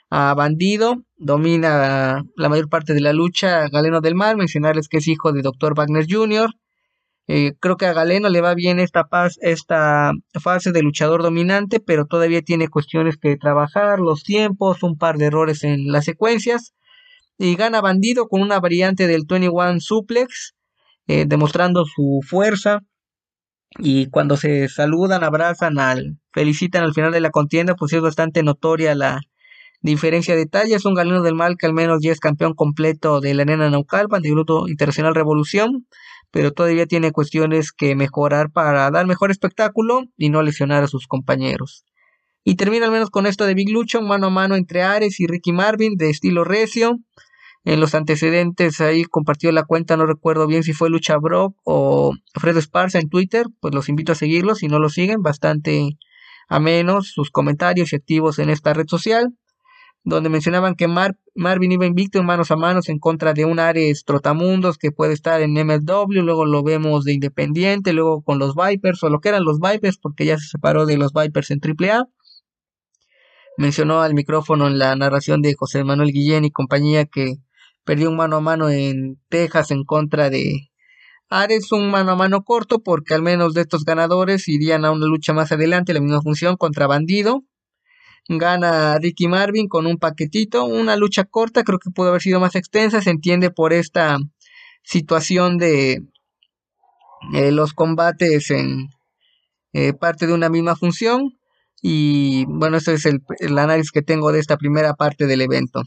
a 0.09 0.33
Bandido. 0.35 1.03
Domina 1.15 2.23
la 2.35 2.49
mayor 2.49 2.69
parte 2.69 2.93
de 2.93 3.01
la 3.01 3.13
lucha 3.13 3.67
Galeno 3.69 4.01
del 4.01 4.15
Mal. 4.15 4.37
Mencionarles 4.37 4.87
que 4.89 4.97
es 4.97 5.07
hijo 5.07 5.31
de 5.31 5.41
Dr. 5.41 5.73
Wagner 5.75 6.05
Jr. 6.07 6.51
Eh, 7.27 7.53
creo 7.59 7.75
que 7.75 7.85
a 7.85 7.93
Galeno 7.93 8.29
le 8.29 8.39
va 8.41 8.53
bien 8.55 8.79
esta, 8.79 9.07
esta 9.41 10.11
fase 10.41 10.71
de 10.71 10.81
luchador 10.81 11.23
dominante, 11.23 11.81
pero 11.81 12.05
todavía 12.05 12.41
tiene 12.41 12.69
cuestiones 12.69 13.17
que 13.17 13.35
trabajar, 13.35 13.99
los 13.99 14.23
tiempos, 14.23 14.81
un 14.81 14.97
par 14.97 15.17
de 15.17 15.25
errores 15.25 15.63
en 15.63 15.91
las 15.91 16.05
secuencias. 16.05 16.73
Y 17.37 17.55
gana 17.55 17.81
Bandido 17.81 18.27
con 18.27 18.41
una 18.41 18.59
variante 18.59 19.07
del 19.07 19.23
21 19.27 19.79
Suplex, 19.79 20.55
eh, 21.07 21.25
demostrando 21.27 21.85
su 21.85 22.21
fuerza. 22.25 22.81
Y 23.79 24.09
cuando 24.09 24.37
se 24.37 24.69
saludan, 24.69 25.23
abrazan, 25.23 25.79
al, 25.79 26.19
felicitan 26.31 26.83
al 26.83 26.93
final 26.93 27.11
de 27.11 27.19
la 27.21 27.31
contienda, 27.31 27.75
pues 27.75 27.93
es 27.93 28.01
bastante 28.01 28.41
notoria 28.43 28.95
la 28.95 29.21
diferencia 29.81 30.35
de 30.35 30.45
talla. 30.45 30.75
Es 30.75 30.85
un 30.85 30.93
galeno 30.93 31.21
del 31.21 31.35
mal 31.35 31.57
que 31.57 31.65
al 31.65 31.73
menos 31.73 31.99
ya 32.01 32.11
es 32.11 32.19
campeón 32.19 32.53
completo 32.53 33.21
de 33.21 33.33
la 33.33 33.43
arena 33.43 33.69
Naucalpan, 33.69 34.21
del 34.21 34.33
Grupo 34.33 34.67
Internacional 34.67 35.15
Revolución 35.15 35.87
pero 36.31 36.51
todavía 36.51 36.85
tiene 36.85 37.11
cuestiones 37.11 37.71
que 37.71 37.95
mejorar 37.95 38.51
para 38.51 38.89
dar 38.91 39.07
mejor 39.07 39.31
espectáculo 39.31 40.03
y 40.17 40.29
no 40.29 40.41
lesionar 40.43 40.83
a 40.83 40.87
sus 40.87 41.07
compañeros. 41.07 41.85
Y 42.43 42.55
termina 42.55 42.85
al 42.85 42.91
menos 42.91 43.09
con 43.09 43.25
esto 43.25 43.45
de 43.45 43.53
Big 43.53 43.69
Lucha, 43.69 43.99
mano 44.01 44.27
a 44.27 44.29
mano 44.29 44.55
entre 44.55 44.83
Ares 44.83 45.19
y 45.19 45.27
Ricky 45.27 45.51
Marvin 45.51 45.95
de 45.95 46.09
estilo 46.09 46.43
recio. 46.43 46.97
En 47.65 47.81
los 47.81 47.95
antecedentes 47.95 48.79
ahí 48.79 49.03
compartió 49.03 49.51
la 49.51 49.65
cuenta, 49.65 49.97
no 49.97 50.05
recuerdo 50.05 50.47
bien 50.47 50.63
si 50.63 50.71
fue 50.71 50.89
Lucha 50.89 51.17
Brock 51.17 51.57
o 51.65 52.13
Fredo 52.33 52.59
Esparza 52.59 52.99
en 52.99 53.09
Twitter, 53.09 53.45
pues 53.59 53.73
los 53.73 53.89
invito 53.89 54.13
a 54.13 54.15
seguirlos 54.15 54.59
si 54.59 54.67
no 54.67 54.79
lo 54.79 54.89
siguen, 54.89 55.21
bastante 55.21 55.97
amenos 56.47 57.11
sus 57.11 57.29
comentarios 57.29 57.91
y 57.91 57.97
activos 57.97 58.39
en 58.39 58.49
esta 58.49 58.73
red 58.73 58.87
social 58.87 59.33
donde 60.09 60.29
mencionaban 60.29 60.75
que 60.75 60.87
Marvin 60.87 61.71
iba 61.73 61.85
invicto 61.85 62.17
en 62.17 62.25
manos 62.25 62.49
a 62.51 62.55
manos 62.55 62.87
en 62.87 62.97
contra 62.97 63.33
de 63.33 63.43
un 63.43 63.59
Ares 63.59 64.05
Trotamundos 64.05 64.77
que 64.77 64.93
puede 64.93 65.11
estar 65.11 65.41
en 65.41 65.51
MLW, 65.51 66.21
luego 66.21 66.45
lo 66.45 66.63
vemos 66.63 67.03
de 67.03 67.11
Independiente, 67.11 67.91
luego 67.91 68.21
con 68.23 68.39
los 68.39 68.55
Vipers, 68.55 69.03
o 69.03 69.09
lo 69.09 69.19
que 69.19 69.27
eran 69.29 69.43
los 69.43 69.59
Vipers, 69.59 69.97
porque 69.97 70.25
ya 70.25 70.37
se 70.37 70.47
separó 70.47 70.85
de 70.85 70.95
los 70.97 71.11
Vipers 71.11 71.51
en 71.51 71.59
AAA. 71.61 72.05
mencionó 73.57 74.01
al 74.01 74.13
micrófono 74.13 74.67
en 74.67 74.79
la 74.79 74.95
narración 74.95 75.41
de 75.41 75.55
José 75.55 75.83
Manuel 75.83 76.13
Guillén 76.13 76.45
y 76.45 76.51
compañía 76.51 77.05
que 77.05 77.35
perdió 77.83 78.09
un 78.09 78.15
mano 78.15 78.37
a 78.37 78.41
mano 78.41 78.69
en 78.69 79.19
Texas 79.27 79.71
en 79.71 79.83
contra 79.83 80.29
de 80.29 80.69
Ares, 81.29 81.73
un 81.73 81.91
mano 81.91 82.11
a 82.11 82.15
mano 82.15 82.43
corto 82.43 82.79
porque 82.81 83.13
al 83.13 83.23
menos 83.23 83.53
de 83.53 83.61
estos 83.61 83.83
ganadores 83.83 84.47
irían 84.47 84.85
a 84.85 84.91
una 84.91 85.05
lucha 85.05 85.33
más 85.33 85.51
adelante, 85.51 85.93
la 85.93 85.99
misma 85.99 86.21
función 86.21 86.55
contra 86.55 86.87
Bandido. 86.87 87.43
Gana 88.29 88.97
Ricky 88.99 89.27
Marvin 89.27 89.67
con 89.67 89.85
un 89.85 89.97
paquetito, 89.97 90.65
una 90.65 90.97
lucha 90.97 91.23
corta, 91.23 91.63
creo 91.63 91.79
que 91.79 91.91
pudo 91.91 92.09
haber 92.09 92.21
sido 92.21 92.39
más 92.39 92.55
extensa, 92.55 93.01
se 93.01 93.09
entiende 93.09 93.51
por 93.51 93.73
esta 93.73 94.17
situación 94.83 95.57
de 95.57 96.03
eh, 97.33 97.51
los 97.51 97.73
combates 97.73 98.51
en 98.51 98.89
eh, 99.73 99.93
parte 99.93 100.27
de 100.27 100.33
una 100.33 100.49
misma 100.49 100.75
función. 100.75 101.37
Y 101.81 102.45
bueno, 102.47 102.77
ese 102.77 102.93
es 102.95 103.05
el, 103.05 103.21
el, 103.39 103.57
análisis 103.57 103.91
que 103.91 104.01
tengo 104.01 104.31
de 104.31 104.39
esta 104.39 104.57
primera 104.57 104.95
parte 104.95 105.27
del 105.27 105.41
evento. 105.41 105.83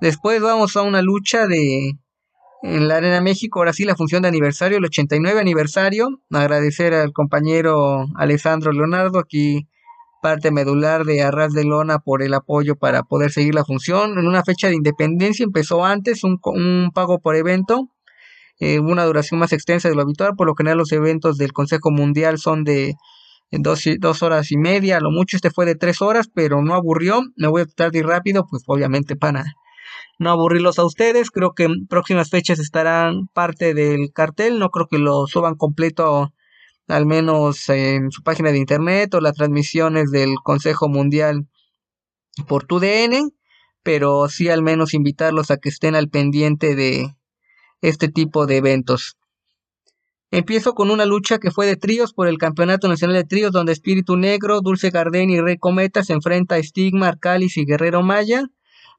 Después 0.00 0.40
vamos 0.40 0.76
a 0.76 0.82
una 0.82 1.02
lucha 1.02 1.46
de 1.46 1.92
en 2.62 2.88
la 2.88 2.96
Arena 2.96 3.20
México, 3.20 3.58
ahora 3.58 3.72
sí 3.72 3.84
la 3.84 3.96
función 3.96 4.22
de 4.22 4.28
aniversario, 4.28 4.78
el 4.78 4.84
89 4.84 5.40
aniversario. 5.40 6.08
Agradecer 6.30 6.94
al 6.94 7.12
compañero 7.12 8.06
Alessandro 8.16 8.72
Leonardo, 8.72 9.18
aquí 9.18 9.68
parte 10.26 10.50
medular 10.50 11.04
de 11.04 11.22
Arras 11.22 11.52
de 11.52 11.62
Lona 11.62 12.00
por 12.00 12.20
el 12.20 12.34
apoyo 12.34 12.74
para 12.74 13.04
poder 13.04 13.30
seguir 13.30 13.54
la 13.54 13.64
función. 13.64 14.18
En 14.18 14.26
una 14.26 14.42
fecha 14.42 14.66
de 14.66 14.74
independencia 14.74 15.44
empezó 15.44 15.84
antes 15.84 16.24
un, 16.24 16.40
un 16.42 16.90
pago 16.92 17.20
por 17.20 17.36
evento 17.36 17.90
eh, 18.58 18.80
una 18.80 19.04
duración 19.04 19.38
más 19.38 19.52
extensa 19.52 19.88
de 19.88 19.94
lo 19.94 20.02
habitual. 20.02 20.32
Por 20.36 20.48
lo 20.48 20.56
general 20.56 20.78
los 20.78 20.90
eventos 20.90 21.38
del 21.38 21.52
Consejo 21.52 21.92
Mundial 21.92 22.38
son 22.38 22.64
de 22.64 22.94
dos, 23.52 23.84
dos 24.00 24.24
horas 24.24 24.50
y 24.50 24.56
media, 24.56 24.98
lo 24.98 25.12
mucho 25.12 25.36
este 25.36 25.52
fue 25.52 25.64
de 25.64 25.76
tres 25.76 26.02
horas, 26.02 26.26
pero 26.34 26.60
no 26.60 26.74
aburrió. 26.74 27.22
Me 27.36 27.46
voy 27.46 27.62
a 27.62 27.66
tratar 27.66 27.92
de 27.92 28.00
ir 28.00 28.06
rápido, 28.06 28.46
pues 28.50 28.64
obviamente 28.66 29.14
para 29.14 29.44
no 30.18 30.30
aburrirlos 30.30 30.80
a 30.80 30.84
ustedes. 30.84 31.30
Creo 31.30 31.52
que 31.52 31.64
en 31.66 31.86
próximas 31.86 32.30
fechas 32.30 32.58
estarán 32.58 33.28
parte 33.32 33.74
del 33.74 34.10
cartel. 34.12 34.58
No 34.58 34.70
creo 34.70 34.88
que 34.88 34.98
lo 34.98 35.28
suban 35.28 35.54
completo, 35.54 36.32
al 36.88 37.06
menos 37.06 37.68
en 37.68 38.10
su 38.10 38.22
página 38.22 38.52
de 38.52 38.58
internet 38.58 39.14
o 39.14 39.20
las 39.20 39.34
transmisiones 39.34 40.10
del 40.10 40.34
Consejo 40.42 40.88
Mundial 40.88 41.46
por 42.48 42.64
tu 42.64 42.80
DN. 42.80 43.30
Pero 43.82 44.28
sí 44.28 44.48
al 44.48 44.62
menos 44.62 44.94
invitarlos 44.94 45.50
a 45.50 45.58
que 45.58 45.68
estén 45.68 45.94
al 45.94 46.08
pendiente 46.08 46.74
de, 46.74 47.16
este 47.80 48.08
tipo 48.08 48.46
de 48.46 48.56
eventos. 48.56 49.16
Empiezo 50.30 50.74
con 50.74 50.90
una 50.90 51.06
lucha 51.06 51.38
que 51.38 51.50
fue 51.50 51.66
de 51.66 51.76
tríos 51.76 52.12
por 52.12 52.26
el 52.26 52.38
Campeonato 52.38 52.88
Nacional 52.88 53.16
de 53.16 53.24
Tríos, 53.24 53.52
donde 53.52 53.72
Espíritu 53.72 54.16
Negro, 54.16 54.60
Dulce 54.60 54.90
Gardén 54.90 55.30
y 55.30 55.40
Rey 55.40 55.56
Cometa 55.56 56.02
se 56.02 56.14
enfrenta 56.14 56.56
a 56.56 56.62
Stigma, 56.62 57.08
Arcalis 57.08 57.56
y 57.56 57.64
Guerrero 57.64 58.02
Maya. 58.02 58.44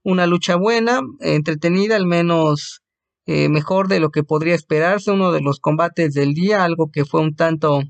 Una 0.03 0.25
lucha 0.25 0.55
buena, 0.55 1.01
entretenida, 1.19 1.97
al 1.97 2.05
menos 2.05 2.81
eh, 3.28 3.49
mejor 3.49 3.88
de 3.88 3.99
lo 3.99 4.09
que 4.09 4.23
podría 4.23 4.55
esperarse. 4.55 5.11
Uno 5.11 5.32
de 5.32 5.41
los 5.41 5.59
combates 5.59 6.13
del 6.13 6.34
día, 6.34 6.63
algo 6.63 6.89
que 6.91 7.05
fue 7.05 7.21
un 7.21 7.36
tanto 7.36 7.82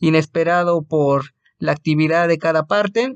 inesperado 0.00 0.82
por 0.82 1.34
la 1.58 1.72
actividad 1.72 2.28
de 2.28 2.38
cada 2.38 2.66
parte. 2.66 3.14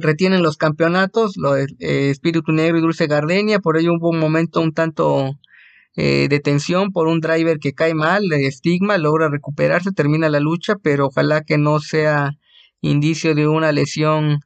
Retienen 0.00 0.42
los 0.42 0.56
campeonatos, 0.56 1.36
lo, 1.36 1.56
eh, 1.56 1.66
Espíritu 1.78 2.52
Negro 2.52 2.78
y 2.78 2.80
Dulce 2.80 3.06
Gardenia, 3.06 3.58
por 3.58 3.76
ello 3.76 3.94
hubo 3.94 4.10
un 4.10 4.18
momento 4.18 4.60
un 4.60 4.72
tanto 4.72 5.38
eh, 5.96 6.28
detención 6.28 6.92
por 6.92 7.08
un 7.08 7.18
driver 7.20 7.58
que 7.58 7.74
cae 7.74 7.92
mal, 7.92 8.28
de 8.28 8.46
estigma, 8.46 8.98
logra 8.98 9.28
recuperarse, 9.28 9.90
termina 9.90 10.28
la 10.28 10.38
lucha, 10.38 10.76
pero 10.80 11.06
ojalá 11.06 11.42
que 11.42 11.58
no 11.58 11.80
sea 11.80 12.30
indicio 12.80 13.34
de 13.34 13.48
una 13.48 13.72
lesión 13.72 14.40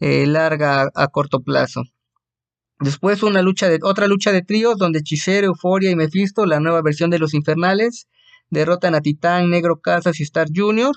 eh, 0.00 0.26
larga 0.26 0.90
a, 0.94 1.06
corto 1.08 1.40
plazo. 1.40 1.82
Después 2.80 3.22
una 3.22 3.42
lucha 3.42 3.68
de, 3.68 3.78
otra 3.82 4.06
lucha 4.06 4.32
de 4.32 4.42
tríos 4.42 4.76
donde 4.76 4.98
Hechicero, 4.98 5.46
Euforia 5.46 5.90
y 5.90 5.96
Mephisto, 5.96 6.44
la 6.46 6.60
nueva 6.60 6.82
versión 6.82 7.10
de 7.10 7.18
los 7.18 7.34
infernales, 7.34 8.08
derrotan 8.50 8.94
a 8.94 9.00
Titán, 9.00 9.50
Negro 9.50 9.80
Casas 9.80 10.20
y 10.20 10.22
Star 10.24 10.48
Jr. 10.54 10.94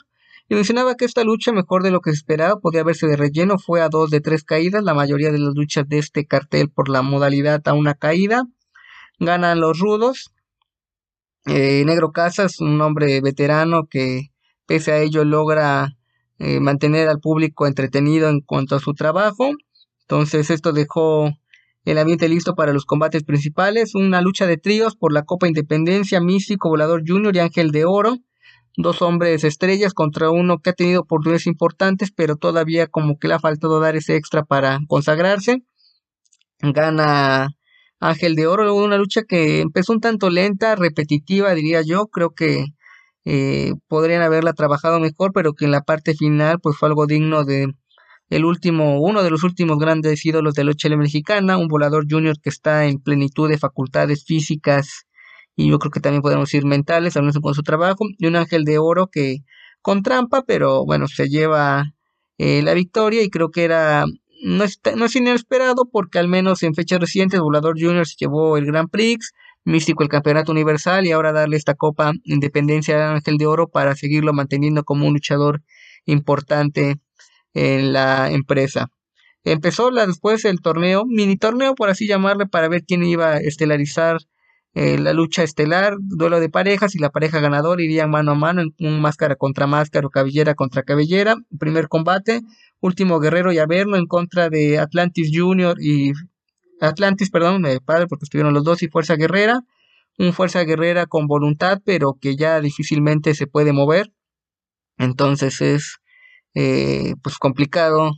Y 0.49 0.55
mencionaba 0.55 0.95
que 0.95 1.05
esta 1.05 1.23
lucha, 1.23 1.51
mejor 1.51 1.84
de 1.84 1.91
lo 1.91 2.01
que 2.01 2.11
se 2.11 2.17
esperaba, 2.17 2.59
podía 2.59 2.84
verse 2.84 3.07
de 3.07 3.15
relleno, 3.15 3.57
fue 3.59 3.82
a 3.82 3.89
dos 3.89 4.09
de 4.09 4.19
tres 4.19 4.43
caídas, 4.43 4.84
la 4.84 4.93
mayoría 4.93 5.32
de 5.32 5.39
las 5.39 5.53
luchas 5.55 5.88
de 5.88 5.99
este 5.99 6.25
cartel 6.25 6.69
por 6.69 6.89
la 6.89 7.01
modalidad 7.01 7.61
a 7.65 7.73
una 7.73 7.93
caída 7.93 8.43
ganan 9.19 9.59
los 9.59 9.80
rudos. 9.80 10.32
Eh, 11.45 11.84
Negro 11.86 12.11
Casas, 12.11 12.59
un 12.59 12.82
hombre 12.82 13.21
veterano 13.21 13.88
que 13.89 14.32
pese 14.65 14.91
a 14.91 14.99
ello 14.99 15.23
logra 15.25 15.97
eh, 16.38 16.59
mantener 16.59 17.09
al 17.09 17.19
público 17.19 17.67
entretenido 17.67 18.30
en 18.30 18.41
cuanto 18.41 18.75
a 18.75 18.80
su 18.80 18.93
trabajo. 18.93 19.51
Entonces 20.01 20.49
esto 20.49 20.73
dejó 20.73 21.32
el 21.86 21.97
ambiente 21.97 22.30
listo 22.30 22.55
para 22.55 22.73
los 22.73 22.86
combates 22.86 23.23
principales. 23.23 23.95
Una 23.95 24.21
lucha 24.21 24.47
de 24.47 24.57
tríos 24.57 24.95
por 24.95 25.13
la 25.13 25.23
Copa 25.23 25.47
Independencia, 25.47 26.19
Místico, 26.21 26.69
Volador 26.69 27.03
Junior 27.05 27.36
y 27.36 27.39
Ángel 27.39 27.71
de 27.71 27.86
Oro. 27.86 28.17
Dos 28.77 29.01
hombres 29.01 29.43
estrellas 29.43 29.93
contra 29.93 30.30
uno 30.30 30.59
que 30.59 30.69
ha 30.69 30.73
tenido 30.73 31.01
oportunidades 31.01 31.47
importantes, 31.47 32.11
pero 32.15 32.36
todavía 32.36 32.88
como 32.88 33.17
que 33.17 33.27
le 33.27 33.34
ha 33.34 33.39
faltado 33.39 33.80
dar 33.80 33.95
ese 33.95 34.15
extra 34.15 34.43
para 34.43 34.80
consagrarse. 34.88 35.63
Gana 36.61 37.49
Ángel 37.99 38.36
de 38.36 38.47
Oro, 38.47 38.73
una 38.75 38.97
lucha 38.97 39.23
que 39.23 39.61
empezó 39.61 39.93
un 39.93 39.99
tanto 39.99 40.30
lenta, 40.30 40.75
repetitiva, 40.75 41.53
diría 41.53 41.82
yo. 41.82 42.07
Creo 42.07 42.32
que 42.32 42.65
eh, 43.25 43.73
podrían 43.88 44.21
haberla 44.21 44.53
trabajado 44.53 44.99
mejor, 44.99 45.32
pero 45.34 45.53
que 45.53 45.65
en 45.65 45.71
la 45.71 45.82
parte 45.82 46.13
final 46.13 46.59
pues 46.61 46.77
fue 46.77 46.89
algo 46.89 47.05
digno 47.05 47.43
de 47.43 47.67
el 48.30 48.45
último, 48.45 49.01
uno 49.01 49.23
de 49.23 49.30
los 49.30 49.43
últimos 49.43 49.77
grandes 49.80 50.25
ídolos 50.25 50.53
de 50.53 50.63
la 50.63 50.71
lucha 50.71 50.89
mexicana, 50.89 51.57
un 51.57 51.67
volador 51.67 52.05
junior 52.09 52.39
que 52.41 52.49
está 52.49 52.86
en 52.86 52.99
plenitud 52.99 53.49
de 53.49 53.57
facultades 53.57 54.23
físicas 54.25 55.05
y 55.59 55.69
yo 55.69 55.77
creo 55.77 55.91
que 55.91 55.99
también 55.99 56.21
podemos 56.21 56.47
decir 56.49 56.65
mentales, 56.65 57.17
al 57.17 57.23
menos 57.23 57.38
con 57.41 57.53
su 57.53 57.63
trabajo, 57.63 58.05
y 58.17 58.27
un 58.27 58.38
ángel 58.38 58.63
de 58.63 58.77
oro 58.77 59.07
que 59.07 59.39
con 59.82 60.03
trampa, 60.03 60.43
pero 60.45 60.86
bueno, 60.86 61.07
se 61.07 61.27
lleva 61.27 61.93
eh, 62.38 62.61
la 62.61 62.73
victoria 62.73 63.23
y 63.23 63.30
creo 63.30 63.51
que 63.51 63.65
era 63.65 64.05
no 64.41 64.63
es, 64.63 64.80
no 64.95 65.05
es 65.05 65.15
inesperado 65.17 65.89
porque 65.91 66.17
al 66.17 66.30
menos 66.30 66.63
en 66.63 66.73
fechas 66.73 66.99
recientes 67.01 67.41
Volador 67.41 67.75
Junior 67.77 68.07
se 68.07 68.15
llevó 68.17 68.57
el 68.57 68.65
Grand 68.65 68.89
Prix, 68.89 69.34
Místico 69.65 70.03
el 70.03 70.09
Campeonato 70.09 70.53
Universal 70.53 71.05
y 71.05 71.11
ahora 71.11 71.34
darle 71.34 71.57
esta 71.57 71.73
Copa 71.73 72.13
Independencia 72.23 73.11
Ángel 73.11 73.38
de 73.38 73.45
Oro 73.45 73.67
para 73.67 73.95
seguirlo 73.95 74.32
manteniendo 74.32 74.86
como 74.86 75.05
un 75.07 75.13
luchador 75.13 75.61
importante 76.05 77.01
en 77.54 77.93
la 77.93 78.32
empresa. 78.32 78.88
Empezó 79.43 79.91
la, 79.91 80.06
después 80.06 80.45
el 80.45 80.62
torneo, 80.62 81.06
mini 81.06 81.38
torneo 81.38 81.76
por 81.76 81.89
así 81.89 82.08
llamarle, 82.08 82.45
para 82.45 82.68
ver 82.68 82.84
quién 82.86 83.04
iba 83.04 83.34
a 83.34 83.38
estelarizar 83.38 84.18
eh, 84.76 85.00
la 85.00 85.14
lucha 85.14 85.43
estelar, 85.43 85.95
duelo 86.00 86.39
de 86.39 86.50
parejas 86.50 86.93
y 86.93 87.00
la 87.00 87.10
pareja 87.10 87.39
ganadora 87.39 87.82
irían 87.82 88.12
mano 88.12 88.32
a 88.32 88.36
mano 88.36 88.62
en 88.62 88.76
un 88.80 89.02
máscara 89.02 89.36
contra 89.36 89.66
máscara 89.66 90.06
o 90.06 90.10
cabellera 90.10 90.54
contra 90.56 90.84
cabellera. 90.84 91.36
Primer 91.58 91.88
combate, 91.88 92.41
Último 92.80 93.20
Guerrero 93.20 93.52
y 93.52 93.58
Averno 93.58 93.97
en 93.97 94.06
contra 94.06 94.50
de 94.50 94.78
Atlantis 94.78 95.32
Junior 95.34 95.78
y 95.82 96.12
Atlantis, 96.82 97.30
perdón, 97.30 97.62
me 97.62 97.80
padre 97.82 98.08
porque 98.08 98.26
estuvieron 98.26 98.54
los 98.54 98.64
dos 98.64 98.84
y 98.84 98.88
Fuerza 98.88 99.16
Guerrera. 99.16 99.62
Un 100.18 100.34
Fuerza 100.34 100.64
Guerrera 100.64 101.08
con 101.08 101.28
voluntad, 101.28 101.80
pero 101.84 102.18
que 102.20 102.36
ya 102.36 102.62
difícilmente 102.62 103.34
se 103.36 103.47
puede 103.47 103.74
mover. 103.74 104.12
Entonces 104.97 105.62
es 105.62 106.00
eh, 106.56 107.14
pues 107.22 107.38
complicado, 107.38 108.12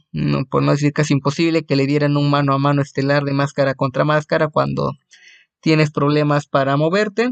por 0.49 0.63
no 0.63 0.71
decir 0.71 0.93
casi 0.93 1.13
imposible, 1.13 1.63
que 1.63 1.75
le 1.75 1.85
dieran 1.85 2.17
un 2.17 2.29
mano 2.29 2.53
a 2.53 2.57
mano 2.57 2.81
estelar 2.81 3.23
de 3.23 3.33
máscara 3.33 3.73
contra 3.73 4.05
máscara 4.05 4.47
cuando 4.47 4.93
tienes 5.61 5.91
problemas 5.91 6.47
para 6.47 6.77
moverte. 6.77 7.31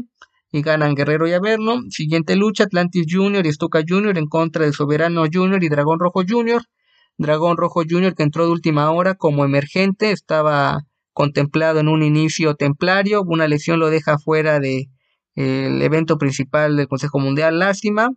Y 0.52 0.62
ganan 0.62 0.96
Guerrero 0.96 1.28
y 1.28 1.32
Averno. 1.32 1.82
Siguiente 1.90 2.34
lucha, 2.34 2.64
Atlantis 2.64 3.06
Junior 3.08 3.46
y 3.46 3.52
Stuka 3.52 3.82
Junior 3.88 4.18
en 4.18 4.26
contra 4.26 4.64
de 4.64 4.72
Soberano 4.72 5.24
Junior 5.32 5.62
y 5.62 5.68
Dragón 5.68 6.00
Rojo 6.00 6.22
Junior. 6.28 6.62
Dragón 7.18 7.56
Rojo 7.56 7.82
Jr., 7.88 8.14
que 8.14 8.22
entró 8.22 8.46
de 8.46 8.52
última 8.52 8.90
hora 8.90 9.14
como 9.14 9.44
emergente, 9.44 10.10
estaba 10.10 10.80
contemplado 11.12 11.78
en 11.78 11.88
un 11.88 12.02
inicio 12.02 12.54
templario, 12.54 13.22
una 13.22 13.46
lesión 13.46 13.78
lo 13.78 13.90
deja 13.90 14.18
fuera 14.18 14.58
de 14.58 14.88
el 15.34 15.82
evento 15.82 16.18
principal 16.18 16.76
del 16.76 16.88
Consejo 16.88 17.18
Mundial, 17.18 17.58
lástima. 17.58 18.08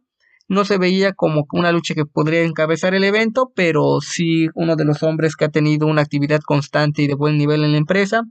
No 0.54 0.66
se 0.66 0.78
veía 0.78 1.14
como 1.14 1.48
una 1.52 1.72
lucha 1.72 1.96
que 1.96 2.06
podría 2.06 2.44
encabezar 2.44 2.94
el 2.94 3.04
evento, 3.04 3.52
pero 3.56 4.02
sí 4.02 4.50
uno 4.54 4.76
de 4.76 4.86
los 4.86 5.02
hombres 5.02 5.36
que 5.36 5.46
ha 5.46 5.50
tenido 5.50 5.88
una 5.88 6.04
actividad 6.04 6.42
constante 6.42 7.02
y 7.02 7.08
de 7.08 7.16
buen 7.16 7.40
nivel 7.40 7.64
en 7.64 7.72
la 7.72 7.80
empresa. 7.80 8.22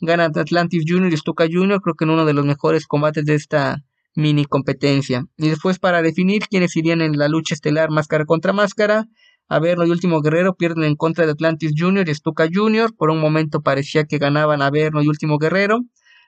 Gana 0.00 0.26
Atlantis 0.26 0.84
Jr. 0.86 1.12
y 1.12 1.16
Stuka 1.16 1.46
Jr. 1.50 1.80
creo 1.80 1.96
que 1.96 2.04
en 2.04 2.10
uno 2.10 2.24
de 2.24 2.34
los 2.34 2.46
mejores 2.46 2.86
combates 2.86 3.24
de 3.24 3.34
esta 3.34 3.82
mini 4.14 4.44
competencia. 4.44 5.24
Y 5.36 5.48
después 5.48 5.80
para 5.80 6.02
definir 6.02 6.44
quiénes 6.48 6.76
irían 6.76 7.00
en 7.00 7.18
la 7.18 7.26
lucha 7.26 7.56
estelar 7.56 7.90
máscara 7.90 8.26
contra 8.26 8.52
máscara, 8.52 9.06
Averno 9.48 9.84
y 9.84 9.90
Último 9.90 10.20
Guerrero 10.20 10.54
pierden 10.54 10.84
en 10.84 10.94
contra 10.94 11.26
de 11.26 11.32
Atlantis 11.32 11.72
Jr. 11.76 12.08
y 12.08 12.14
Stuka 12.14 12.46
Jr. 12.48 12.94
Por 12.96 13.10
un 13.10 13.18
momento 13.18 13.60
parecía 13.60 14.04
que 14.04 14.18
ganaban 14.18 14.62
Averno 14.62 15.02
y 15.02 15.08
Último 15.08 15.38
Guerrero. 15.38 15.80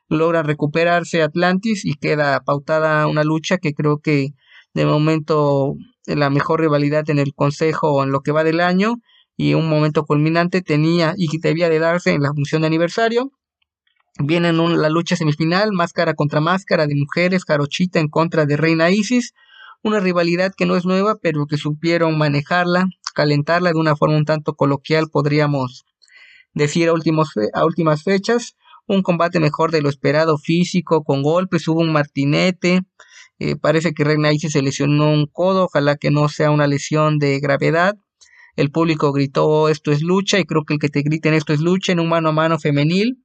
Logran 0.08 0.46
recuperarse 0.46 1.22
Atlantis 1.22 1.84
y 1.84 1.94
queda 1.94 2.40
pautada 2.40 3.06
una 3.06 3.22
lucha 3.22 3.58
que 3.58 3.72
creo 3.72 3.98
que 3.98 4.30
de 4.78 4.86
momento 4.86 5.74
la 6.06 6.30
mejor 6.30 6.60
rivalidad 6.60 7.10
en 7.10 7.18
el 7.18 7.34
consejo 7.34 8.04
en 8.04 8.12
lo 8.12 8.20
que 8.20 8.30
va 8.30 8.44
del 8.44 8.60
año 8.60 8.94
y 9.36 9.54
un 9.54 9.68
momento 9.68 10.04
culminante 10.04 10.62
tenía 10.62 11.14
y 11.16 11.26
que 11.26 11.38
debía 11.40 11.68
de 11.68 11.80
darse 11.80 12.12
en 12.12 12.22
la 12.22 12.32
función 12.32 12.62
de 12.62 12.68
aniversario. 12.68 13.32
Viene 14.20 14.50
en 14.50 14.80
la 14.80 14.88
lucha 14.88 15.16
semifinal, 15.16 15.72
máscara 15.72 16.14
contra 16.14 16.40
máscara 16.40 16.86
de 16.86 16.94
mujeres, 16.94 17.44
Jarochita 17.44 17.98
en 17.98 18.06
contra 18.06 18.46
de 18.46 18.56
Reina 18.56 18.88
Isis, 18.88 19.34
una 19.82 19.98
rivalidad 19.98 20.52
que 20.56 20.64
no 20.64 20.76
es 20.76 20.84
nueva, 20.84 21.16
pero 21.20 21.46
que 21.46 21.56
supieron 21.56 22.16
manejarla, 22.16 22.86
calentarla 23.16 23.70
de 23.70 23.80
una 23.80 23.96
forma 23.96 24.16
un 24.16 24.26
tanto 24.26 24.54
coloquial, 24.54 25.08
podríamos 25.10 25.86
decir 26.54 26.88
a, 26.88 26.92
a 26.92 27.64
últimas 27.64 28.02
fechas. 28.04 28.54
Un 28.86 29.02
combate 29.02 29.40
mejor 29.40 29.72
de 29.72 29.82
lo 29.82 29.88
esperado 29.88 30.38
físico, 30.38 31.02
con 31.02 31.22
golpes, 31.22 31.66
hubo 31.66 31.80
un 31.80 31.92
martinete, 31.92 32.84
eh, 33.38 33.56
parece 33.56 33.92
que 33.92 34.04
Reina 34.04 34.32
Isis 34.32 34.52
se 34.52 34.62
lesionó 34.62 35.10
un 35.10 35.26
codo, 35.26 35.64
ojalá 35.64 35.96
que 35.96 36.10
no 36.10 36.28
sea 36.28 36.50
una 36.50 36.66
lesión 36.66 37.18
de 37.18 37.38
gravedad. 37.40 37.96
El 38.56 38.70
público 38.70 39.12
gritó 39.12 39.68
esto 39.68 39.92
es 39.92 40.02
lucha 40.02 40.38
y 40.40 40.44
creo 40.44 40.64
que 40.64 40.74
el 40.74 40.80
que 40.80 40.88
te 40.88 41.02
griten 41.02 41.34
esto 41.34 41.52
es 41.52 41.60
lucha 41.60 41.92
en 41.92 42.00
un 42.00 42.08
mano 42.08 42.30
a 42.30 42.32
mano 42.32 42.58
femenil, 42.58 43.24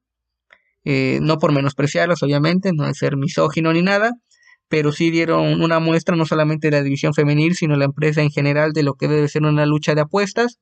eh, 0.84 1.18
no 1.22 1.38
por 1.38 1.52
menospreciarlos 1.52 2.22
obviamente, 2.22 2.72
no 2.72 2.86
es 2.86 2.98
ser 2.98 3.16
misógino 3.16 3.72
ni 3.72 3.82
nada, 3.82 4.12
pero 4.68 4.92
sí 4.92 5.10
dieron 5.10 5.60
una 5.62 5.80
muestra 5.80 6.14
no 6.16 6.26
solamente 6.26 6.68
de 6.68 6.76
la 6.76 6.82
división 6.82 7.14
femenil, 7.14 7.56
sino 7.56 7.76
la 7.76 7.86
empresa 7.86 8.22
en 8.22 8.30
general 8.30 8.72
de 8.72 8.82
lo 8.82 8.94
que 8.94 9.08
debe 9.08 9.28
ser 9.28 9.42
una 9.42 9.66
lucha 9.66 9.94
de 9.94 10.02
apuestas. 10.02 10.58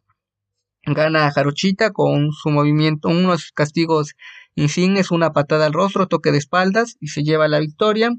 Gana 0.84 1.30
Jarochita 1.30 1.90
con 1.92 2.32
su 2.32 2.50
movimiento, 2.50 3.08
unos 3.08 3.52
castigos 3.52 4.14
insignes, 4.54 5.10
una 5.10 5.32
patada 5.32 5.66
al 5.66 5.72
rostro, 5.72 6.08
toque 6.08 6.32
de 6.32 6.38
espaldas 6.38 6.96
y 7.00 7.08
se 7.08 7.22
lleva 7.22 7.48
la 7.48 7.60
victoria. 7.60 8.10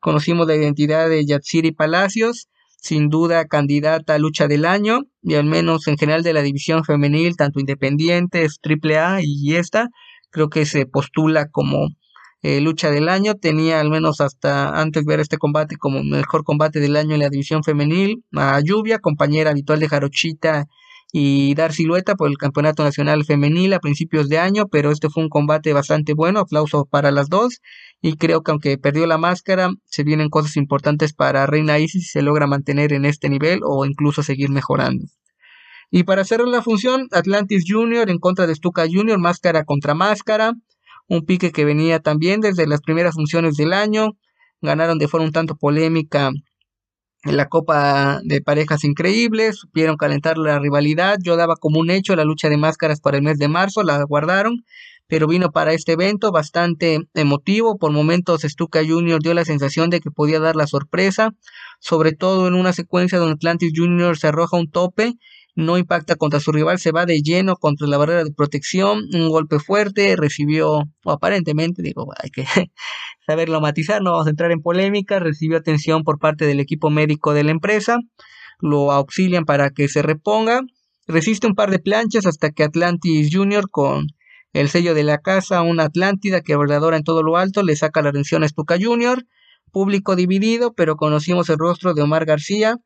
Conocimos 0.00 0.46
la 0.46 0.54
identidad 0.54 1.08
de 1.08 1.24
Yatsiri 1.24 1.72
Palacios, 1.72 2.48
sin 2.80 3.08
duda 3.08 3.46
candidata 3.46 4.14
a 4.14 4.18
lucha 4.18 4.46
del 4.46 4.64
año 4.64 5.00
y 5.22 5.34
al 5.34 5.44
menos 5.44 5.88
en 5.88 5.96
general 5.96 6.22
de 6.22 6.32
la 6.32 6.42
división 6.42 6.84
femenil, 6.84 7.36
tanto 7.36 7.58
independientes, 7.58 8.60
AAA 8.62 9.20
y 9.22 9.56
esta, 9.56 9.88
creo 10.30 10.48
que 10.48 10.66
se 10.66 10.86
postula 10.86 11.48
como 11.48 11.88
eh, 12.42 12.60
lucha 12.60 12.90
del 12.90 13.08
año. 13.08 13.34
Tenía 13.34 13.80
al 13.80 13.90
menos 13.90 14.20
hasta 14.20 14.80
antes 14.80 15.04
ver 15.04 15.20
este 15.20 15.38
combate 15.38 15.76
como 15.76 16.02
mejor 16.04 16.44
combate 16.44 16.78
del 16.78 16.96
año 16.96 17.14
en 17.14 17.20
la 17.20 17.30
división 17.30 17.64
femenil 17.64 18.22
a 18.34 18.60
Lluvia, 18.60 18.98
compañera 18.98 19.50
habitual 19.50 19.80
de 19.80 19.88
Jarochita 19.88 20.66
y 21.12 21.54
dar 21.54 21.72
silueta 21.72 22.14
por 22.14 22.28
el 22.28 22.36
Campeonato 22.36 22.82
Nacional 22.82 23.24
Femenil 23.24 23.72
a 23.72 23.80
principios 23.80 24.28
de 24.28 24.38
año, 24.38 24.66
pero 24.66 24.90
este 24.90 25.08
fue 25.08 25.22
un 25.22 25.28
combate 25.28 25.72
bastante 25.72 26.14
bueno, 26.14 26.40
aplauso 26.40 26.84
para 26.84 27.10
las 27.10 27.28
dos 27.28 27.60
y 28.02 28.16
creo 28.16 28.42
que 28.42 28.50
aunque 28.50 28.78
perdió 28.78 29.06
la 29.06 29.18
máscara, 29.18 29.70
se 29.84 30.02
vienen 30.02 30.28
cosas 30.28 30.56
importantes 30.56 31.14
para 31.14 31.46
Reina 31.46 31.78
Isis 31.78 32.04
si 32.04 32.10
se 32.10 32.22
logra 32.22 32.46
mantener 32.46 32.92
en 32.92 33.04
este 33.04 33.28
nivel 33.28 33.60
o 33.64 33.84
incluso 33.86 34.22
seguir 34.22 34.50
mejorando. 34.50 35.06
Y 35.90 36.02
para 36.02 36.22
hacer 36.22 36.40
la 36.40 36.62
función, 36.62 37.08
Atlantis 37.12 37.64
Junior 37.66 38.10
en 38.10 38.18
contra 38.18 38.46
de 38.46 38.54
Stuka 38.54 38.86
Junior, 38.90 39.18
máscara 39.18 39.64
contra 39.64 39.94
máscara, 39.94 40.52
un 41.08 41.24
pique 41.24 41.52
que 41.52 41.64
venía 41.64 42.00
también 42.00 42.40
desde 42.40 42.66
las 42.66 42.80
primeras 42.80 43.14
funciones 43.14 43.54
del 43.56 43.72
año, 43.72 44.10
ganaron 44.60 44.98
de 44.98 45.08
forma 45.08 45.26
un 45.26 45.32
tanto 45.32 45.56
polémica 45.56 46.30
la 47.32 47.48
Copa 47.48 48.20
de 48.22 48.40
Parejas 48.40 48.84
Increíbles, 48.84 49.56
supieron 49.56 49.96
calentar 49.96 50.38
la 50.38 50.58
rivalidad, 50.58 51.18
yo 51.22 51.36
daba 51.36 51.56
como 51.56 51.80
un 51.80 51.90
hecho 51.90 52.16
la 52.16 52.24
lucha 52.24 52.48
de 52.48 52.56
máscaras 52.56 53.00
para 53.00 53.16
el 53.16 53.22
mes 53.22 53.38
de 53.38 53.48
marzo, 53.48 53.82
la 53.82 54.02
guardaron, 54.04 54.64
pero 55.08 55.26
vino 55.26 55.50
para 55.52 55.72
este 55.72 55.92
evento 55.92 56.32
bastante 56.32 57.00
emotivo, 57.14 57.78
por 57.78 57.92
momentos 57.92 58.42
Stuka 58.42 58.80
Junior 58.86 59.22
dio 59.22 59.34
la 59.34 59.44
sensación 59.44 59.90
de 59.90 60.00
que 60.00 60.10
podía 60.10 60.40
dar 60.40 60.56
la 60.56 60.66
sorpresa, 60.66 61.30
sobre 61.80 62.12
todo 62.12 62.48
en 62.48 62.54
una 62.54 62.72
secuencia 62.72 63.18
donde 63.18 63.34
Atlantis 63.34 63.72
Junior 63.74 64.18
se 64.18 64.28
arroja 64.28 64.56
un 64.56 64.70
tope 64.70 65.14
no 65.56 65.78
impacta 65.78 66.16
contra 66.16 66.38
su 66.38 66.52
rival, 66.52 66.78
se 66.78 66.92
va 66.92 67.06
de 67.06 67.22
lleno 67.22 67.56
contra 67.56 67.86
la 67.88 67.96
barrera 67.96 68.24
de 68.24 68.32
protección, 68.32 69.04
un 69.14 69.30
golpe 69.30 69.58
fuerte, 69.58 70.14
recibió, 70.14 70.82
o 71.04 71.10
aparentemente, 71.10 71.82
digo, 71.82 72.12
hay 72.22 72.30
que 72.30 72.44
saberlo 73.26 73.60
matizar, 73.60 74.02
no 74.02 74.12
vamos 74.12 74.26
a 74.26 74.30
entrar 74.30 74.52
en 74.52 74.60
polémica, 74.60 75.18
recibió 75.18 75.56
atención 75.56 76.04
por 76.04 76.18
parte 76.18 76.46
del 76.46 76.60
equipo 76.60 76.90
médico 76.90 77.32
de 77.32 77.42
la 77.42 77.52
empresa, 77.52 77.98
lo 78.60 78.92
auxilian 78.92 79.46
para 79.46 79.70
que 79.70 79.88
se 79.88 80.02
reponga, 80.02 80.60
resiste 81.06 81.46
un 81.46 81.54
par 81.54 81.70
de 81.70 81.78
planchas 81.78 82.26
hasta 82.26 82.50
que 82.50 82.62
Atlantis 82.62 83.30
Junior 83.32 83.70
con 83.70 84.08
el 84.52 84.68
sello 84.68 84.94
de 84.94 85.04
la 85.04 85.18
casa, 85.18 85.62
una 85.62 85.84
Atlántida 85.84 86.42
que 86.42 86.56
verdadera 86.56 86.98
en 86.98 87.04
todo 87.04 87.22
lo 87.22 87.38
alto, 87.38 87.62
le 87.62 87.76
saca 87.76 88.02
la 88.02 88.10
atención 88.10 88.44
a 88.44 88.48
Stuka 88.48 88.76
Junior, 88.80 89.24
público 89.72 90.16
dividido, 90.16 90.74
pero 90.74 90.96
conocimos 90.96 91.48
el 91.48 91.58
rostro 91.58 91.94
de 91.94 92.02
Omar 92.02 92.26
García, 92.26 92.76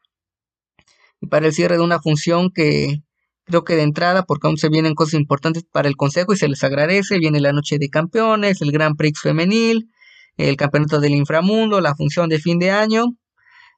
para 1.29 1.47
el 1.47 1.53
cierre 1.53 1.77
de 1.77 1.83
una 1.83 2.01
función 2.01 2.51
que 2.51 3.03
creo 3.45 3.65
que 3.65 3.77
de 3.77 3.83
entrada, 3.83 4.25
porque 4.25 4.47
aún 4.47 4.57
se 4.57 4.69
vienen 4.69 4.95
cosas 4.95 5.15
importantes 5.15 5.65
para 5.71 5.89
el 5.89 5.97
Consejo 5.97 6.33
y 6.33 6.37
se 6.37 6.49
les 6.49 6.63
agradece, 6.65 7.19
viene 7.19 7.41
la 7.41 7.53
Noche 7.53 7.79
de 7.79 7.89
Campeones, 7.89 8.63
el 8.63 8.73
Gran 8.73 8.95
Prix 8.97 9.21
Femenil, 9.21 9.91
el 10.37 10.57
Campeonato 10.57 11.01
del 11.01 11.15
Inframundo, 11.15 11.81
la 11.81 11.95
función 11.95 12.29
de 12.29 12.39
fin 12.39 12.59
de 12.59 12.71
año, 12.71 13.05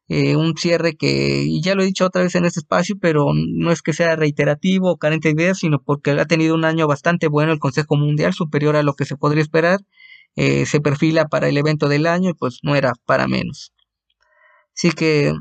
eh, 0.09 0.36
un 0.36 0.57
cierre 0.57 0.95
que, 0.95 1.43
y 1.45 1.62
ya 1.62 1.74
lo 1.74 1.82
he 1.82 1.86
dicho 1.86 2.07
otra 2.07 2.22
vez 2.22 2.34
en 2.34 2.45
este 2.45 2.61
espacio, 2.61 2.97
pero 3.01 3.28
no 3.34 3.72
es 3.72 3.82
que 3.82 3.93
sea 3.93 4.16
reiterativo 4.16 4.90
o 4.93 4.99
carente 4.99 5.28
de 5.28 5.43
ideas, 5.43 5.59
sino 5.59 5.80
porque 5.82 6.11
ha 6.12 6.26
tenido 6.26 6.55
un 6.55 6.64
año 6.64 6.86
bastante 6.86 7.28
bueno 7.28 7.53
el 7.53 7.59
Consejo 7.59 7.97
Mundial, 7.97 8.34
superior 8.34 8.76
a 8.76 8.82
lo 8.82 8.95
que 8.95 9.05
se 9.07 9.16
podría 9.16 9.43
esperar, 9.43 9.80
eh, 10.36 10.66
se 10.66 10.80
perfila 10.80 11.26
para 11.26 11.49
el 11.49 11.57
evento 11.57 11.88
del 11.88 12.07
año 12.07 12.30
y 12.30 12.34
pues 12.34 12.59
no 12.62 12.76
era 12.76 12.93
para 13.07 13.26
menos. 13.28 13.72
Así 14.76 14.93
que 14.93 15.32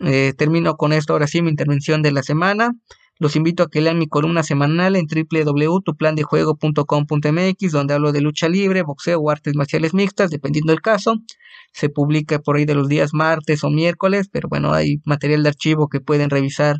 eh, 0.00 0.32
termino 0.36 0.76
con 0.76 0.92
esto 0.92 1.12
ahora 1.12 1.26
sí 1.26 1.42
mi 1.42 1.50
intervención 1.50 2.02
de 2.02 2.12
la 2.12 2.22
semana. 2.22 2.70
Los 3.18 3.34
invito 3.36 3.64
a 3.64 3.68
que 3.68 3.82
lean 3.82 3.98
mi 3.98 4.08
columna 4.08 4.42
semanal 4.42 4.96
en 4.96 5.06
www.tuplandejuego.com.mx 5.06 7.72
donde 7.72 7.94
hablo 7.94 8.12
de 8.12 8.22
lucha 8.22 8.48
libre, 8.48 8.82
boxeo 8.82 9.20
o 9.20 9.30
artes 9.30 9.54
marciales 9.54 9.92
mixtas, 9.92 10.30
dependiendo 10.30 10.72
del 10.72 10.80
caso. 10.80 11.16
Se 11.72 11.90
publica 11.90 12.38
por 12.38 12.56
ahí 12.56 12.64
de 12.64 12.74
los 12.74 12.88
días 12.88 13.12
martes 13.12 13.62
o 13.62 13.68
miércoles, 13.68 14.28
pero 14.32 14.48
bueno, 14.48 14.72
hay 14.72 15.02
material 15.04 15.42
de 15.42 15.50
archivo 15.50 15.88
que 15.88 16.00
pueden 16.00 16.30
revisar 16.30 16.78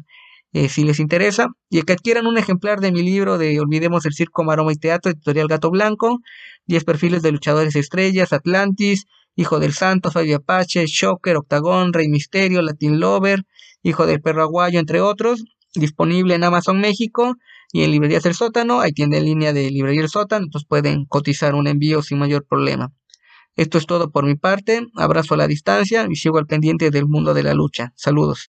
eh, 0.55 0.71
si 0.71 0.85
les 0.85 0.99
interesa. 0.99 1.49
Y 1.68 1.83
que 1.83 1.93
adquieran 1.93 2.27
un 2.27 2.39
ejemplar 2.39 2.81
de 2.81 2.91
mi 2.91 3.03
libro 3.03 3.37
de 3.37 3.61
Olvidemos 3.61 4.07
el 4.07 4.14
Circo, 4.14 4.43
Maroma 4.43 4.73
y 4.73 4.77
Teatro, 4.77 5.12
editorial 5.12 5.47
Gato 5.47 5.71
Blanco, 5.71 6.21
10 6.66 6.85
perfiles 6.85 7.23
de 7.23 7.33
luchadores 7.33 7.77
estrellas, 7.77 8.33
Atlantis, 8.33 9.07
Hijo 9.41 9.59
del 9.59 9.72
Santo, 9.72 10.11
Fabio 10.11 10.36
Apache, 10.36 10.84
Shocker, 10.86 11.38
Octagón, 11.38 11.95
Rey 11.95 12.11
Misterio, 12.11 12.61
Latin 12.61 13.01
Lover, 13.01 13.45
Hijo 13.82 14.05
del 14.05 14.20
Perro 14.20 14.43
Aguayo, 14.43 14.78
entre 14.78 15.01
otros. 15.01 15.45
Disponible 15.74 16.34
en 16.34 16.45
Amazon 16.45 16.78
México 16.78 17.36
y 17.72 17.84
en 17.84 17.91
Librerías 17.91 18.22
del 18.22 18.34
Sótano. 18.34 18.80
Hay 18.82 18.93
tienda 18.93 19.16
en 19.16 19.24
línea 19.24 19.55
de 19.55 19.70
Librería 19.70 20.03
del 20.03 20.11
Sótano, 20.11 20.45
entonces 20.45 20.68
pueden 20.68 21.07
cotizar 21.07 21.55
un 21.55 21.68
envío 21.68 22.03
sin 22.03 22.18
mayor 22.18 22.45
problema. 22.45 22.93
Esto 23.57 23.78
es 23.78 23.86
todo 23.86 24.11
por 24.11 24.26
mi 24.26 24.34
parte. 24.34 24.86
Abrazo 24.95 25.32
a 25.32 25.38
la 25.38 25.47
distancia 25.47 26.07
y 26.11 26.16
sigo 26.16 26.36
al 26.36 26.47
pendiente 26.47 26.91
del 26.91 27.07
mundo 27.07 27.32
de 27.32 27.43
la 27.43 27.55
lucha. 27.55 27.95
Saludos. 27.97 28.51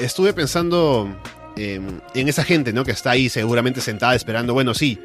Estuve 0.00 0.32
pensando 0.32 1.08
en 1.56 2.28
esa 2.28 2.44
gente, 2.44 2.72
¿no? 2.72 2.84
Que 2.84 2.92
está 2.92 3.10
ahí 3.10 3.28
seguramente 3.28 3.80
sentada 3.80 4.14
esperando, 4.14 4.54
bueno, 4.54 4.72
sí, 4.74 4.98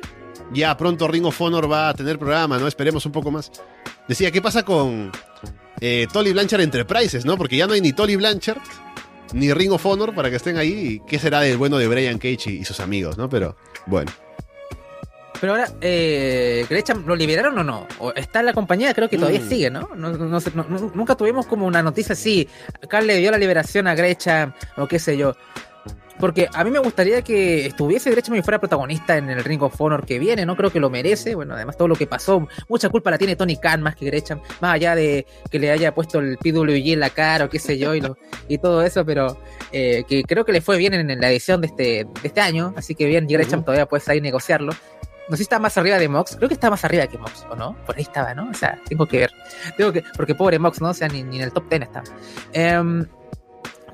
ya 0.53 0.75
pronto 0.77 1.07
Ring 1.07 1.25
of 1.25 1.41
Honor 1.41 1.71
va 1.71 1.89
a 1.89 1.93
tener 1.93 2.17
programa, 2.17 2.57
¿no? 2.57 2.67
Esperemos 2.67 3.05
un 3.05 3.11
poco 3.11 3.31
más. 3.31 3.51
Decía, 4.07 4.31
¿qué 4.31 4.41
pasa 4.41 4.63
con 4.63 5.11
eh, 5.81 6.07
Tolly 6.11 6.31
Blanchard 6.33 6.61
Enterprises, 6.61 7.25
¿no? 7.25 7.37
Porque 7.37 7.57
ya 7.57 7.67
no 7.67 7.73
hay 7.73 7.81
ni 7.81 7.93
Tolly 7.93 8.15
Blanchard 8.15 8.59
ni 9.33 9.51
Ring 9.53 9.71
of 9.71 9.85
Honor 9.85 10.13
para 10.13 10.29
que 10.29 10.35
estén 10.35 10.57
ahí. 10.57 11.01
¿Qué 11.07 11.19
será 11.19 11.41
del 11.41 11.57
bueno 11.57 11.77
de 11.77 11.87
Brian 11.87 12.17
Cage 12.17 12.51
y, 12.51 12.65
sus 12.65 12.79
amigos, 12.79 13.17
¿no? 13.17 13.29
Pero 13.29 13.55
bueno. 13.87 14.11
Pero 15.39 15.53
ahora, 15.53 15.69
eh, 15.81 16.65
¿lo 17.05 17.15
liberaron 17.15 17.57
o 17.57 17.63
no? 17.63 17.87
¿O 17.99 18.11
¿Está 18.13 18.39
en 18.39 18.47
la 18.47 18.53
compañía? 18.53 18.93
Creo 18.93 19.09
que 19.09 19.17
todavía 19.17 19.41
mm. 19.41 19.49
sigue, 19.49 19.69
¿no? 19.69 19.89
Nunca 19.95 21.15
tuvimos 21.15 21.45
como 21.45 21.65
una 21.65 21.83
noticia 21.83 22.13
así. 22.13 22.47
Carl 22.87 23.05
le 23.05 23.17
dio 23.17 23.31
la 23.31 23.37
liberación 23.37 23.87
a 23.87 23.95
Grecham 23.95 24.53
o 24.77 24.87
qué 24.87 24.99
sé 24.99 25.17
yo. 25.17 25.35
Porque 26.19 26.47
a 26.53 26.63
mí 26.63 26.71
me 26.71 26.79
gustaría 26.79 27.21
que 27.21 27.65
estuviese 27.65 28.09
Gresham 28.09 28.35
y 28.35 28.41
fuera 28.41 28.59
protagonista 28.59 29.17
en 29.17 29.29
el 29.29 29.43
Ring 29.43 29.61
of 29.61 29.79
Honor 29.79 30.05
que 30.05 30.17
viene, 30.17 30.45
¿no? 30.45 30.55
Creo 30.55 30.71
que 30.71 30.79
lo 30.79 30.89
merece. 30.89 31.35
Bueno, 31.35 31.55
además 31.55 31.75
todo 31.75 31.89
lo 31.89 31.95
que 31.95 32.07
pasó, 32.07 32.47
mucha 32.69 32.89
culpa 32.89 33.11
la 33.11 33.17
tiene 33.17 33.35
Tony 33.35 33.57
Khan 33.57 33.81
más 33.81 33.95
que 33.95 34.05
Gresham, 34.05 34.39
más 34.61 34.75
allá 34.75 34.95
de 34.95 35.25
que 35.51 35.59
le 35.59 35.71
haya 35.71 35.93
puesto 35.93 36.19
el 36.19 36.37
PWG 36.37 36.93
en 36.93 36.99
la 37.01 37.09
cara 37.09 37.45
o 37.45 37.49
qué 37.49 37.59
sé 37.59 37.77
yo 37.77 37.93
y, 37.95 38.01
y 38.47 38.57
todo 38.59 38.81
eso, 38.81 39.05
pero 39.05 39.37
eh, 39.73 40.05
que 40.07 40.23
creo 40.23 40.45
que 40.45 40.53
le 40.53 40.61
fue 40.61 40.77
bien 40.77 40.93
en, 40.93 41.19
la 41.19 41.29
edición 41.29 41.59
de 41.59 41.67
este, 41.67 41.83
de 41.83 42.27
este 42.27 42.39
año, 42.39 42.73
así 42.77 42.95
que 42.95 43.05
bien, 43.05 43.27
Gresham 43.27 43.63
todavía 43.63 43.85
puede 43.85 44.01
salir 44.01 44.21
negociarlo. 44.23 44.71
No 45.27 45.35
sé 45.35 45.37
si 45.37 45.43
está 45.43 45.59
más 45.59 45.77
arriba 45.77 45.97
de 45.97 46.07
Mox, 46.07 46.35
creo 46.35 46.47
que 46.47 46.53
está 46.53 46.69
más 46.69 46.83
arriba 46.85 47.07
que 47.07 47.17
Mox, 47.17 47.45
¿o 47.49 47.55
no? 47.55 47.75
Por 47.85 47.95
ahí 47.95 48.03
estaba, 48.03 48.33
¿no? 48.35 48.49
O 48.49 48.53
sea, 48.53 48.79
tengo 48.87 49.07
que 49.07 49.19
ver. 49.19 49.31
Tengo 49.75 49.91
que, 49.91 50.03
porque 50.15 50.35
pobre 50.35 50.59
Mox, 50.59 50.81
¿no? 50.81 50.89
O 50.89 50.93
sea, 50.93 51.07
ni, 51.07 51.19
en 51.19 51.33
el 51.33 51.51
top 51.51 51.67
10 51.69 51.81
está. 51.81 52.03
Eh, 52.53 53.05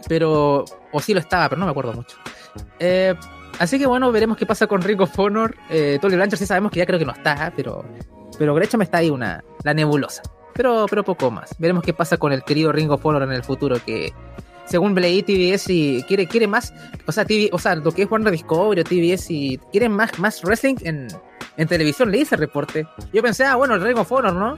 pero, 0.08 0.66
o 0.92 1.00
sí 1.00 1.14
lo 1.14 1.20
estaba, 1.20 1.48
pero 1.50 1.60
no 1.60 1.66
me 1.66 1.72
acuerdo 1.72 1.94
mucho. 1.94 2.18
Eh, 2.80 3.16
así 3.60 3.80
que 3.80 3.86
bueno, 3.86 4.12
veremos 4.12 4.38
qué 4.38 4.46
pasa 4.46 4.68
con 4.68 4.82
Ring 4.82 5.00
of 5.02 5.18
Honor. 5.18 5.56
Eh, 5.70 6.00
Tolly 6.02 6.16
Blanchard 6.16 6.40
sí 6.40 6.46
sabemos 6.46 6.72
que 6.72 6.80
ya 6.80 6.86
creo 6.86 7.00
que 7.00 7.06
no 7.06 7.14
está, 7.14 7.54
pero 7.56 7.86
Pero 8.38 8.56
Gresham 8.56 8.82
está 8.82 8.98
ahí 8.98 9.10
una, 9.10 9.44
la 9.64 9.74
nebulosa. 9.74 10.22
Pero, 10.54 10.86
pero 10.90 11.04
poco 11.04 11.32
más. 11.32 11.56
Veremos 11.60 11.84
qué 11.84 11.94
pasa 11.94 12.18
con 12.18 12.34
el 12.34 12.44
querido 12.44 12.72
Ring 12.72 12.92
of 12.92 13.06
Honor 13.06 13.24
en 13.24 13.32
el 13.32 13.44
futuro 13.44 13.78
que 13.86 14.14
según 14.72 14.96
Blade 14.96 15.24
TBS 15.24 15.70
y 15.70 16.04
quiere, 16.04 16.28
quiere 16.28 16.48
más, 16.48 16.74
o 17.06 17.12
sea, 17.12 17.26
TV, 17.26 17.50
o 17.52 17.60
sea, 17.60 17.76
lo 17.76 17.92
que 17.92 18.04
es 18.04 18.10
Warner 18.10 18.32
Discovery 18.32 18.82
o 18.82 18.84
TBS 18.86 19.30
y 19.30 19.58
quieren 19.72 19.92
más, 19.92 20.18
más 20.18 20.42
wrestling 20.44 20.76
en, 20.84 21.08
en 21.58 21.68
televisión, 21.68 22.10
leí 22.10 22.22
ese 22.22 22.38
reporte. 22.38 22.88
Yo 23.12 23.22
pensé, 23.22 23.44
ah, 23.44 23.56
bueno, 23.56 23.76
el 23.76 23.82
Ring 23.82 23.98
of 23.98 24.12
Honor, 24.12 24.34
¿no? 24.34 24.58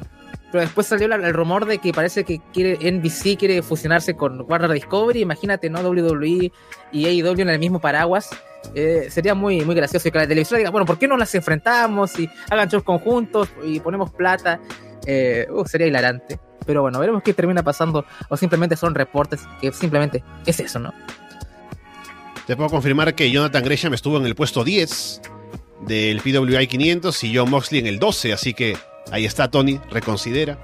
Pero 0.51 0.61
después 0.61 0.85
salió 0.85 1.07
el 1.07 1.33
rumor 1.33 1.65
de 1.65 1.79
que 1.79 1.91
parece 1.91 2.23
que 2.23 2.39
quiere 2.53 2.77
NBC 2.91 3.39
quiere 3.39 3.63
fusionarse 3.63 4.13
con 4.13 4.45
Warner 4.47 4.71
Discovery, 4.71 5.21
imagínate, 5.21 5.67
¿no? 5.67 5.81
WWE 5.81 6.51
y 6.91 7.05
AEW 7.07 7.41
en 7.41 7.49
el 7.49 7.57
mismo 7.57 7.81
paraguas. 7.81 8.29
Eh, 8.75 9.07
sería 9.09 9.33
muy, 9.33 9.61
muy 9.65 9.73
gracioso 9.73 10.11
que 10.11 10.19
la 10.19 10.27
televisión 10.27 10.59
diga, 10.59 10.69
bueno, 10.69 10.85
¿por 10.85 10.99
qué 10.99 11.07
no 11.07 11.17
las 11.17 11.33
enfrentamos 11.33 12.19
y 12.19 12.29
hagan 12.51 12.69
shows 12.69 12.83
conjuntos 12.83 13.49
y 13.63 13.79
ponemos 13.79 14.11
plata? 14.11 14.59
Eh, 15.05 15.47
uh, 15.51 15.65
sería 15.65 15.87
hilarante. 15.87 16.39
Pero 16.65 16.81
bueno, 16.81 16.99
veremos 16.99 17.23
qué 17.23 17.33
termina 17.33 17.63
pasando 17.63 18.05
o 18.29 18.37
simplemente 18.37 18.75
son 18.75 18.95
reportes 18.95 19.41
que 19.59 19.71
simplemente 19.73 20.23
es 20.45 20.59
eso, 20.59 20.79
¿no? 20.79 20.93
Te 22.47 22.55
puedo 22.55 22.69
confirmar 22.69 23.15
que 23.15 23.31
Jonathan 23.31 23.63
Gresham 23.63 23.93
estuvo 23.93 24.17
en 24.17 24.25
el 24.25 24.35
puesto 24.35 24.63
10 24.63 25.21
del 25.87 26.19
PWI 26.21 26.67
500 26.67 27.23
y 27.23 27.35
John 27.35 27.49
Moxley 27.49 27.81
en 27.81 27.87
el 27.87 27.99
12, 27.99 28.33
así 28.33 28.53
que 28.53 28.77
ahí 29.11 29.25
está 29.25 29.49
Tony, 29.49 29.79
reconsidera. 29.89 30.57